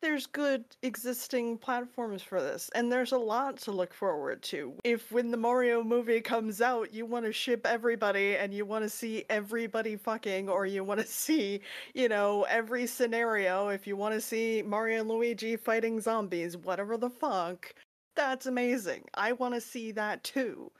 there's 0.02 0.26
good 0.26 0.64
existing 0.82 1.58
platforms 1.58 2.22
for 2.22 2.40
this, 2.40 2.70
and 2.74 2.90
there's 2.90 3.12
a 3.12 3.18
lot 3.18 3.58
to 3.58 3.70
look 3.70 3.92
forward 3.92 4.42
to. 4.44 4.74
If 4.84 5.12
when 5.12 5.30
the 5.30 5.36
Mario 5.36 5.82
movie 5.84 6.22
comes 6.22 6.62
out, 6.62 6.94
you 6.94 7.04
want 7.04 7.26
to 7.26 7.32
ship 7.32 7.66
everybody 7.66 8.36
and 8.36 8.54
you 8.54 8.64
want 8.64 8.84
to 8.84 8.88
see 8.88 9.24
everybody 9.28 9.96
fucking, 9.96 10.48
or 10.48 10.64
you 10.64 10.82
want 10.84 11.00
to 11.00 11.06
see, 11.24 11.60
you 11.94 12.08
know, 12.08 12.44
every 12.48 12.86
scenario. 12.86 13.68
If 13.68 13.86
you 13.86 13.96
want 13.96 14.14
to 14.14 14.20
see 14.20 14.62
Mario 14.62 15.00
and 15.00 15.08
Luigi 15.08 15.56
fighting 15.56 16.00
zombies, 16.00 16.56
whatever 16.56 16.96
the 16.96 17.10
fuck, 17.10 17.74
that's 18.28 18.46
amazing. 18.46 19.04
I 19.14 19.32
want 19.32 19.54
to 19.54 19.60
see 19.60 19.92
that 19.92 20.22
too. 20.24 20.70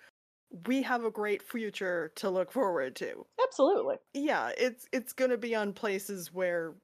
We 0.67 0.83
have 0.83 1.05
a 1.05 1.11
great 1.11 1.43
future 1.43 2.13
to 2.17 2.29
look 2.29 2.51
forward 2.51 2.97
to 2.97 3.25
Absolutely. 3.47 3.97
yeah 4.15 4.51
it's 4.59 4.89
it's 4.93 5.13
gonna 5.13 5.37
be 5.37 5.55
on 5.55 5.73
places 5.73 6.33
where 6.33 6.75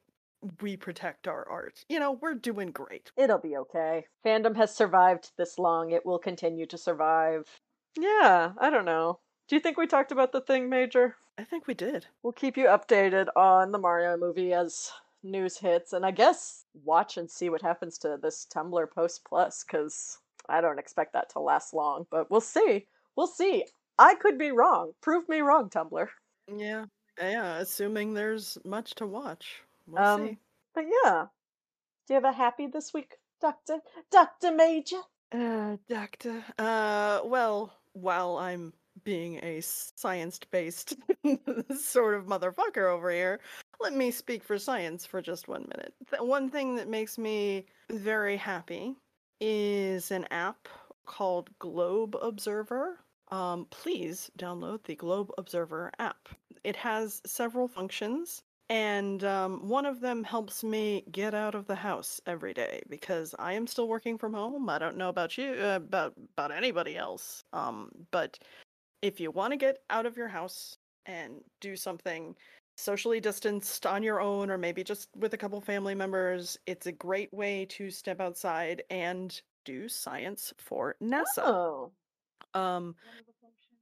we 0.60 0.76
protect 0.76 1.26
our 1.26 1.48
art 1.48 1.84
you 1.88 1.98
know 1.98 2.12
we're 2.22 2.34
doing 2.34 2.70
great 2.70 3.10
It'll 3.16 3.38
be 3.38 3.56
okay. 3.56 4.06
Fandom 4.24 4.54
has 4.56 4.72
survived 4.74 5.32
this 5.36 5.58
long. 5.58 5.90
It 5.90 6.06
will 6.06 6.18
continue 6.20 6.66
to 6.66 6.78
survive. 6.78 7.42
Yeah, 7.98 8.52
I 8.58 8.70
don't 8.70 8.84
know. 8.84 9.18
Do 9.48 9.56
you 9.56 9.60
think 9.60 9.76
we 9.78 9.86
talked 9.88 10.12
about 10.12 10.30
the 10.32 10.40
thing, 10.40 10.68
Major? 10.70 11.16
i 11.38 11.42
think 11.44 11.66
we 11.66 11.74
did 11.74 12.06
We'll 12.22 12.32
keep 12.32 12.56
you 12.56 12.66
updated 12.66 13.26
on 13.36 13.72
the 13.72 13.78
Mario 13.78 14.16
movie 14.16 14.52
as 14.52 14.92
news 15.24 15.58
hits, 15.58 15.92
and 15.92 16.06
I 16.06 16.12
guess 16.12 16.64
watch 16.84 17.16
and 17.16 17.28
see 17.28 17.48
what 17.50 17.62
happens 17.62 17.98
to 17.98 18.16
this 18.22 18.46
Tumblr 18.54 18.86
Post 18.94 19.22
Plus, 19.28 19.64
because 19.64 20.18
I 20.48 20.60
don't 20.60 20.78
expect 20.78 21.12
that 21.14 21.30
to 21.30 21.40
last 21.40 21.74
long, 21.74 22.06
but 22.10 22.30
we'll 22.30 22.40
see. 22.40 22.86
We'll 23.16 23.26
see. 23.26 23.64
I 23.98 24.14
could 24.14 24.38
be 24.38 24.50
wrong. 24.52 24.92
Prove 25.00 25.28
me 25.28 25.40
wrong, 25.40 25.70
Tumblr. 25.70 26.08
yeah 26.56 26.84
yeah 27.18 27.56
assuming 27.58 28.12
there's 28.12 28.58
much 28.64 28.94
to 28.96 29.06
watch 29.06 29.62
we'll 29.86 30.02
Um, 30.02 30.26
see 30.28 30.38
But 30.74 30.84
yeah. 31.02 31.26
Do 32.06 32.14
you 32.14 32.20
have 32.20 32.24
a 32.24 32.32
happy 32.32 32.66
this 32.66 32.92
week, 32.94 33.16
Doctor? 33.40 33.80
Doctor 34.10 34.52
Major? 34.52 35.00
uh 35.32 35.76
doctor 35.88 36.44
uh 36.58 37.20
well 37.24 37.72
while 37.94 38.36
i'm 38.38 38.72
being 39.02 39.40
a 39.42 39.60
science-based 39.60 40.94
sort 41.76 42.14
of 42.14 42.26
motherfucker 42.26 42.88
over 42.92 43.10
here 43.10 43.40
let 43.80 43.92
me 43.92 44.12
speak 44.12 44.44
for 44.44 44.56
science 44.56 45.04
for 45.04 45.20
just 45.20 45.48
one 45.48 45.62
minute 45.74 45.92
the 46.12 46.22
one 46.24 46.48
thing 46.48 46.76
that 46.76 46.88
makes 46.88 47.18
me 47.18 47.66
very 47.90 48.36
happy 48.36 48.94
is 49.40 50.10
an 50.10 50.26
app 50.30 50.68
called 51.04 51.50
globe 51.58 52.16
observer 52.20 52.98
um, 53.30 53.66
please 53.70 54.30
download 54.38 54.82
the 54.84 54.94
globe 54.96 55.30
observer 55.38 55.90
app 55.98 56.28
it 56.64 56.76
has 56.76 57.20
several 57.26 57.68
functions 57.68 58.42
and 58.68 59.22
um, 59.22 59.68
one 59.68 59.86
of 59.86 60.00
them 60.00 60.24
helps 60.24 60.64
me 60.64 61.04
get 61.12 61.34
out 61.34 61.54
of 61.54 61.66
the 61.66 61.74
house 61.76 62.20
every 62.26 62.52
day 62.52 62.82
because 62.88 63.34
I 63.38 63.52
am 63.52 63.66
still 63.68 63.86
working 63.86 64.18
from 64.18 64.34
home. 64.34 64.68
I 64.68 64.78
don't 64.78 64.96
know 64.96 65.08
about 65.08 65.38
you, 65.38 65.52
uh, 65.52 65.76
about 65.76 66.14
about 66.36 66.50
anybody 66.50 66.96
else. 66.96 67.44
Um, 67.52 67.90
but 68.10 68.38
if 69.02 69.20
you 69.20 69.30
want 69.30 69.52
to 69.52 69.56
get 69.56 69.78
out 69.88 70.04
of 70.04 70.16
your 70.16 70.26
house 70.26 70.78
and 71.06 71.42
do 71.60 71.76
something 71.76 72.34
socially 72.76 73.20
distanced 73.20 73.86
on 73.86 74.02
your 74.02 74.20
own, 74.20 74.50
or 74.50 74.58
maybe 74.58 74.84
just 74.84 75.08
with 75.16 75.34
a 75.34 75.38
couple 75.38 75.60
family 75.60 75.94
members, 75.94 76.58
it's 76.66 76.86
a 76.86 76.92
great 76.92 77.32
way 77.32 77.66
to 77.66 77.90
step 77.90 78.20
outside 78.20 78.82
and 78.90 79.40
do 79.64 79.88
science 79.88 80.52
for 80.58 80.96
NASA. 81.02 81.52
Oh. 81.52 81.92
Um, 82.54 82.96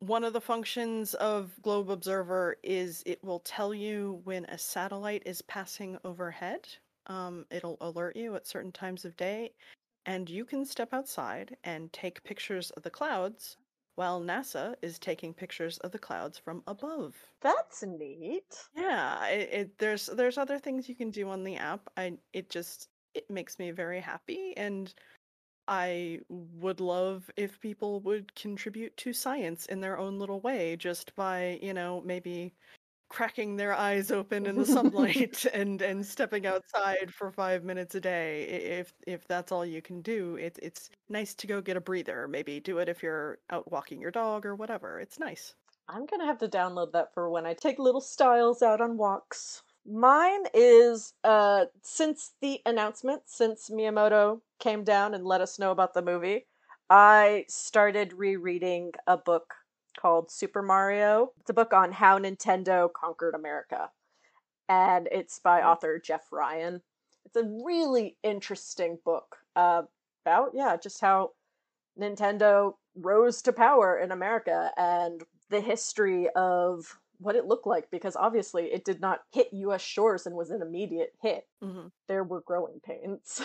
one 0.01 0.25
of 0.25 0.33
the 0.33 0.41
functions 0.41 1.15
of 1.15 1.61
Globe 1.63 1.91
Observer 1.91 2.57
is 2.63 3.03
it 3.07 3.23
will 3.25 3.41
tell 3.41 3.75
you 3.75 4.21
when 4.25 4.45
a 4.47 4.59
satellite 4.59 5.23
is 5.27 5.43
passing 5.43 5.99
overhead. 6.05 6.69
Um, 7.07 7.47
it'll 7.51 7.79
alert 7.81 8.17
you 8.17 8.35
at 8.37 8.47
certain 8.47 8.73
times 8.73 9.05
of 9.05 9.17
day, 9.17 9.55
and 10.07 10.29
you 10.31 10.45
can 10.45 10.65
step 10.67 10.93
outside 10.93 11.57
and 11.65 11.93
take 11.93 12.23
pictures 12.25 12.71
of 12.73 12.83
the 12.83 12.91
clouds 12.91 13.57
while 13.95 14.21
NASA 14.21 14.77
is 14.83 14.99
taking 14.99 15.35
pictures 15.35 15.79
of 15.79 15.93
the 15.93 15.99
clouds 15.99 16.39
from 16.39 16.63
above. 16.67 17.15
That's 17.41 17.83
neat. 17.83 18.69
Yeah, 18.77 19.27
it, 19.29 19.49
it 19.53 19.79
there's 19.79 20.07
there's 20.07 20.39
other 20.39 20.59
things 20.59 20.89
you 20.89 20.95
can 20.97 21.11
do 21.11 21.29
on 21.29 21.45
the 21.45 21.57
app. 21.57 21.89
I 21.97 22.19
it 22.33 22.51
just 22.51 22.89
it 23.15 23.31
makes 23.31 23.59
me 23.59 23.71
very 23.71 24.01
happy 24.01 24.57
and 24.57 24.93
I 25.69 26.21
would 26.29 26.81
love 26.81 27.31
if 27.37 27.61
people 27.61 28.01
would 28.03 28.35
contribute 28.35 28.97
to 28.99 29.13
science 29.13 29.67
in 29.67 29.81
their 29.81 29.99
own 29.99 30.19
little 30.19 30.41
way 30.41 30.77
just 30.77 31.15
by, 31.17 31.59
you 31.63 31.75
know, 31.75 32.03
maybe 32.03 32.55
cracking 33.15 33.55
their 33.55 33.73
eyes 33.73 34.11
open 34.11 34.45
in 34.45 34.57
the 34.57 34.67
sunlight 34.77 35.47
and 35.55 35.81
and 35.81 36.05
stepping 36.05 36.47
outside 36.47 37.15
for 37.15 37.31
five 37.31 37.63
minutes 37.63 37.95
a 37.95 38.01
day. 38.01 38.43
If 38.81 38.93
if 39.07 39.27
that's 39.29 39.53
all 39.53 39.65
you 39.65 39.81
can 39.81 40.03
do, 40.03 40.35
it's 40.37 40.59
it's 40.59 40.91
nice 41.09 41.33
to 41.37 41.47
go 41.47 41.61
get 41.61 41.77
a 41.77 41.81
breather. 41.81 42.27
Maybe 42.27 42.59
do 42.59 42.79
it 42.79 42.89
if 42.89 43.03
you're 43.03 43.39
out 43.51 43.71
walking 43.71 44.01
your 44.01 44.11
dog 44.11 44.45
or 44.45 44.57
whatever. 44.57 44.99
It's 44.99 45.19
nice. 45.21 45.55
I'm 45.89 46.07
gonna 46.07 46.27
have 46.27 46.39
to 46.39 46.49
download 46.49 46.93
that 46.93 47.15
for 47.15 47.31
when 47.31 47.47
I 47.47 47.55
take 47.55 47.79
little 47.79 48.01
styles 48.01 48.63
out 48.63 48.81
on 48.81 48.97
walks. 48.97 49.63
Mine 49.87 50.47
is 50.53 51.15
uh 51.23 51.67
since 51.83 52.33
the 52.41 52.61
announcement, 52.67 53.23
since 53.27 53.71
Miyamoto 53.71 54.41
came 54.59 54.83
down 54.83 55.15
and 55.15 55.25
let 55.25 55.41
us 55.41 55.59
know 55.59 55.71
about 55.71 55.95
the 55.95 56.03
movie, 56.03 56.47
I 56.91 57.45
started 57.49 58.13
rereading 58.13 58.93
a 59.07 59.17
book 59.17 59.55
called 59.99 60.31
Super 60.31 60.63
Mario. 60.63 61.33
It's 61.41 61.51
a 61.51 61.55
book 61.55 61.73
on 61.73 61.93
how 61.93 62.19
Nintendo 62.19 62.93
conquered 62.93 63.35
America. 63.35 63.91
And 64.69 65.09
it's 65.13 65.39
by 65.39 65.63
author 65.63 65.99
Jeff 65.99 66.33
Ryan. 66.33 66.81
It's 67.25 67.37
a 67.37 67.45
really 67.65 68.17
interesting 68.23 68.99
book 69.05 69.37
uh, 69.57 69.83
about, 70.25 70.51
yeah, 70.55 70.77
just 70.77 71.01
how 71.01 71.31
Nintendo 71.99 72.75
rose 72.97 73.43
to 73.43 73.53
power 73.53 73.99
in 73.99 74.11
America 74.13 74.71
and 74.77 75.23
the 75.51 75.61
history 75.61 76.29
of 76.37 76.99
what 77.19 77.37
it 77.37 77.47
looked 77.47 77.67
like 77.67 77.91
because 77.91 78.17
obviously 78.17 78.65
it 78.65 78.85
did 78.85 79.01
not 79.01 79.21
hit 79.33 79.49
US 79.53 79.81
shores 79.81 80.27
and 80.27 80.35
was 80.35 80.51
an 80.51 80.63
immediate 80.63 81.15
hit. 81.23 81.47
Mm-hmm. 81.63 81.89
There 82.09 82.25
were 82.25 82.41
growing 82.41 82.81
pains. 82.85 83.43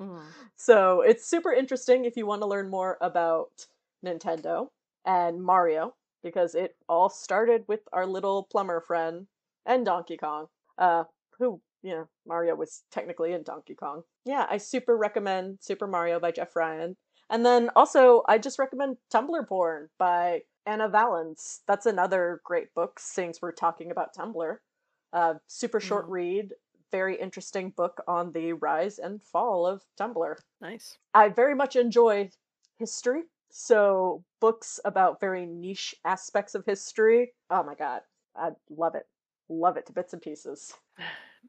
Mm. 0.00 0.22
So 0.56 1.00
it's 1.00 1.26
super 1.26 1.52
interesting 1.52 2.04
if 2.04 2.16
you 2.16 2.26
want 2.26 2.42
to 2.42 2.46
learn 2.46 2.70
more 2.70 2.98
about 3.00 3.66
Nintendo 4.04 4.68
and 5.04 5.42
Mario 5.42 5.94
because 6.22 6.54
it 6.54 6.76
all 6.88 7.08
started 7.08 7.64
with 7.68 7.80
our 7.92 8.06
little 8.06 8.44
plumber 8.50 8.80
friend 8.80 9.26
and 9.66 9.84
Donkey 9.84 10.16
Kong. 10.16 10.46
Uh, 10.78 11.04
who 11.38 11.60
you 11.82 11.92
know, 11.92 12.08
Mario 12.26 12.54
was 12.54 12.82
technically 12.90 13.32
in 13.32 13.42
Donkey 13.42 13.74
Kong. 13.74 14.02
Yeah, 14.26 14.46
I 14.50 14.58
super 14.58 14.96
recommend 14.96 15.58
Super 15.62 15.86
Mario 15.86 16.20
by 16.20 16.30
Jeff 16.30 16.54
Ryan. 16.54 16.96
And 17.30 17.46
then 17.46 17.70
also, 17.74 18.22
I 18.28 18.38
just 18.38 18.58
recommend 18.58 18.98
Tumblr 19.12 19.48
Porn 19.48 19.88
by 19.98 20.42
Ana 20.66 20.88
Valens. 20.88 21.62
That's 21.66 21.86
another 21.86 22.40
great 22.44 22.74
book, 22.74 22.98
since 23.00 23.40
we're 23.40 23.52
talking 23.52 23.90
about 23.90 24.14
Tumblr. 24.14 24.58
Uh, 25.12 25.34
super 25.46 25.80
short 25.80 26.06
Mhm. 26.06 26.10
read, 26.10 26.54
very 26.92 27.16
interesting 27.18 27.70
book 27.70 28.02
on 28.06 28.32
the 28.32 28.52
rise 28.52 28.98
and 28.98 29.22
fall 29.22 29.66
of 29.66 29.82
Tumblr. 29.98 30.36
Nice. 30.60 30.98
I 31.14 31.28
very 31.28 31.54
much 31.54 31.76
enjoy 31.76 32.30
history, 32.78 33.24
so 33.50 34.24
books 34.40 34.80
about 34.84 35.20
very 35.20 35.46
niche 35.46 35.94
aspects 36.04 36.54
of 36.54 36.64
history. 36.64 37.32
Oh 37.50 37.62
my 37.62 37.74
god, 37.74 38.02
I 38.36 38.50
love 38.68 38.94
it, 38.94 39.06
love 39.48 39.76
it 39.76 39.86
to 39.86 39.92
bits 39.92 40.12
and 40.12 40.22
pieces. 40.22 40.72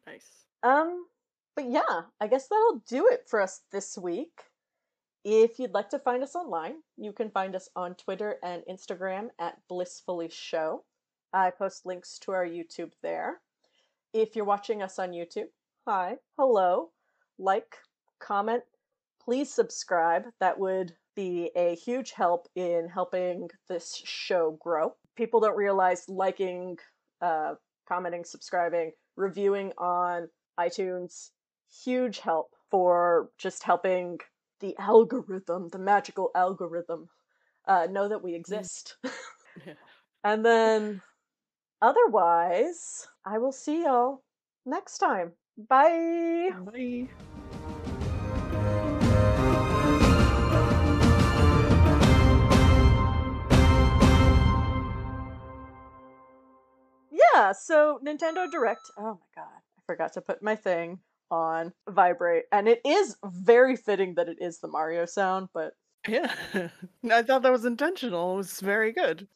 Nice. 0.08 0.45
Um, 0.64 1.06
but 1.54 1.70
yeah, 1.70 2.04
I 2.22 2.28
guess 2.28 2.47
that'll 2.47 2.82
do 2.88 3.10
it 3.12 3.26
for 3.28 3.41
us 3.41 3.60
this 3.74 3.97
week. 3.97 4.32
If 5.26 5.60
you'd 5.60 5.74
like 5.74 5.89
to 5.89 5.99
find 5.99 6.24
us 6.24 6.34
online, 6.34 6.76
you 6.97 7.12
can 7.12 7.30
find 7.30 7.56
us 7.56 7.70
on 7.76 7.95
Twitter 7.95 8.38
and 8.41 8.64
Instagram 8.72 9.28
at 9.38 9.58
Blissfully 9.68 10.30
Show. 10.30 10.86
I 11.34 11.52
post 11.52 11.86
links 11.86 12.18
to 12.20 12.32
our 12.32 12.45
YouTube 12.45 12.93
there. 13.04 13.41
If 14.14 14.36
you're 14.36 14.45
watching 14.45 14.82
us 14.82 14.97
on 14.97 15.12
YouTube, 15.12 15.49
hi, 15.88 16.18
hello, 16.38 16.91
like, 17.38 17.78
comment, 18.20 18.64
please 19.24 19.54
subscribe. 19.54 20.26
That 20.39 20.58
would 20.58 20.95
be 21.16 21.51
a 21.55 21.76
huge 21.76 22.12
help 22.12 22.47
in 22.55 22.88
helping 22.93 23.49
this 23.68 24.01
show 24.05 24.57
grow. 24.62 24.93
People 25.16 25.39
don't 25.39 25.57
realize 25.57 26.05
liking, 26.07 26.78
uh, 27.22 27.55
commenting, 27.88 28.24
subscribing, 28.24 28.91
reviewing 29.16 29.72
on 29.78 30.30
iTunes, 30.59 31.30
huge 31.84 32.20
help 32.20 32.47
for 32.70 33.30
just 33.38 33.64
helping 33.64 34.20
the 34.59 34.76
algorithm, 34.78 35.70
the 35.70 35.80
magical 35.80 36.32
algorithm, 36.36 37.09
uh, 37.68 37.88
know 37.89 38.07
that 38.07 38.24
we 38.24 38.36
exist. 38.36 38.95
Yeah. 39.68 39.74
and 40.24 40.45
then, 40.45 41.01
otherwise, 41.82 43.05
I 43.26 43.38
will 43.38 43.51
see 43.51 43.84
y'all 43.84 44.24
next 44.66 44.99
time. 44.99 45.34
Bye. 45.57 46.51
Bye. 46.66 47.09
Yeah, 57.34 57.51
so 57.51 57.99
Nintendo 58.05 58.49
Direct. 58.49 58.82
Oh 58.97 59.19
my 59.19 59.27
god, 59.36 59.49
I 59.77 59.82
forgot 59.86 60.13
to 60.13 60.21
put 60.21 60.41
my 60.43 60.55
thing 60.55 60.99
on 61.29 61.73
vibrate, 61.89 62.45
and 62.51 62.67
it 62.67 62.82
is 62.86 63.15
very 63.23 63.75
fitting 63.75 64.15
that 64.15 64.27
it 64.29 64.38
is 64.41 64.59
the 64.59 64.67
Mario 64.67 65.05
sound, 65.05 65.49
but 65.53 65.73
Yeah. 66.07 66.34
I 67.11 67.21
thought 67.23 67.43
that 67.43 67.51
was 67.51 67.65
intentional. 67.65 68.34
It 68.34 68.38
was 68.38 68.59
very 68.59 68.91
good. 68.91 69.27